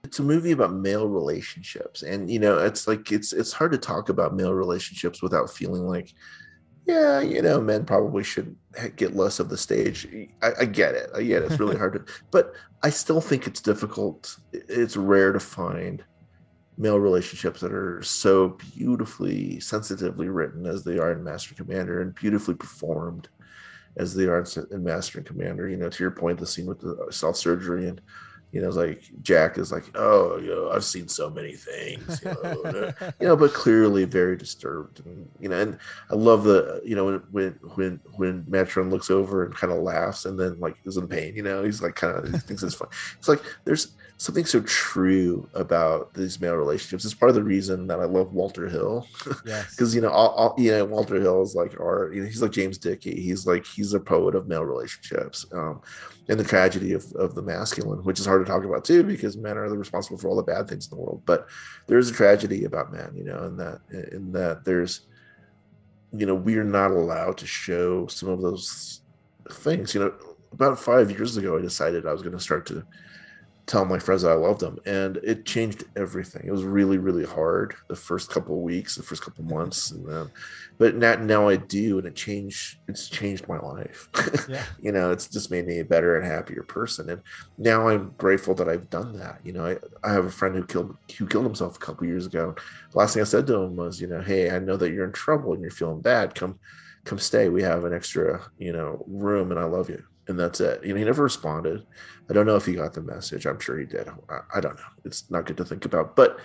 it's 0.08 0.18
a 0.18 0.22
movie 0.22 0.52
about 0.52 0.72
male 0.72 1.06
relationships 1.06 2.02
and 2.02 2.30
you 2.30 2.38
know 2.38 2.56
it's 2.58 2.88
like 2.88 3.12
it's 3.12 3.34
it's 3.34 3.52
hard 3.52 3.70
to 3.70 3.76
talk 3.76 4.08
about 4.08 4.34
male 4.34 4.54
relationships 4.54 5.20
without 5.20 5.50
feeling 5.50 5.86
like 5.86 6.14
yeah 6.86 7.20
you 7.20 7.42
know 7.42 7.60
men 7.60 7.84
probably 7.84 8.24
should 8.24 8.56
get 8.96 9.14
less 9.14 9.38
of 9.38 9.50
the 9.50 9.56
stage. 9.56 10.08
I, 10.40 10.52
I 10.60 10.64
get 10.64 10.94
it. 10.94 11.10
I 11.14 11.22
get 11.22 11.42
it. 11.42 11.50
It's 11.50 11.60
really 11.60 11.76
hard 11.82 11.92
to 11.92 12.12
but 12.30 12.52
i 12.82 12.88
still 12.90 13.20
think 13.20 13.46
it's 13.46 13.60
difficult. 13.60 14.38
It's 14.52 14.96
rare 14.96 15.32
to 15.32 15.40
find 15.40 16.02
male 16.78 16.98
relationships 16.98 17.60
that 17.60 17.72
are 17.72 18.02
so 18.02 18.56
beautifully 18.76 19.60
sensitively 19.60 20.28
written 20.30 20.64
as 20.64 20.84
they 20.84 20.98
are 20.98 21.12
in 21.12 21.22
master 21.22 21.54
commander 21.54 22.00
and 22.00 22.14
beautifully 22.14 22.54
performed 22.54 23.28
as 23.98 24.14
they 24.14 24.24
are 24.24 24.46
in 24.70 24.82
master 24.82 25.18
and 25.18 25.26
commander. 25.26 25.68
You 25.68 25.76
know 25.76 25.90
to 25.90 26.02
your 26.02 26.12
point 26.12 26.38
the 26.38 26.46
scene 26.46 26.64
with 26.64 26.80
the 26.80 26.96
uh, 26.96 27.10
self 27.10 27.36
surgery 27.36 27.88
and 27.88 28.00
you 28.50 28.62
know, 28.62 28.68
it's 28.68 28.76
like 28.76 29.02
Jack 29.22 29.58
is 29.58 29.70
like, 29.70 29.84
oh, 29.94 30.38
you 30.38 30.48
know, 30.48 30.70
I've 30.70 30.84
seen 30.84 31.06
so 31.06 31.28
many 31.28 31.52
things, 31.52 32.22
you 32.24 32.34
know, 32.42 32.92
you 33.20 33.26
know, 33.26 33.36
but 33.36 33.52
clearly 33.52 34.04
very 34.04 34.36
disturbed, 34.36 35.04
and 35.04 35.28
you 35.38 35.50
know, 35.50 35.60
and 35.60 35.78
I 36.10 36.14
love 36.14 36.44
the, 36.44 36.80
you 36.82 36.96
know, 36.96 37.20
when 37.30 37.58
when 37.74 38.00
when 38.16 38.44
Maturin 38.44 38.90
looks 38.90 39.10
over 39.10 39.44
and 39.44 39.54
kind 39.54 39.72
of 39.72 39.80
laughs, 39.80 40.24
and 40.24 40.40
then 40.40 40.58
like 40.60 40.76
is 40.86 40.96
in 40.96 41.08
pain, 41.08 41.36
you 41.36 41.42
know, 41.42 41.62
he's 41.62 41.82
like 41.82 41.94
kind 41.94 42.16
of 42.16 42.32
he 42.32 42.38
thinks 42.38 42.62
it's 42.62 42.74
fun. 42.74 42.88
It's 43.18 43.28
like 43.28 43.42
there's 43.64 43.94
something 44.20 44.44
so 44.44 44.60
true 44.62 45.48
about 45.54 46.12
these 46.12 46.40
male 46.40 46.56
relationships. 46.56 47.04
It's 47.04 47.14
part 47.14 47.28
of 47.28 47.36
the 47.36 47.42
reason 47.44 47.86
that 47.86 48.00
I 48.00 48.04
love 48.04 48.32
Walter 48.32 48.68
Hill, 48.68 49.06
because 49.22 49.42
Yes. 49.46 49.78
you 49.94 50.00
know, 50.00 50.10
all, 50.10 50.30
all, 50.30 50.54
you 50.58 50.72
know, 50.72 50.84
Walter 50.84 51.20
Hill 51.20 51.40
is 51.40 51.54
like 51.54 51.78
our, 51.80 52.12
you 52.12 52.22
know, 52.22 52.26
he's 52.26 52.42
like 52.42 52.50
James 52.50 52.78
Dickey. 52.78 53.20
He's 53.20 53.46
like 53.46 53.64
he's 53.64 53.94
a 53.94 54.00
poet 54.00 54.34
of 54.34 54.48
male 54.48 54.64
relationships, 54.64 55.46
um, 55.52 55.80
and 56.28 56.38
the 56.38 56.44
tragedy 56.44 56.94
of 56.94 57.10
of 57.12 57.36
the 57.36 57.42
masculine, 57.42 58.02
which 58.02 58.18
is 58.18 58.26
hard 58.26 58.44
to 58.44 58.50
talk 58.50 58.64
about 58.64 58.84
too, 58.84 59.04
because 59.04 59.36
men 59.36 59.56
are 59.56 59.70
the 59.70 59.78
responsible 59.78 60.18
for 60.18 60.28
all 60.28 60.36
the 60.36 60.42
bad 60.42 60.68
things 60.68 60.90
in 60.90 60.96
the 60.98 61.02
world. 61.02 61.22
But 61.24 61.46
there 61.86 61.98
is 61.98 62.10
a 62.10 62.14
tragedy 62.14 62.64
about 62.64 62.92
men, 62.92 63.12
you 63.14 63.24
know, 63.24 63.44
in 63.44 63.56
that 63.58 63.80
in 64.12 64.32
that 64.32 64.64
there's, 64.64 65.02
you 66.12 66.26
know, 66.26 66.34
we 66.34 66.56
are 66.56 66.64
not 66.64 66.90
allowed 66.90 67.38
to 67.38 67.46
show 67.46 68.08
some 68.08 68.30
of 68.30 68.42
those 68.42 69.02
things. 69.48 69.94
You 69.94 70.00
know, 70.00 70.14
about 70.50 70.80
five 70.80 71.08
years 71.08 71.36
ago, 71.36 71.56
I 71.56 71.60
decided 71.60 72.04
I 72.04 72.12
was 72.12 72.22
going 72.22 72.36
to 72.36 72.42
start 72.42 72.66
to 72.66 72.84
tell 73.68 73.84
my 73.84 73.98
friends 73.98 74.22
that 74.22 74.32
I 74.32 74.34
loved 74.34 74.60
them, 74.60 74.78
and 74.86 75.18
it 75.18 75.44
changed 75.44 75.84
everything. 75.94 76.42
It 76.46 76.50
was 76.50 76.64
really, 76.64 76.96
really 76.96 77.24
hard 77.24 77.74
the 77.88 77.94
first 77.94 78.30
couple 78.30 78.56
of 78.56 78.62
weeks, 78.62 78.96
the 78.96 79.02
first 79.02 79.22
couple 79.22 79.44
of 79.44 79.50
months, 79.50 79.90
and 79.90 80.08
then, 80.08 80.30
but 80.78 80.96
now, 80.96 81.16
now 81.16 81.48
I 81.48 81.56
do, 81.56 81.98
and 81.98 82.06
it 82.06 82.16
changed. 82.16 82.78
It's 82.88 83.08
changed 83.08 83.46
my 83.46 83.58
life. 83.58 84.08
Yeah. 84.48 84.64
you 84.80 84.92
know, 84.92 85.10
it's 85.10 85.26
just 85.28 85.50
made 85.50 85.66
me 85.66 85.80
a 85.80 85.84
better 85.84 86.16
and 86.16 86.24
happier 86.24 86.62
person, 86.62 87.10
and 87.10 87.20
now 87.58 87.88
I'm 87.88 88.14
grateful 88.16 88.54
that 88.54 88.68
I've 88.68 88.88
done 88.88 89.18
that. 89.18 89.40
You 89.44 89.52
know, 89.52 89.66
I, 89.66 89.76
I 90.02 90.12
have 90.12 90.24
a 90.24 90.30
friend 90.30 90.54
who 90.54 90.64
killed 90.64 90.96
who 91.18 91.26
killed 91.26 91.44
himself 91.44 91.76
a 91.76 91.80
couple 91.80 92.06
years 92.06 92.24
ago. 92.24 92.54
The 92.92 92.98
last 92.98 93.12
thing 93.12 93.20
I 93.20 93.26
said 93.26 93.46
to 93.48 93.56
him 93.56 93.76
was, 93.76 94.00
you 94.00 94.06
know, 94.06 94.22
hey, 94.22 94.50
I 94.50 94.58
know 94.58 94.78
that 94.78 94.90
you're 94.92 95.04
in 95.04 95.12
trouble 95.12 95.52
and 95.52 95.60
you're 95.60 95.70
feeling 95.70 96.00
bad. 96.00 96.34
Come, 96.34 96.58
come 97.04 97.18
stay. 97.18 97.50
We 97.50 97.62
have 97.62 97.84
an 97.84 97.92
extra, 97.92 98.40
you 98.58 98.72
know, 98.72 99.04
room, 99.06 99.50
and 99.50 99.60
I 99.60 99.64
love 99.64 99.90
you 99.90 100.02
and 100.28 100.38
that's 100.38 100.60
it. 100.60 100.84
You 100.84 100.92
know, 100.92 100.98
he 100.98 101.04
never 101.04 101.22
responded. 101.22 101.84
I 102.28 102.32
don't 102.32 102.46
know 102.46 102.56
if 102.56 102.66
he 102.66 102.74
got 102.74 102.92
the 102.92 103.00
message. 103.00 103.46
I'm 103.46 103.60
sure 103.60 103.78
he 103.78 103.86
did. 103.86 104.08
I, 104.54 104.60
don't 104.60 104.76
know. 104.76 104.82
It's 105.04 105.30
not 105.30 105.46
good 105.46 105.56
to 105.56 105.64
think 105.64 105.84
about, 105.84 106.14
but 106.14 106.38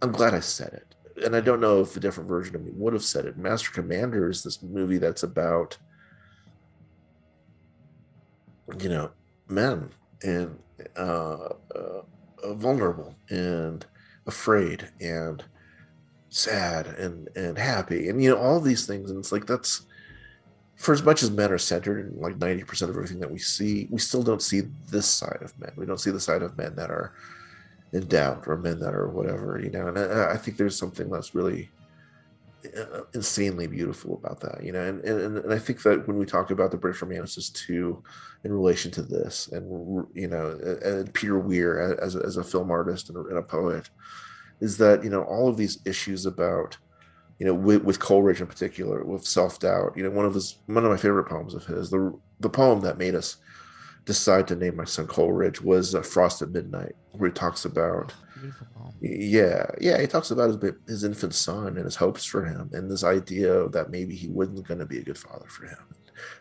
I'm 0.00 0.12
glad 0.12 0.34
I 0.34 0.40
said 0.40 0.72
it. 0.72 1.24
And 1.24 1.36
I 1.36 1.40
don't 1.40 1.60
know 1.60 1.80
if 1.80 1.96
a 1.96 2.00
different 2.00 2.28
version 2.28 2.56
of 2.56 2.64
me 2.64 2.72
would 2.74 2.92
have 2.92 3.02
said 3.02 3.26
it. 3.26 3.36
Master 3.36 3.70
Commander 3.70 4.30
is 4.30 4.42
this 4.42 4.62
movie 4.62 4.98
that's 4.98 5.22
about, 5.22 5.76
you 8.80 8.88
know, 8.88 9.10
men 9.48 9.90
and 10.22 10.58
uh, 10.96 11.48
uh, 11.74 12.02
vulnerable 12.54 13.14
and 13.30 13.84
afraid 14.26 14.88
and 15.00 15.44
sad 16.28 16.86
and 16.86 17.28
and 17.36 17.56
happy 17.56 18.08
and 18.08 18.22
you 18.22 18.28
know 18.28 18.36
all 18.36 18.60
these 18.60 18.84
things 18.84 19.10
and 19.10 19.18
it's 19.18 19.32
like 19.32 19.46
that's 19.46 19.86
for 20.76 20.92
as 20.92 21.02
much 21.02 21.22
as 21.22 21.30
men 21.30 21.50
are 21.50 21.58
centered 21.58 22.06
in 22.06 22.20
like 22.20 22.38
90% 22.38 22.82
of 22.82 22.90
everything 22.90 23.20
that 23.20 23.30
we 23.30 23.38
see, 23.38 23.88
we 23.90 23.98
still 23.98 24.22
don't 24.22 24.42
see 24.42 24.62
this 24.90 25.08
side 25.08 25.38
of 25.40 25.58
men. 25.58 25.72
We 25.76 25.86
don't 25.86 26.00
see 26.00 26.10
the 26.10 26.20
side 26.20 26.42
of 26.42 26.56
men 26.56 26.76
that 26.76 26.90
are 26.90 27.14
in 27.92 28.06
doubt 28.06 28.44
or 28.46 28.56
men 28.56 28.78
that 28.80 28.94
are 28.94 29.08
whatever, 29.08 29.58
you 29.58 29.70
know. 29.70 29.88
And 29.88 29.98
I, 29.98 30.32
I 30.32 30.36
think 30.36 30.56
there's 30.56 30.78
something 30.78 31.08
that's 31.10 31.34
really 31.34 31.70
uh, 32.76 33.02
insanely 33.14 33.66
beautiful 33.66 34.20
about 34.22 34.40
that, 34.40 34.62
you 34.62 34.72
know. 34.72 34.82
And, 34.82 35.02
and 35.04 35.38
and 35.38 35.52
I 35.52 35.58
think 35.58 35.82
that 35.82 36.06
when 36.06 36.18
we 36.18 36.26
talk 36.26 36.50
about 36.50 36.70
the 36.70 36.76
British 36.76 37.00
Romanticists 37.00 37.52
too, 37.52 38.02
in 38.44 38.52
relation 38.52 38.90
to 38.92 39.02
this, 39.02 39.48
and 39.48 40.06
you 40.14 40.28
know, 40.28 40.58
and 40.84 41.12
Peter 41.14 41.38
Weir 41.38 41.96
as 42.02 42.16
as 42.16 42.36
a 42.36 42.44
film 42.44 42.70
artist 42.70 43.08
and 43.08 43.38
a 43.38 43.42
poet, 43.42 43.88
is 44.60 44.76
that 44.78 45.02
you 45.02 45.10
know 45.10 45.22
all 45.22 45.48
of 45.48 45.56
these 45.56 45.78
issues 45.86 46.26
about 46.26 46.76
you 47.38 47.46
know, 47.46 47.54
with, 47.54 47.82
with 47.82 48.00
Coleridge 48.00 48.40
in 48.40 48.46
particular, 48.46 49.04
with 49.04 49.24
self 49.24 49.58
doubt. 49.58 49.92
You 49.96 50.04
know, 50.04 50.10
one 50.10 50.24
of 50.24 50.34
his 50.34 50.58
one 50.66 50.84
of 50.84 50.90
my 50.90 50.96
favorite 50.96 51.28
poems 51.28 51.54
of 51.54 51.64
his, 51.66 51.90
the 51.90 52.18
the 52.40 52.48
poem 52.48 52.80
that 52.80 52.98
made 52.98 53.14
us 53.14 53.36
decide 54.04 54.46
to 54.48 54.56
name 54.56 54.76
my 54.76 54.84
son 54.84 55.06
Coleridge 55.06 55.60
was 55.60 55.94
uh, 55.94 56.02
"Frost 56.02 56.40
at 56.42 56.50
Midnight," 56.50 56.94
where 57.12 57.28
he 57.28 57.34
talks 57.34 57.64
about, 57.64 58.14
yeah, 59.00 59.66
yeah, 59.80 60.00
he 60.00 60.06
talks 60.06 60.30
about 60.30 60.48
his 60.48 60.72
his 60.86 61.04
infant 61.04 61.34
son 61.34 61.76
and 61.76 61.84
his 61.84 61.96
hopes 61.96 62.24
for 62.24 62.44
him, 62.44 62.70
and 62.72 62.90
this 62.90 63.04
idea 63.04 63.68
that 63.68 63.90
maybe 63.90 64.14
he 64.14 64.28
wasn't 64.28 64.66
going 64.66 64.80
to 64.80 64.86
be 64.86 64.98
a 64.98 65.04
good 65.04 65.18
father 65.18 65.46
for 65.48 65.66
him, 65.66 65.78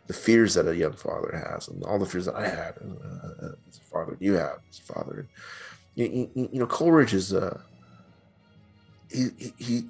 the 0.08 0.14
fears 0.14 0.54
that 0.54 0.68
a 0.68 0.76
young 0.76 0.94
father 0.94 1.44
has, 1.50 1.68
and 1.68 1.84
all 1.84 2.00
the 2.00 2.06
fears 2.06 2.26
that 2.26 2.36
I 2.36 2.48
had 2.48 2.76
uh, 2.78 3.50
as 3.68 3.78
a 3.80 3.82
father, 3.82 4.16
you 4.22 4.34
have 4.34 4.60
as 4.70 4.80
a 4.80 4.94
father. 4.94 5.28
You, 5.96 6.30
you, 6.36 6.50
you 6.54 6.60
know, 6.60 6.68
Coleridge 6.68 7.14
is 7.14 7.34
uh, 7.34 7.60
he, 9.10 9.30
he 9.38 9.54
he 9.58 9.84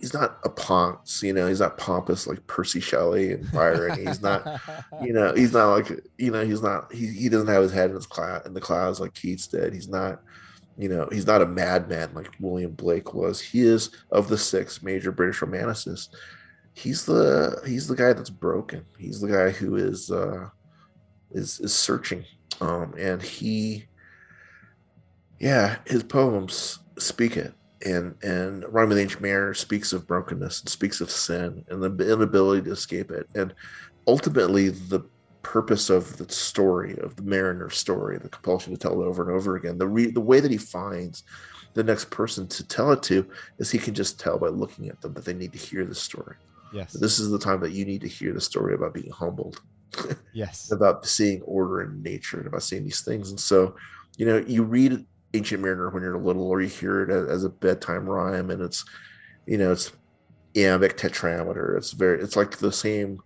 he's 0.00 0.14
not 0.14 0.38
a 0.44 0.48
ponce, 0.48 1.22
you 1.22 1.32
know, 1.32 1.46
he's 1.46 1.60
not 1.60 1.76
pompous 1.76 2.26
like 2.26 2.44
Percy 2.46 2.80
Shelley 2.80 3.32
and 3.32 3.52
Byron. 3.52 4.04
he's 4.04 4.22
not, 4.22 4.60
you 5.02 5.12
know, 5.12 5.34
he's 5.34 5.52
not 5.52 5.72
like, 5.72 6.00
you 6.16 6.30
know, 6.30 6.44
he's 6.44 6.62
not, 6.62 6.92
he, 6.92 7.06
he 7.06 7.28
doesn't 7.28 7.48
have 7.48 7.62
his 7.62 7.72
head 7.72 7.90
in 7.90 7.96
his 7.96 8.06
cloud 8.06 8.46
in 8.46 8.54
the 8.54 8.60
clouds 8.60 8.98
like 8.98 9.14
Keats 9.14 9.46
did. 9.46 9.74
He's 9.74 9.88
not, 9.88 10.22
you 10.78 10.88
know, 10.88 11.06
he's 11.12 11.26
not 11.26 11.42
a 11.42 11.46
madman 11.46 12.14
like 12.14 12.30
William 12.40 12.72
Blake 12.72 13.12
was. 13.12 13.40
He 13.40 13.60
is 13.60 13.90
of 14.10 14.28
the 14.28 14.38
six 14.38 14.82
major 14.82 15.12
British 15.12 15.40
romanticists. 15.40 16.08
He's 16.72 17.04
the 17.04 17.60
he's 17.66 17.86
the 17.86 17.96
guy 17.96 18.14
that's 18.14 18.30
broken. 18.30 18.86
He's 18.98 19.20
the 19.20 19.28
guy 19.28 19.50
who 19.50 19.76
is 19.76 20.10
uh 20.10 20.48
is 21.32 21.60
is 21.60 21.74
searching. 21.74 22.24
Um 22.62 22.94
and 22.96 23.20
he 23.20 23.86
yeah, 25.38 25.76
his 25.86 26.02
poems 26.02 26.78
speak 26.96 27.36
it 27.36 27.52
and 27.84 28.14
and 28.22 28.64
with 28.72 28.98
Ancient 28.98 29.22
Mariner 29.22 29.54
speaks 29.54 29.92
of 29.92 30.06
brokenness 30.06 30.60
and 30.60 30.68
speaks 30.68 31.00
of 31.00 31.10
sin 31.10 31.64
and 31.68 31.82
the 31.82 32.12
inability 32.12 32.62
to 32.62 32.72
escape 32.72 33.10
it. 33.10 33.28
And 33.34 33.54
ultimately, 34.06 34.68
the 34.68 35.04
purpose 35.42 35.88
of 35.90 36.16
the 36.18 36.30
story 36.32 36.98
of 36.98 37.16
the 37.16 37.22
Mariner 37.22 37.70
story, 37.70 38.18
the 38.18 38.28
compulsion 38.28 38.72
to 38.72 38.78
tell 38.78 39.00
it 39.00 39.06
over 39.06 39.22
and 39.22 39.36
over 39.36 39.56
again, 39.56 39.78
the 39.78 39.88
re- 39.88 40.10
the 40.10 40.20
way 40.20 40.40
that 40.40 40.50
he 40.50 40.58
finds 40.58 41.24
the 41.74 41.84
next 41.84 42.10
person 42.10 42.46
to 42.48 42.66
tell 42.66 42.92
it 42.92 43.02
to 43.04 43.28
is 43.58 43.70
he 43.70 43.78
can 43.78 43.94
just 43.94 44.18
tell 44.18 44.38
by 44.38 44.48
looking 44.48 44.88
at 44.88 45.00
them 45.00 45.14
that 45.14 45.24
they 45.24 45.34
need 45.34 45.52
to 45.52 45.58
hear 45.58 45.84
the 45.84 45.94
story. 45.94 46.36
Yes. 46.72 46.92
This 46.92 47.18
is 47.18 47.30
the 47.30 47.38
time 47.38 47.60
that 47.60 47.72
you 47.72 47.84
need 47.84 48.00
to 48.02 48.08
hear 48.08 48.32
the 48.32 48.40
story 48.40 48.74
about 48.74 48.94
being 48.94 49.10
humbled. 49.10 49.60
Yes. 50.32 50.70
about 50.72 51.06
seeing 51.06 51.42
order 51.42 51.82
in 51.82 52.02
nature 52.02 52.38
and 52.38 52.46
about 52.46 52.62
seeing 52.62 52.84
these 52.84 53.02
things. 53.02 53.30
And 53.30 53.40
so, 53.40 53.76
you 54.16 54.26
know, 54.26 54.38
you 54.46 54.62
read 54.62 55.04
Ancient 55.34 55.62
Mariner 55.62 55.90
when 55.90 56.02
you're 56.02 56.18
little, 56.18 56.48
or 56.48 56.60
you 56.60 56.68
hear 56.68 57.02
it 57.02 57.10
as, 57.10 57.44
a 57.44 57.48
bedtime 57.48 58.08
rhyme, 58.08 58.50
and 58.50 58.60
it's, 58.60 58.84
you 59.46 59.58
know, 59.58 59.72
it's 59.72 59.92
iambic 60.56 60.96
tetrameter. 60.96 61.76
It's 61.76 61.92
very, 61.92 62.20
it's 62.20 62.36
like 62.36 62.58
the 62.58 62.72
same, 62.72 63.20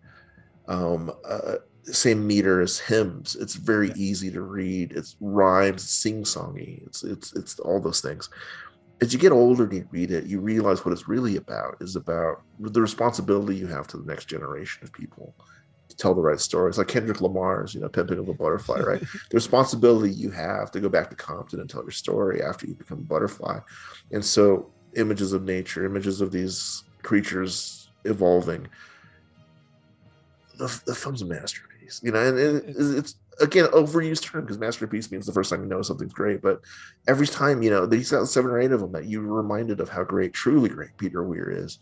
um, 0.69 1.13
uh, 1.25 1.57
same 1.85 2.27
meter 2.27 2.61
as 2.61 2.79
hymns. 2.79 3.37
It's 3.37 3.55
very 3.55 3.91
easy 3.95 4.31
to 4.31 4.43
read. 4.43 4.93
It's 4.93 5.17
rhymes, 5.21 5.89
sing 5.89 6.23
songy. 6.23 6.87
It's 6.87 7.05
it's 7.05 7.35
it's 7.35 7.59
all 7.59 7.81
those 7.81 8.01
things. 8.01 8.29
As 9.01 9.13
you 9.13 9.19
get 9.19 9.33
older 9.33 9.65
and 9.65 9.73
you 9.73 9.89
read 9.91 10.11
it, 10.11 10.25
you 10.25 10.41
realize 10.41 10.85
what 10.85 10.93
it's 10.93 11.09
really 11.09 11.37
about 11.37 11.77
is 11.81 11.97
about 11.97 12.43
the 12.61 12.81
responsibility 12.81 13.57
you 13.57 13.67
have 13.67 13.87
to 13.89 13.99
the 13.99 14.07
next 14.07 14.27
generation 14.27 14.83
of 14.85 14.93
people 14.93 15.35
tell 15.97 16.15
the 16.15 16.21
right 16.21 16.41
stories. 16.41 16.79
Like 16.79 16.89
Kendrick 16.89 17.21
Lamar's, 17.21 17.75
you 17.75 17.81
know, 17.81 17.89
Pimping 17.89 18.19
of 18.19 18.29
a 18.29 18.35
Butterfly, 18.35 18.81
right? 18.81 19.01
the 19.31 19.35
responsibility 19.35 20.13
you 20.13 20.31
have 20.31 20.71
to 20.73 20.81
go 20.81 20.89
back 20.89 21.11
to 21.11 21.17
Compton 21.17 21.61
and 21.61 21.69
tell 21.69 21.83
your 21.83 21.91
story 21.91 22.43
after 22.43 22.67
you 22.67 22.75
become 22.75 22.99
a 22.99 23.03
butterfly. 23.03 23.59
And 24.13 24.25
so 24.25 24.71
images 24.97 25.33
of 25.33 25.45
nature, 25.45 25.85
images 25.85 26.21
of 26.21 26.33
these 26.33 26.85
creatures 27.03 27.91
evolving. 28.05 28.67
The, 30.59 30.83
the 30.87 30.95
film's 30.95 31.23
a 31.23 31.27
masterpiece, 31.27 32.01
you 32.03 32.13
know, 32.13 32.21
and, 32.21 32.39
and 32.39 32.69
it's, 32.69 32.79
it's 32.79 33.15
again 33.41 33.67
overused 33.67 34.23
term 34.23 34.43
because 34.43 34.59
masterpiece 34.59 35.11
means 35.11 35.27
the 35.27 35.33
first 35.33 35.51
time 35.51 35.63
you 35.63 35.69
know 35.69 35.83
something's 35.83 36.13
great 36.13 36.41
but 36.41 36.61
every 37.09 37.27
time 37.27 37.63
you 37.63 37.71
know 37.71 37.85
these 37.85 38.13
got 38.13 38.29
seven 38.29 38.49
or 38.49 38.61
eight 38.61 38.71
of 38.71 38.79
them 38.79 38.93
that 38.93 39.07
you 39.07 39.21
were 39.21 39.43
reminded 39.43 39.81
of 39.81 39.89
how 39.89 40.05
great 40.05 40.33
truly 40.33 40.69
great 40.69 40.97
peter 40.99 41.25
weir 41.25 41.51
is 41.51 41.79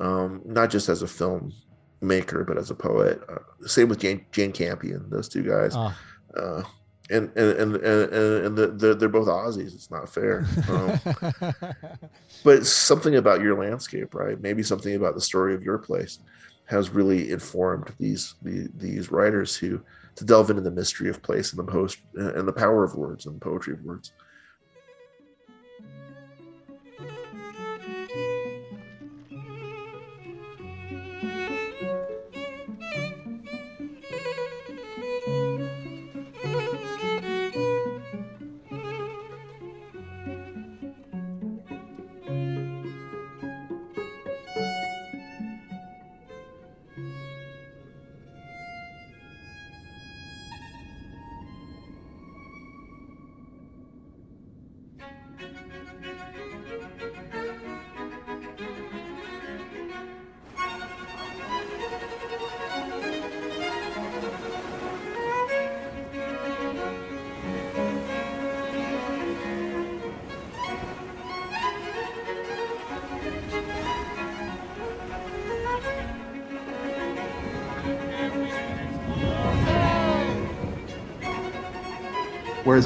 um, 0.00 0.42
not 0.44 0.70
just 0.70 0.90
as 0.90 1.00
a 1.00 1.06
film 1.06 1.52
maker 2.00 2.44
but 2.44 2.56
as 2.56 2.70
a 2.70 2.74
poet 2.74 3.20
uh, 3.28 3.66
same 3.66 3.88
with 3.88 3.98
jane, 3.98 4.24
jane 4.32 4.52
campion 4.52 5.04
those 5.10 5.28
two 5.28 5.42
guys. 5.42 5.74
Oh. 5.76 5.94
uh, 6.36 6.62
and 7.10 7.30
and 7.36 7.58
and 7.58 7.76
and, 7.76 8.12
and 8.46 8.56
the, 8.56 8.68
they're, 8.68 8.94
they're 8.94 9.08
both 9.08 9.26
aussies 9.26 9.74
it's 9.74 9.90
not 9.90 10.08
fair. 10.08 10.46
Um, 10.68 11.54
but 12.44 12.64
something 12.64 13.16
about 13.16 13.40
your 13.40 13.60
landscape 13.60 14.14
right? 14.14 14.40
Maybe 14.40 14.62
something 14.62 14.94
about 14.94 15.14
the 15.14 15.20
story 15.20 15.54
of 15.54 15.62
your 15.62 15.78
place 15.78 16.20
has 16.66 16.90
really 16.90 17.32
informed 17.32 17.92
these 17.98 18.36
the, 18.42 18.68
these 18.76 19.10
writers 19.10 19.56
who 19.56 19.80
to 20.14 20.24
delve 20.24 20.50
into 20.50 20.62
the 20.62 20.70
mystery 20.70 21.10
of 21.10 21.22
place 21.22 21.52
and 21.52 21.58
the 21.58 21.70
post 21.70 21.98
and 22.14 22.46
the 22.46 22.52
power 22.52 22.84
of 22.84 22.94
words 22.94 23.26
and 23.26 23.34
the 23.34 23.44
poetry 23.44 23.74
of 23.74 23.82
words 23.82 24.12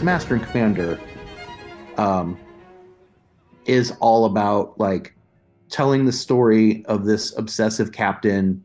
Master 0.05 0.35
and 0.35 0.45
Commander 0.45 1.01
um, 1.97 2.39
is 3.65 3.93
all 4.01 4.27
about 4.27 4.79
like 4.79 5.17
telling 5.71 6.05
the 6.05 6.13
story 6.13 6.85
of 6.87 7.07
this 7.07 7.37
obsessive 7.39 7.93
captain 7.93 8.63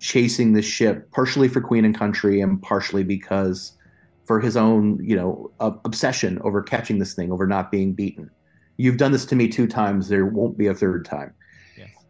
chasing 0.00 0.54
the 0.54 0.62
ship, 0.62 1.10
partially 1.12 1.46
for 1.46 1.60
Queen 1.60 1.84
and 1.84 1.96
Country 1.96 2.40
and 2.40 2.60
partially 2.60 3.04
because 3.04 3.76
for 4.24 4.40
his 4.40 4.56
own, 4.56 4.98
you 5.04 5.14
know, 5.14 5.50
ob- 5.60 5.80
obsession 5.84 6.40
over 6.42 6.62
catching 6.62 6.98
this 6.98 7.14
thing, 7.14 7.30
over 7.30 7.46
not 7.46 7.70
being 7.70 7.92
beaten. 7.92 8.30
You've 8.78 8.96
done 8.96 9.12
this 9.12 9.26
to 9.26 9.36
me 9.36 9.48
two 9.48 9.66
times. 9.66 10.08
There 10.08 10.26
won't 10.26 10.56
be 10.56 10.66
a 10.66 10.74
third 10.74 11.04
time. 11.04 11.34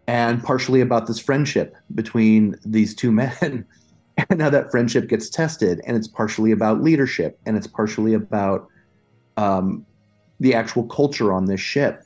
And 0.07 0.43
partially 0.43 0.81
about 0.81 1.07
this 1.07 1.19
friendship 1.19 1.77
between 1.95 2.57
these 2.65 2.95
two 2.95 3.13
men 3.13 3.67
and 4.31 4.39
now 4.39 4.51
that 4.51 4.71
friendship 4.71 5.09
gets 5.09 5.29
tested. 5.29 5.81
And 5.87 5.97
it's 5.97 6.09
partially 6.09 6.53
about 6.53 6.83
leadership 6.83 7.39
and 7.47 7.57
it's 7.57 7.67
partially 7.67 8.15
about 8.15 8.69
um, 9.37 9.87
the 10.41 10.55
actual 10.55 10.85
culture 10.85 11.33
on 11.33 11.47
this 11.47 11.61
ship. 11.61 12.03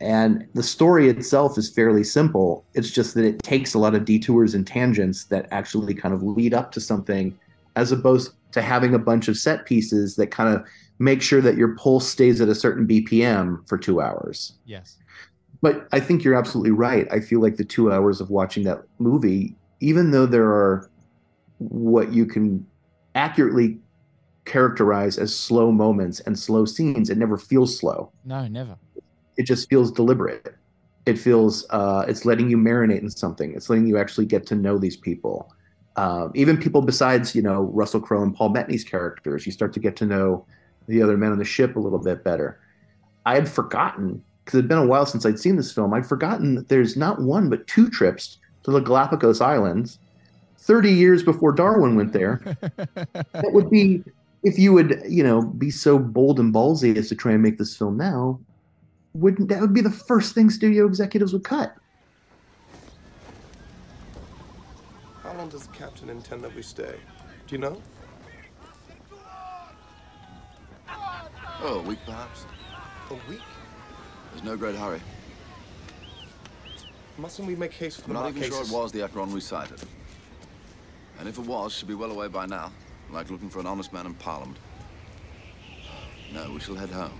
And 0.00 0.46
the 0.54 0.62
story 0.62 1.08
itself 1.08 1.58
is 1.58 1.70
fairly 1.70 2.04
simple. 2.04 2.64
It's 2.74 2.90
just 2.90 3.14
that 3.14 3.24
it 3.24 3.42
takes 3.42 3.74
a 3.74 3.78
lot 3.78 3.96
of 3.96 4.04
detours 4.04 4.54
and 4.54 4.64
tangents 4.66 5.24
that 5.24 5.48
actually 5.50 5.94
kind 5.94 6.14
of 6.14 6.22
lead 6.22 6.54
up 6.54 6.70
to 6.72 6.80
something, 6.80 7.36
as 7.74 7.90
opposed 7.90 8.32
to 8.52 8.62
having 8.62 8.94
a 8.94 8.98
bunch 8.98 9.26
of 9.26 9.36
set 9.36 9.66
pieces 9.66 10.14
that 10.16 10.28
kind 10.28 10.54
of 10.54 10.64
make 11.00 11.20
sure 11.20 11.40
that 11.40 11.56
your 11.56 11.74
pulse 11.74 12.06
stays 12.06 12.40
at 12.40 12.48
a 12.48 12.54
certain 12.54 12.86
BPM 12.86 13.68
for 13.68 13.76
two 13.76 14.00
hours. 14.00 14.52
Yes. 14.66 14.98
But 15.60 15.88
I 15.90 15.98
think 15.98 16.22
you're 16.22 16.36
absolutely 16.36 16.70
right. 16.70 17.08
I 17.10 17.18
feel 17.18 17.40
like 17.40 17.56
the 17.56 17.64
two 17.64 17.92
hours 17.92 18.20
of 18.20 18.30
watching 18.30 18.62
that 18.64 18.82
movie, 18.98 19.56
even 19.80 20.12
though 20.12 20.26
there 20.26 20.46
are 20.46 20.88
what 21.58 22.12
you 22.12 22.24
can 22.26 22.66
accurately 23.14 23.78
characterize 24.44 25.18
as 25.18 25.34
slow 25.36 25.70
moments 25.70 26.20
and 26.20 26.38
slow 26.38 26.64
scenes, 26.64 27.10
it 27.10 27.18
never 27.18 27.36
feels 27.36 27.78
slow 27.78 28.10
No, 28.24 28.46
never. 28.48 28.76
it 29.36 29.42
just 29.44 29.68
feels 29.68 29.90
deliberate. 29.92 30.54
It 31.06 31.18
feels 31.18 31.66
uh, 31.70 32.04
it's 32.08 32.24
letting 32.24 32.50
you 32.50 32.56
marinate 32.58 33.00
in 33.00 33.10
something. 33.10 33.54
It's 33.54 33.70
letting 33.70 33.86
you 33.86 33.96
actually 33.98 34.26
get 34.26 34.46
to 34.48 34.54
know 34.54 34.78
these 34.78 34.96
people. 34.96 35.52
Um, 35.96 36.30
even 36.34 36.56
people 36.58 36.82
besides 36.82 37.34
you 37.34 37.42
know 37.42 37.62
Russell 37.72 38.00
Crowe 38.00 38.22
and 38.22 38.34
Paul 38.34 38.50
Bettany's 38.50 38.84
characters, 38.84 39.46
you 39.46 39.52
start 39.52 39.72
to 39.72 39.80
get 39.80 39.96
to 39.96 40.06
know 40.06 40.46
the 40.86 41.02
other 41.02 41.16
men 41.16 41.32
on 41.32 41.38
the 41.38 41.44
ship 41.44 41.76
a 41.76 41.80
little 41.80 41.98
bit 41.98 42.24
better. 42.24 42.60
I 43.26 43.34
had 43.34 43.48
forgotten 43.48 44.22
because 44.44 44.58
it'd 44.58 44.68
been 44.68 44.78
a 44.78 44.86
while 44.86 45.06
since 45.06 45.24
I'd 45.26 45.38
seen 45.38 45.56
this 45.56 45.72
film. 45.72 45.92
I'd 45.94 46.06
forgotten 46.06 46.54
that 46.56 46.68
there's 46.68 46.96
not 46.96 47.20
one 47.20 47.48
but 47.50 47.66
two 47.66 47.88
trips 47.90 48.38
to 48.64 48.70
the 48.70 48.80
Galapagos 48.80 49.40
Islands, 49.40 49.98
30 50.68 50.92
years 50.92 51.22
before 51.22 51.50
Darwin 51.50 51.96
went 51.96 52.12
there. 52.12 52.42
that 53.32 53.50
would 53.52 53.70
be 53.70 54.04
if 54.42 54.58
you 54.58 54.72
would 54.74 55.02
you 55.08 55.24
know 55.24 55.42
be 55.42 55.70
so 55.70 55.98
bold 55.98 56.38
and 56.38 56.54
ballsy 56.54 56.94
as 56.96 57.08
to 57.08 57.16
try 57.16 57.32
and 57.32 57.42
make 57.42 57.58
this 57.58 57.76
film 57.76 57.96
now 57.96 58.38
wouldn't 59.14 59.48
that 59.48 59.60
would 59.60 59.74
be 59.74 59.80
the 59.80 59.90
first 59.90 60.32
thing 60.32 60.48
studio 60.48 60.86
executives 60.86 61.32
would 61.32 61.42
cut 61.42 61.74
How 65.24 65.32
long 65.34 65.48
does 65.48 65.66
the 65.66 65.72
captain 65.72 66.08
intend 66.08 66.44
that 66.44 66.54
we 66.54 66.62
stay? 66.62 66.94
Do 67.48 67.54
you 67.56 67.60
know? 67.60 67.82
Oh, 71.60 71.80
a 71.80 71.82
week 71.82 71.98
perhaps? 72.06 72.46
A 73.10 73.14
week? 73.28 73.42
There's 74.30 74.44
no 74.44 74.56
great 74.56 74.76
hurry. 74.76 75.00
Mustn't 77.18 77.48
we 77.48 77.56
make 77.56 77.72
haste 77.72 78.02
for 78.02 78.10
I'm 78.10 78.14
the 78.14 78.20
not 78.20 78.36
even 78.36 78.50
sure 78.50 78.62
it 78.62 78.70
was 78.70 78.92
the 78.92 79.02
Acheron 79.02 79.32
we 79.32 79.40
sighted. 79.40 79.80
And 81.18 81.28
if 81.28 81.38
it 81.38 81.46
was, 81.46 81.72
she'd 81.72 81.88
be 81.88 81.94
well 81.94 82.10
away 82.10 82.28
by 82.28 82.46
now, 82.46 82.72
like 83.10 83.30
looking 83.30 83.50
for 83.50 83.60
an 83.60 83.66
honest 83.66 83.92
man 83.92 84.06
in 84.06 84.14
Parliament. 84.14 84.58
No, 86.32 86.50
we 86.52 86.60
shall 86.60 86.74
head 86.74 86.90
home 86.90 87.18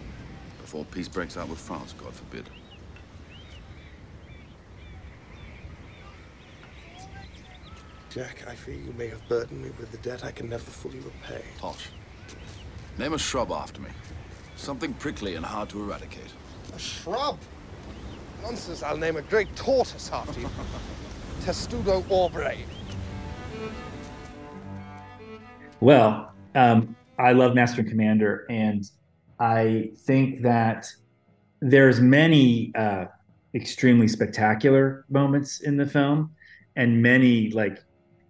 before 0.68 0.84
peace 0.84 1.08
breaks 1.08 1.38
out 1.38 1.48
with 1.48 1.58
France, 1.58 1.94
God 1.96 2.12
forbid. 2.12 2.44
Jack, 8.10 8.44
I 8.46 8.54
fear 8.54 8.74
you 8.74 8.92
may 8.98 9.06
have 9.06 9.26
burdened 9.28 9.62
me 9.62 9.70
with 9.78 9.90
the 9.92 9.96
debt 9.98 10.24
I 10.24 10.30
can 10.30 10.48
never 10.48 10.64
fully 10.64 10.98
repay. 10.98 11.42
Posh. 11.58 11.88
Name 12.98 13.14
a 13.14 13.18
shrub 13.18 13.50
after 13.50 13.80
me. 13.80 13.88
Something 14.56 14.92
prickly 14.92 15.36
and 15.36 15.46
hard 15.46 15.70
to 15.70 15.80
eradicate. 15.80 16.32
A 16.74 16.78
shrub? 16.78 17.38
Nonsense, 18.42 18.82
I'll 18.82 18.98
name 18.98 19.16
a 19.16 19.22
great 19.22 19.54
tortoise 19.56 20.10
after 20.12 20.38
you. 20.38 20.50
Testudo 21.46 22.02
aubreii. 22.10 22.77
Well, 25.80 26.32
um, 26.54 26.96
I 27.18 27.32
love 27.32 27.54
Master 27.54 27.80
and 27.82 27.90
Commander, 27.90 28.46
and 28.50 28.84
I 29.38 29.90
think 29.98 30.42
that 30.42 30.88
there's 31.60 32.00
many 32.00 32.72
uh, 32.74 33.06
extremely 33.54 34.08
spectacular 34.08 35.04
moments 35.08 35.60
in 35.60 35.76
the 35.76 35.86
film, 35.86 36.32
and 36.76 37.00
many 37.00 37.50
like 37.50 37.78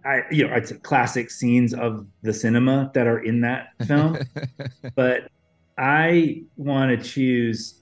I, 0.05 0.21
you 0.31 0.47
know, 0.47 0.53
it's 0.53 0.71
classic 0.83 1.29
scenes 1.29 1.73
of 1.73 2.05
the 2.21 2.33
cinema 2.33 2.91
that 2.93 3.07
are 3.07 3.19
in 3.19 3.41
that 3.41 3.69
film. 3.85 4.17
but 4.95 5.29
I 5.77 6.43
want 6.55 6.91
to 6.91 7.03
choose 7.03 7.81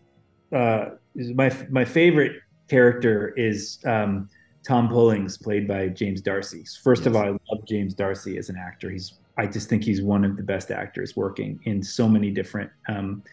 uh, 0.53 0.89
my 1.15 1.55
my 1.69 1.83
favorite 1.83 2.41
character 2.69 3.33
is 3.35 3.79
um, 3.85 4.29
Tom 4.65 4.89
Pullings, 4.89 5.37
played 5.37 5.67
by 5.67 5.89
James 5.89 6.21
D'Arcy. 6.21 6.65
First 6.83 7.05
of 7.05 7.15
all, 7.15 7.23
I 7.23 7.29
love 7.29 7.65
James 7.67 7.93
D'Arcy 7.93 8.37
as 8.37 8.49
an 8.49 8.57
actor. 8.57 8.89
He's 8.89 9.19
I 9.37 9.45
just 9.45 9.69
think 9.69 9.83
he's 9.83 10.01
one 10.01 10.25
of 10.25 10.35
the 10.35 10.43
best 10.43 10.71
actors 10.71 11.15
working 11.15 11.59
in 11.63 11.83
so 11.83 12.07
many 12.07 12.31
different 12.31 12.71
um, 12.87 13.23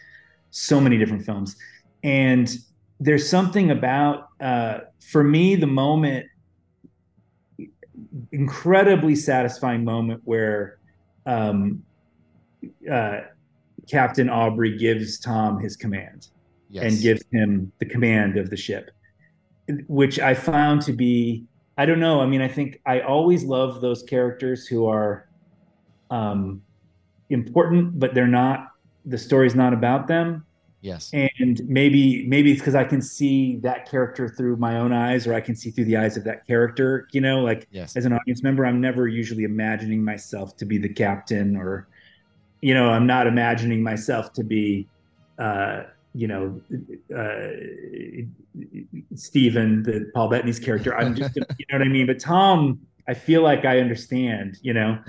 so 0.51 0.79
many 0.79 0.97
different 0.97 1.25
films. 1.25 1.55
And 2.03 2.55
there's 2.99 3.27
something 3.27 3.71
about 3.71 4.29
uh, 4.39 4.79
for 4.99 5.23
me 5.23 5.55
the 5.55 5.67
moment 5.67 6.27
incredibly 8.31 9.15
satisfying 9.15 9.83
moment 9.83 10.21
where 10.25 10.77
um, 11.25 11.83
uh, 12.89 13.21
Captain 13.89 14.29
Aubrey 14.29 14.77
gives 14.77 15.19
Tom 15.19 15.59
his 15.59 15.75
command 15.75 16.27
and 16.75 16.99
gives 17.01 17.23
him 17.31 17.71
the 17.79 17.85
command 17.85 18.37
of 18.37 18.49
the 18.49 18.57
ship, 18.57 18.91
which 19.87 20.19
I 20.19 20.33
found 20.33 20.81
to 20.83 20.93
be 20.93 21.45
I 21.77 21.85
don't 21.85 21.99
know. 21.99 22.21
I 22.21 22.25
mean, 22.25 22.41
I 22.41 22.47
think 22.47 22.79
I 22.85 23.01
always 23.01 23.43
love 23.43 23.81
those 23.81 24.01
characters 24.03 24.65
who 24.65 24.85
are 24.85 25.27
um, 26.09 26.61
important, 27.29 27.99
but 27.99 28.13
they're 28.13 28.27
not. 28.27 28.71
The 29.05 29.17
story's 29.17 29.55
not 29.55 29.73
about 29.73 30.07
them. 30.07 30.45
Yes. 30.81 31.11
And 31.13 31.61
maybe 31.67 32.27
maybe 32.27 32.51
it's 32.51 32.61
because 32.61 32.75
I 32.75 32.83
can 32.83 33.01
see 33.01 33.57
that 33.57 33.89
character 33.89 34.29
through 34.29 34.57
my 34.57 34.77
own 34.77 34.93
eyes, 34.93 35.25
or 35.25 35.33
I 35.33 35.41
can 35.41 35.55
see 35.55 35.71
through 35.71 35.85
the 35.85 35.97
eyes 35.97 36.15
of 36.15 36.23
that 36.25 36.45
character. 36.45 37.07
You 37.11 37.21
know, 37.21 37.41
like 37.41 37.67
Yes. 37.71 37.95
as 37.97 38.05
an 38.05 38.13
audience 38.13 38.43
member, 38.43 38.65
I'm 38.65 38.79
never 38.79 39.07
usually 39.07 39.43
imagining 39.43 40.03
myself 40.03 40.55
to 40.57 40.65
be 40.65 40.77
the 40.77 40.89
captain, 40.89 41.55
or 41.55 41.87
you 42.61 42.73
know, 42.73 42.89
I'm 42.89 43.07
not 43.07 43.27
imagining 43.27 43.81
myself 43.83 44.33
to 44.33 44.43
be, 44.43 44.87
uh, 45.39 45.83
you 46.13 46.27
know, 46.27 46.61
uh, 47.15 47.49
Stephen, 49.15 49.83
the 49.83 50.09
Paul 50.13 50.29
Bettany's 50.29 50.59
character. 50.59 50.95
I'm 50.95 51.15
just, 51.15 51.35
you 51.35 51.43
know 51.69 51.79
what 51.79 51.81
I 51.81 51.89
mean. 51.89 52.07
But 52.07 52.19
Tom, 52.19 52.79
I 53.07 53.13
feel 53.13 53.41
like 53.41 53.65
I 53.65 53.79
understand. 53.79 54.57
You 54.61 54.73
know, 54.73 54.99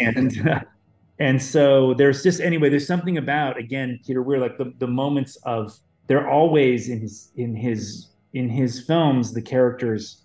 and 0.00 0.48
uh, 0.48 0.60
and 1.18 1.40
so 1.40 1.94
there's 1.94 2.22
just 2.22 2.40
anyway 2.40 2.68
there's 2.68 2.86
something 2.86 3.18
about 3.18 3.56
again 3.58 4.00
peter 4.04 4.22
weir 4.22 4.38
like 4.38 4.58
the, 4.58 4.72
the 4.78 4.86
moments 4.86 5.36
of 5.44 5.78
they're 6.06 6.28
always 6.28 6.88
in 6.88 7.00
his 7.00 7.30
in 7.36 7.54
his 7.54 8.08
in 8.32 8.48
his 8.48 8.84
films 8.84 9.32
the 9.32 9.42
characters 9.42 10.22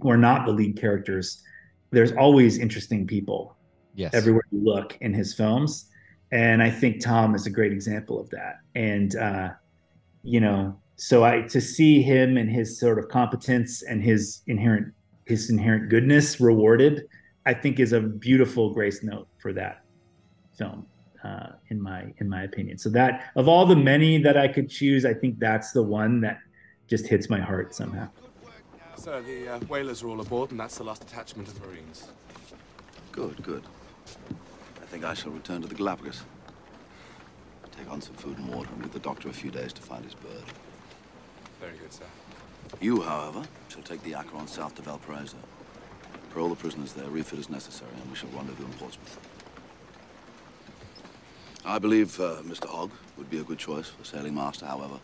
who 0.00 0.10
are 0.10 0.16
not 0.16 0.46
the 0.46 0.52
lead 0.52 0.78
characters 0.80 1.42
there's 1.90 2.12
always 2.12 2.58
interesting 2.58 3.06
people 3.06 3.56
Yes. 3.94 4.14
everywhere 4.14 4.42
you 4.50 4.64
look 4.64 4.96
in 5.00 5.12
his 5.12 5.34
films 5.34 5.90
and 6.30 6.62
i 6.62 6.70
think 6.70 7.02
tom 7.02 7.34
is 7.34 7.46
a 7.46 7.50
great 7.50 7.72
example 7.72 8.18
of 8.20 8.30
that 8.30 8.60
and 8.74 9.16
uh 9.16 9.50
you 10.22 10.40
know 10.40 10.78
so 10.96 11.24
i 11.24 11.42
to 11.42 11.60
see 11.60 12.00
him 12.00 12.36
and 12.38 12.48
his 12.50 12.78
sort 12.78 12.98
of 12.98 13.08
competence 13.08 13.82
and 13.82 14.02
his 14.02 14.40
inherent 14.46 14.94
his 15.26 15.50
inherent 15.50 15.88
goodness 15.88 16.40
rewarded 16.40 17.02
i 17.46 17.54
think 17.54 17.80
is 17.80 17.92
a 17.92 18.00
beautiful 18.00 18.72
grace 18.72 19.02
note 19.02 19.28
for 19.38 19.52
that 19.52 19.84
film 20.56 20.86
uh, 21.24 21.50
in 21.68 21.80
my 21.80 22.12
in 22.18 22.28
my 22.28 22.42
opinion 22.42 22.76
so 22.76 22.88
that 22.88 23.30
of 23.36 23.48
all 23.48 23.64
the 23.66 23.76
many 23.76 24.18
that 24.18 24.36
i 24.36 24.48
could 24.48 24.68
choose 24.68 25.04
i 25.04 25.14
think 25.14 25.38
that's 25.38 25.72
the 25.72 25.82
one 25.82 26.20
that 26.20 26.38
just 26.88 27.06
hits 27.06 27.30
my 27.30 27.40
heart 27.40 27.74
somehow 27.74 28.08
Sir, 29.02 29.20
the 29.20 29.48
uh, 29.48 29.58
whalers 29.60 30.04
are 30.04 30.08
all 30.10 30.20
aboard, 30.20 30.52
and 30.52 30.60
that's 30.60 30.78
the 30.78 30.84
last 30.84 31.04
detachment 31.04 31.48
of 31.48 31.60
Marines. 31.66 32.06
Good, 33.10 33.42
good. 33.42 33.64
I 34.80 34.84
think 34.86 35.02
I 35.02 35.12
shall 35.12 35.32
return 35.32 35.60
to 35.62 35.66
the 35.66 35.74
Galapagos. 35.74 36.22
Take 37.76 37.90
on 37.90 38.00
some 38.00 38.14
food 38.14 38.38
and 38.38 38.48
water 38.54 38.68
and 38.72 38.82
leave 38.82 38.92
the 38.92 39.00
doctor 39.00 39.28
a 39.28 39.32
few 39.32 39.50
days 39.50 39.72
to 39.72 39.82
find 39.82 40.04
his 40.04 40.14
bird. 40.14 40.44
Very 41.60 41.72
good, 41.78 41.92
sir. 41.92 42.04
You, 42.80 43.02
however, 43.02 43.42
shall 43.68 43.82
take 43.82 44.02
the 44.02 44.14
Acheron 44.14 44.48
south 44.48 44.74
to 44.76 44.82
Valparaiso. 44.82 45.36
Parole 46.30 46.48
the 46.48 46.56
prisoners 46.56 46.92
there, 46.94 47.08
refit 47.08 47.38
as 47.38 47.50
necessary, 47.50 47.90
and 48.00 48.10
we 48.10 48.16
shall 48.16 48.30
rendezvous 48.30 48.64
in 48.64 48.72
Portsmouth. 48.72 49.18
I 51.64 51.78
believe 51.78 52.18
uh, 52.18 52.36
Mr. 52.42 52.66
Hogg 52.66 52.90
would 53.16 53.30
be 53.30 53.38
a 53.38 53.44
good 53.44 53.58
choice 53.58 53.88
for 53.88 54.04
sailing 54.04 54.34
master, 54.34 54.66
however. 54.66 54.98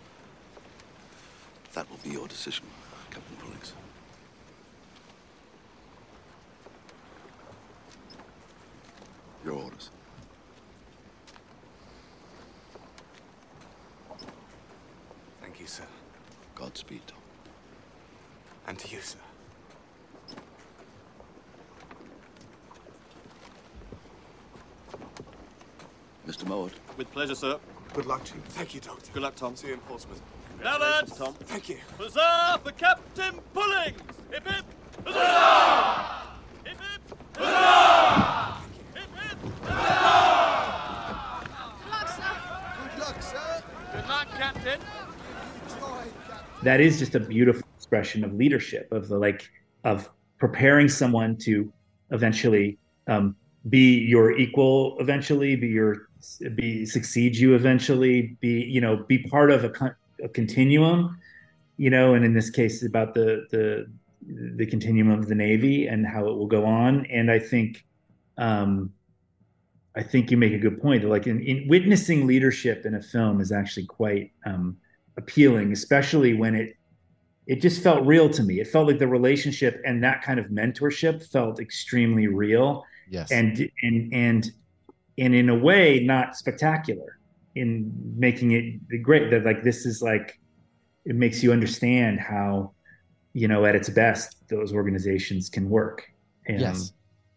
That 1.74 1.88
will 1.88 1.98
be 2.02 2.10
your 2.10 2.26
decision, 2.26 2.64
Captain 3.10 3.36
Pullings. 3.36 3.72
Your 9.44 9.54
orders. 9.54 9.90
Thank 15.40 15.60
you, 15.60 15.66
sir. 15.66 15.84
Godspeed. 16.56 17.02
And 18.68 18.78
to 18.80 18.94
you, 18.94 19.00
sir. 19.00 19.18
Mr. 26.26 26.44
Mowat. 26.46 26.72
With 26.98 27.10
pleasure, 27.10 27.34
sir. 27.34 27.58
Good 27.94 28.04
luck 28.04 28.24
to 28.24 28.34
you. 28.34 28.42
Thank 28.50 28.74
you, 28.74 28.82
Doctor. 28.82 29.10
Good 29.14 29.22
luck, 29.22 29.36
Tom. 29.36 29.56
See 29.56 29.68
you 29.68 29.72
in 29.72 29.80
Portsmouth. 29.80 30.20
Now, 30.62 30.78
lads. 30.78 31.16
Tom. 31.16 31.32
Thank 31.44 31.70
you. 31.70 31.78
Huzzah 31.96 32.60
for 32.62 32.72
Captain 32.72 33.40
Pullings! 33.54 34.02
Hip 34.32 34.46
hip! 34.46 34.64
Huzzah! 35.06 36.28
Hip 36.66 36.76
hip! 36.78 37.18
Huzzah! 37.38 38.58
Hip 38.94 39.08
hip! 39.16 39.38
Huzzah! 39.64 41.08
Good 41.80 41.90
luck, 41.90 42.08
sir. 42.10 42.32
Good 42.90 43.00
luck, 43.00 43.22
sir. 43.22 43.62
Good 43.94 44.08
luck, 44.08 44.28
Captain. 44.36 44.80
that 46.62 46.80
is 46.82 46.98
just 46.98 47.14
a 47.14 47.20
beautiful 47.20 47.66
expression 47.88 48.22
of 48.22 48.34
leadership 48.34 48.92
of 48.92 49.08
the 49.08 49.16
like 49.16 49.48
of 49.84 50.10
preparing 50.38 50.88
someone 50.88 51.34
to 51.38 51.72
eventually 52.10 52.76
um, 53.06 53.34
be 53.70 53.98
your 54.00 54.36
equal 54.36 54.94
eventually 55.00 55.56
be 55.56 55.68
your 55.68 56.08
be 56.54 56.84
succeed 56.84 57.34
you 57.34 57.54
eventually 57.54 58.36
be 58.40 58.60
you 58.62 58.80
know 58.80 59.04
be 59.08 59.18
part 59.18 59.50
of 59.50 59.64
a, 59.64 59.70
con- 59.70 59.96
a 60.22 60.28
continuum 60.28 61.18
you 61.78 61.88
know 61.88 62.12
and 62.12 62.26
in 62.26 62.34
this 62.34 62.50
case 62.50 62.84
about 62.84 63.14
the 63.14 63.46
the 63.50 63.86
the 64.56 64.66
continuum 64.66 65.18
of 65.18 65.26
the 65.26 65.34
navy 65.34 65.86
and 65.86 66.06
how 66.06 66.26
it 66.28 66.34
will 66.36 66.46
go 66.46 66.66
on. 66.66 67.06
And 67.06 67.30
i 67.30 67.38
think 67.38 67.86
um 68.36 68.92
i 69.96 70.02
think 70.02 70.30
you 70.30 70.36
make 70.36 70.52
a 70.52 70.58
good 70.58 70.80
point 70.82 71.04
like 71.04 71.26
in, 71.26 71.40
in 71.40 71.66
witnessing 71.68 72.26
leadership 72.26 72.84
in 72.84 72.94
a 72.96 73.02
film 73.02 73.40
is 73.40 73.50
actually 73.50 73.86
quite 73.86 74.30
um 74.44 74.76
appealing 75.16 75.72
especially 75.72 76.34
when 76.34 76.54
it 76.54 76.77
it 77.48 77.60
just 77.62 77.82
felt 77.82 78.06
real 78.06 78.28
to 78.28 78.42
me 78.44 78.60
it 78.60 78.68
felt 78.68 78.86
like 78.86 78.98
the 78.98 79.08
relationship 79.08 79.80
and 79.84 80.04
that 80.04 80.22
kind 80.22 80.38
of 80.38 80.46
mentorship 80.46 81.26
felt 81.30 81.58
extremely 81.60 82.26
real 82.28 82.84
Yes. 83.10 83.32
and 83.32 83.70
and 83.82 84.12
and 84.12 84.50
and 85.16 85.34
in 85.34 85.48
a 85.48 85.58
way 85.58 86.00
not 86.00 86.36
spectacular 86.36 87.18
in 87.54 87.90
making 88.16 88.52
it 88.52 89.02
great 89.02 89.30
that 89.30 89.44
like 89.44 89.62
this 89.64 89.86
is 89.86 90.02
like 90.02 90.38
it 91.06 91.16
makes 91.16 91.42
you 91.42 91.50
understand 91.52 92.20
how 92.20 92.72
you 93.32 93.48
know 93.48 93.64
at 93.64 93.74
its 93.74 93.88
best 93.88 94.46
those 94.48 94.72
organizations 94.74 95.48
can 95.48 95.68
work 95.70 96.02
and 96.46 96.60
Yes. 96.60 96.92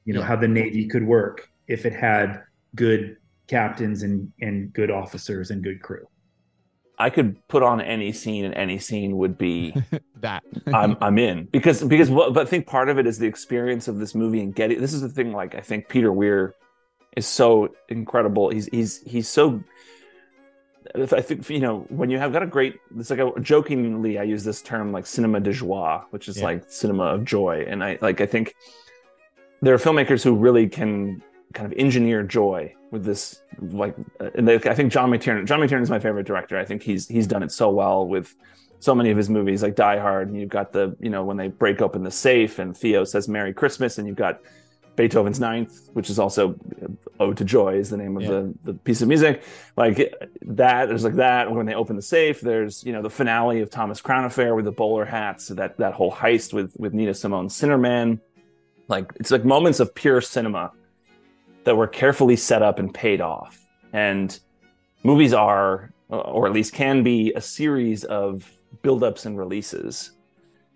you 0.06 0.14
know 0.14 0.20
Yeah. 0.20 0.28
how 0.28 0.36
the 0.36 0.48
navy 0.50 0.88
could 0.88 1.06
work 1.08 1.48
if 1.68 1.86
it 1.86 1.94
had 1.94 2.44
good 2.76 3.16
captains 3.48 4.04
and 4.04 4.30
and 4.42 4.74
good 4.74 4.92
officers 4.92 5.52
and 5.52 5.64
good 5.64 5.82
crew 5.82 6.06
I 7.02 7.10
could 7.10 7.46
put 7.48 7.64
on 7.64 7.82
any 7.82 8.12
scene, 8.12 8.46
and 8.46 8.54
any 8.54 8.78
scene 8.80 9.18
would 9.18 9.38
be 9.38 9.74
that. 10.22 10.44
I'm 10.74 10.96
I'm 11.02 11.18
in 11.18 11.46
because 11.46 11.84
because 11.84 12.10
what, 12.10 12.34
but 12.34 12.48
I 12.48 12.50
think 12.50 12.68
part 12.68 12.90
of 12.90 12.98
it 13.00 13.08
is 13.08 13.18
the 13.18 13.28
experience 13.28 13.88
of 13.88 13.98
this 14.00 14.14
movie 14.16 14.42
and 14.42 14.54
getting. 14.56 14.80
This 14.80 14.94
is 14.94 15.02
the 15.02 15.10
thing. 15.10 15.32
Like 15.34 15.56
I 15.56 15.62
think 15.62 15.90
Peter 15.90 16.12
Weir 16.12 16.54
is 17.18 17.28
so 17.28 17.74
incredible. 17.90 18.50
He's 18.50 18.68
he's 18.68 19.02
he's 19.04 19.28
so. 19.28 19.64
I 20.96 21.22
think 21.22 21.50
you 21.50 21.60
know 21.60 21.86
when 21.90 22.10
you 22.10 22.18
have 22.20 22.34
got 22.34 22.44
a 22.44 22.48
great. 22.48 22.76
It's 22.98 23.10
like 23.10 23.20
a, 23.20 23.32
jokingly 23.40 24.20
I 24.20 24.24
use 24.24 24.44
this 24.44 24.62
term 24.62 24.92
like 24.92 25.06
cinema 25.06 25.40
de 25.40 25.54
joie, 25.54 26.04
which 26.10 26.28
is 26.28 26.38
Yeah. 26.38 26.46
like 26.46 26.64
cinema 26.70 27.06
of 27.06 27.24
joy, 27.26 27.66
and 27.68 27.84
I 27.84 27.98
like 28.02 28.20
I 28.22 28.26
think 28.26 28.54
there 29.62 29.74
are 29.74 29.78
filmmakers 29.78 30.24
who 30.24 30.36
really 30.36 30.68
can 30.68 31.22
kind 31.54 31.72
of 31.72 31.78
engineer 31.78 32.24
joy 32.24 32.74
with 32.92 33.04
this 33.04 33.42
like 33.60 33.96
uh, 34.20 34.30
and 34.36 34.48
they, 34.48 34.56
i 34.56 34.74
think 34.74 34.92
john 34.92 35.10
mctiernan 35.10 35.46
john 35.46 35.60
mctiernan 35.60 35.82
is 35.82 35.90
my 35.90 36.00
favorite 36.00 36.26
director. 36.26 36.58
I 36.58 36.66
think 36.66 36.84
he's 36.84 37.08
he's 37.08 37.28
done 37.28 37.44
it 37.44 37.52
so 37.52 37.70
well 37.70 38.08
with 38.08 38.36
so 38.80 38.96
many 38.96 39.12
of 39.12 39.18
his 39.18 39.30
movies 39.30 39.64
like 39.64 39.76
die 39.76 39.98
hard 39.98 40.28
and 40.28 40.40
you've 40.40 40.50
got 40.50 40.74
the 40.74 40.96
you 41.00 41.10
know 41.10 41.24
when 41.24 41.38
they 41.38 41.48
break 41.48 41.82
open 41.82 42.04
the 42.04 42.12
safe 42.12 42.60
and 42.60 42.76
theo 42.76 43.04
says 43.04 43.28
merry 43.28 43.54
christmas 43.54 43.98
and 43.98 44.08
you've 44.08 44.18
got 44.18 44.42
beethoven's 44.96 45.40
ninth 45.40 45.90
which 45.94 46.10
is 46.10 46.20
also 46.20 46.56
uh, 46.84 46.88
ode 47.22 47.38
to 47.38 47.46
joy 47.46 47.76
is 47.76 47.90
the 47.90 47.98
name 47.98 48.18
of 48.18 48.24
the, 48.24 48.54
the 48.64 48.74
piece 48.74 49.02
of 49.02 49.08
music. 49.08 49.44
Like 49.78 50.14
that 50.42 50.88
there's 50.88 51.04
like 51.04 51.16
that 51.16 51.52
when 51.52 51.66
they 51.66 51.76
open 51.76 51.96
the 51.96 52.02
safe 52.02 52.42
there's 52.42 52.84
you 52.84 52.92
know 52.92 53.02
the 53.02 53.10
finale 53.10 53.62
of 53.62 53.70
thomas 53.70 54.02
crown 54.02 54.26
affair 54.26 54.56
with 54.56 54.66
the 54.66 54.72
bowler 54.72 55.06
hats 55.06 55.48
that 55.50 55.78
that 55.78 55.94
whole 55.94 56.12
heist 56.12 56.54
with 56.54 56.76
with 56.78 56.94
nina 56.94 57.14
simone 57.14 57.48
Sinnerman. 57.48 58.20
like 58.88 59.14
it's 59.20 59.32
like 59.32 59.46
moments 59.46 59.80
of 59.80 59.94
pure 59.96 60.20
cinema 60.20 60.72
that 61.64 61.76
were 61.76 61.88
carefully 61.88 62.36
set 62.36 62.62
up 62.62 62.80
and 62.80 62.94
paid 62.94 63.22
off. 63.22 63.68
And 63.94 64.38
movies 65.04 65.34
are, 65.34 65.92
or 66.10 66.48
at 66.48 66.54
least 66.54 66.74
can 66.74 67.04
be, 67.04 67.32
a 67.34 67.42
series 67.42 68.04
of 68.04 68.52
buildups 68.84 69.26
and 69.26 69.38
releases. 69.38 70.12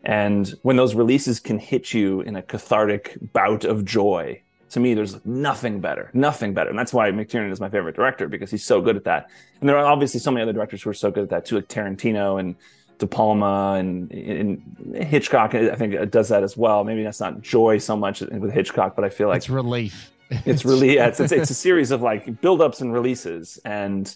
And 0.04 0.54
when 0.62 0.76
those 0.76 0.94
releases 0.94 1.40
can 1.40 1.58
hit 1.58 1.94
you 1.94 2.22
in 2.22 2.36
a 2.36 2.42
cathartic 2.42 3.18
bout 3.34 3.64
of 3.66 3.86
joy, 3.86 4.42
to 4.70 4.80
me, 4.80 4.94
there's 4.94 5.24
nothing 5.26 5.80
better, 5.80 6.10
nothing 6.14 6.54
better. 6.54 6.70
And 6.70 6.78
that's 6.78 6.94
why 6.94 7.10
McTiernan 7.10 7.52
is 7.52 7.60
my 7.60 7.70
favorite 7.70 7.96
director 7.96 8.28
because 8.28 8.52
he's 8.52 8.64
so 8.64 8.82
good 8.82 8.96
at 8.96 9.06
that. 9.06 9.30
And 9.60 9.70
there 9.70 9.78
are 9.78 9.86
obviously 9.86 10.20
so 10.20 10.32
many 10.32 10.44
other 10.44 10.54
directors 10.54 10.84
who 10.84 10.90
are 10.90 10.94
so 10.96 11.10
good 11.10 11.24
at 11.24 11.30
that 11.30 11.46
too, 11.46 11.56
like 11.56 11.70
Tarantino 11.70 12.40
and 12.40 12.56
De 12.98 13.08
Palma 13.08 13.76
and, 13.78 14.12
and 14.12 14.96
Hitchcock. 14.96 15.56
I 15.56 15.76
think 15.76 16.12
does 16.12 16.30
that 16.30 16.44
as 16.44 16.58
well. 16.58 16.84
Maybe 16.84 17.04
that's 17.04 17.20
not 17.20 17.42
joy 17.42 17.78
so 17.78 17.96
much 17.96 18.22
with 18.22 18.52
Hitchcock, 18.52 18.96
but 18.96 19.06
I 19.06 19.10
feel 19.10 19.28
like 19.28 19.38
It's 19.38 19.50
relief. 19.50 20.12
It's 20.30 20.66
really 20.66 20.96
yeah, 20.96 21.08
it's, 21.08 21.20
it's 21.20 21.32
it's 21.32 21.50
a 21.50 21.56
series 21.56 21.92
of 21.92 22.02
like 22.02 22.42
build-ups 22.42 22.82
and 22.82 22.94
releases 22.94 23.60
and 23.66 24.16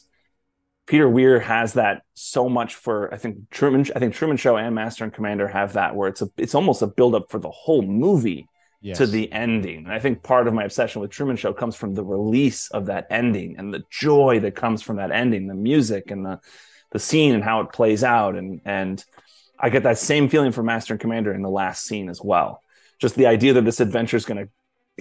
peter 0.87 1.07
weir 1.07 1.39
has 1.39 1.73
that 1.73 2.01
so 2.13 2.49
much 2.49 2.75
for 2.75 3.13
i 3.13 3.17
think 3.17 3.49
truman 3.51 3.85
i 3.95 3.99
think 3.99 4.13
truman 4.13 4.37
show 4.37 4.57
and 4.57 4.73
master 4.73 5.03
and 5.03 5.13
commander 5.13 5.47
have 5.47 5.73
that 5.73 5.95
where 5.95 6.09
it's 6.09 6.21
a 6.21 6.29
it's 6.37 6.55
almost 6.55 6.81
a 6.81 6.87
build-up 6.87 7.29
for 7.29 7.39
the 7.39 7.51
whole 7.51 7.81
movie 7.83 8.47
to 8.95 9.05
the 9.05 9.31
ending. 9.31 9.85
And 9.85 9.93
I 9.93 9.99
think 9.99 10.23
part 10.23 10.47
of 10.47 10.53
my 10.53 10.63
obsession 10.63 11.01
with 11.01 11.11
Truman 11.11 11.35
Show 11.35 11.53
comes 11.53 11.75
from 11.75 11.95
the 11.95 12.03
release 12.03 12.69
of 12.71 12.85
that 12.85 13.07
ending 13.09 13.57
and 13.57 13.73
the 13.73 13.83
joy 13.89 14.39
that 14.41 14.55
comes 14.55 14.81
from 14.81 14.97
that 14.97 15.11
ending, 15.11 15.47
the 15.47 15.53
music 15.53 16.11
and 16.11 16.25
the 16.25 16.39
the 16.91 16.99
scene 16.99 17.35
and 17.35 17.43
how 17.43 17.61
it 17.61 17.71
plays 17.71 18.03
out. 18.03 18.35
And 18.35 18.61
and 18.65 19.03
I 19.59 19.69
get 19.69 19.83
that 19.83 19.97
same 19.97 20.29
feeling 20.29 20.51
for 20.51 20.63
Master 20.63 20.93
and 20.93 21.01
Commander 21.01 21.33
in 21.33 21.41
the 21.41 21.49
last 21.49 21.83
scene 21.85 22.09
as 22.09 22.21
well. 22.21 22.63
Just 22.99 23.15
the 23.15 23.27
idea 23.27 23.53
that 23.53 23.65
this 23.65 23.79
adventure 23.79 24.17
is 24.17 24.25
gonna 24.25 24.47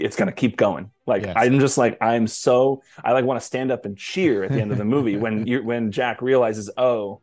it's 0.00 0.16
gonna 0.16 0.32
keep 0.32 0.56
going. 0.56 0.90
Like 1.06 1.22
Yes. 1.22 1.34
I'm 1.36 1.58
just 1.60 1.78
like 1.78 1.98
I'm 2.00 2.26
so 2.26 2.82
I 3.02 3.12
like 3.12 3.24
want 3.24 3.40
to 3.40 3.46
stand 3.46 3.70
up 3.70 3.84
and 3.84 3.96
cheer 3.96 4.44
at 4.44 4.52
the 4.52 4.60
end 4.60 4.72
of 4.72 4.78
the 4.78 4.84
movie 4.96 5.16
when 5.16 5.46
you 5.46 5.62
when 5.62 5.90
Jack 5.90 6.22
realizes, 6.22 6.70
oh, 6.76 7.20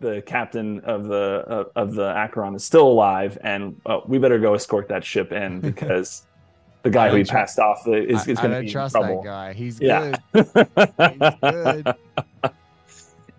the 0.00 0.22
captain 0.22 0.80
of 0.80 1.04
the 1.04 1.44
uh, 1.46 1.64
of 1.76 1.94
the 1.94 2.10
Acheron 2.16 2.54
is 2.54 2.64
still 2.64 2.88
alive, 2.88 3.38
and 3.42 3.80
uh, 3.86 4.00
we 4.06 4.18
better 4.18 4.38
go 4.38 4.54
escort 4.54 4.88
that 4.88 5.04
ship 5.04 5.32
in 5.32 5.60
because 5.70 6.26
the 6.82 6.90
guy 6.90 7.10
who 7.10 7.16
he 7.16 7.24
passed 7.24 7.58
off 7.58 7.86
is, 7.86 8.26
is 8.26 8.38
going 8.38 8.50
to 8.52 8.60
be 8.60 8.66
in 8.66 8.72
trust 8.72 8.94
that 8.94 9.00
trouble. 9.00 9.22
guy. 9.22 9.52
He's 9.52 9.80
yeah. 9.80 10.16
Good. 10.32 10.46
He's 10.56 11.34
good. 11.42 11.94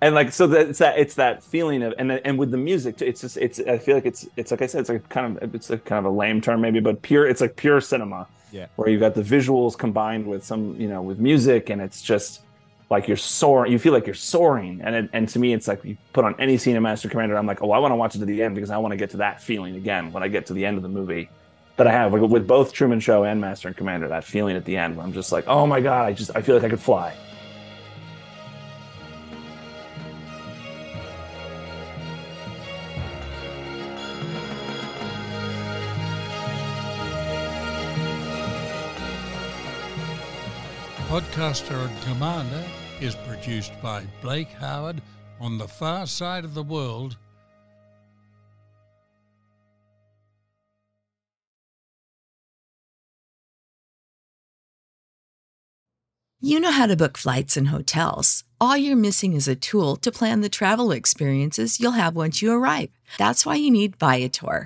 and 0.01 0.15
like 0.15 0.31
so 0.31 0.47
that 0.47 0.69
it's 0.69 0.79
that 0.79 0.97
it's 0.97 1.15
that 1.15 1.43
feeling 1.43 1.83
of 1.83 1.93
and 1.97 2.11
and 2.11 2.37
with 2.39 2.49
the 2.49 2.57
music 2.57 2.97
too, 2.97 3.05
it's 3.05 3.21
just 3.21 3.37
it's 3.37 3.59
I 3.59 3.77
feel 3.77 3.95
like 3.95 4.07
it's 4.07 4.27
it's 4.35 4.49
like 4.49 4.63
I 4.63 4.65
said 4.65 4.81
it's 4.81 4.89
like 4.89 5.07
kind 5.09 5.37
of 5.37 5.55
it's 5.55 5.69
a 5.69 5.77
kind 5.77 6.05
of 6.05 6.11
a 6.11 6.15
lame 6.15 6.41
term 6.41 6.61
maybe 6.61 6.79
but 6.79 7.01
pure 7.01 7.27
it's 7.27 7.39
like 7.39 7.55
pure 7.55 7.79
cinema. 7.79 8.27
Yeah. 8.53 8.65
where 8.75 8.89
you've 8.89 8.99
got 8.99 9.15
the 9.15 9.21
visuals 9.21 9.77
combined 9.77 10.27
with 10.27 10.43
some 10.43 10.75
you 10.75 10.89
know 10.89 11.01
with 11.01 11.19
music 11.19 11.69
and 11.69 11.81
it's 11.81 12.01
just 12.01 12.41
like 12.89 13.07
you're 13.07 13.15
soaring 13.15 13.71
you 13.71 13.79
feel 13.79 13.93
like 13.93 14.05
you're 14.05 14.13
soaring. 14.13 14.81
And 14.83 14.95
it, 14.95 15.09
and 15.13 15.29
to 15.29 15.39
me 15.39 15.53
it's 15.53 15.69
like 15.69 15.85
you 15.85 15.95
put 16.11 16.25
on 16.25 16.35
any 16.37 16.57
scene 16.57 16.75
of 16.75 16.83
Master 16.83 17.07
Commander 17.07 17.37
I'm 17.37 17.45
like 17.45 17.61
oh 17.61 17.71
I 17.71 17.77
want 17.77 17.91
to 17.91 17.95
watch 17.95 18.15
it 18.15 18.19
to 18.19 18.25
the 18.25 18.41
end 18.41 18.55
because 18.55 18.71
I 18.71 18.77
want 18.77 18.91
to 18.91 18.97
get 18.97 19.11
to 19.11 19.17
that 19.17 19.41
feeling 19.41 19.75
again 19.75 20.11
when 20.11 20.23
I 20.23 20.27
get 20.27 20.47
to 20.47 20.53
the 20.53 20.65
end 20.65 20.77
of 20.77 20.83
the 20.83 20.89
movie. 20.89 21.29
That 21.77 21.87
I 21.87 21.91
have 21.93 22.11
like 22.11 22.21
with 22.29 22.45
both 22.45 22.73
Truman 22.73 22.99
Show 22.99 23.23
and 23.23 23.39
Master 23.39 23.67
and 23.67 23.77
Commander 23.77 24.09
that 24.09 24.25
feeling 24.25 24.55
at 24.57 24.65
the 24.65 24.75
end 24.77 24.97
where 24.97 25.05
I'm 25.05 25.13
just 25.13 25.31
like 25.31 25.47
oh 25.47 25.65
my 25.65 25.79
god 25.79 26.07
I 26.07 26.13
just 26.13 26.31
I 26.35 26.41
feel 26.41 26.55
like 26.55 26.65
I 26.65 26.69
could 26.69 26.81
fly 26.81 27.15
Podcaster 41.11 41.85
and 41.85 42.01
Commander 42.03 42.63
is 43.01 43.15
produced 43.15 43.73
by 43.81 44.01
Blake 44.21 44.49
Howard 44.53 45.01
on 45.41 45.57
the 45.57 45.67
far 45.67 46.07
side 46.07 46.45
of 46.45 46.53
the 46.53 46.63
world. 46.63 47.17
You 56.39 56.61
know 56.61 56.71
how 56.71 56.87
to 56.87 56.95
book 56.95 57.17
flights 57.17 57.57
and 57.57 57.67
hotels. 57.67 58.45
All 58.61 58.77
you're 58.77 58.95
missing 58.95 59.33
is 59.33 59.49
a 59.49 59.55
tool 59.55 59.97
to 59.97 60.13
plan 60.13 60.39
the 60.39 60.47
travel 60.47 60.93
experiences 60.93 61.81
you'll 61.81 61.91
have 61.91 62.15
once 62.15 62.41
you 62.41 62.53
arrive. 62.53 62.89
That's 63.17 63.45
why 63.45 63.55
you 63.55 63.69
need 63.69 63.97
Viator. 63.97 64.65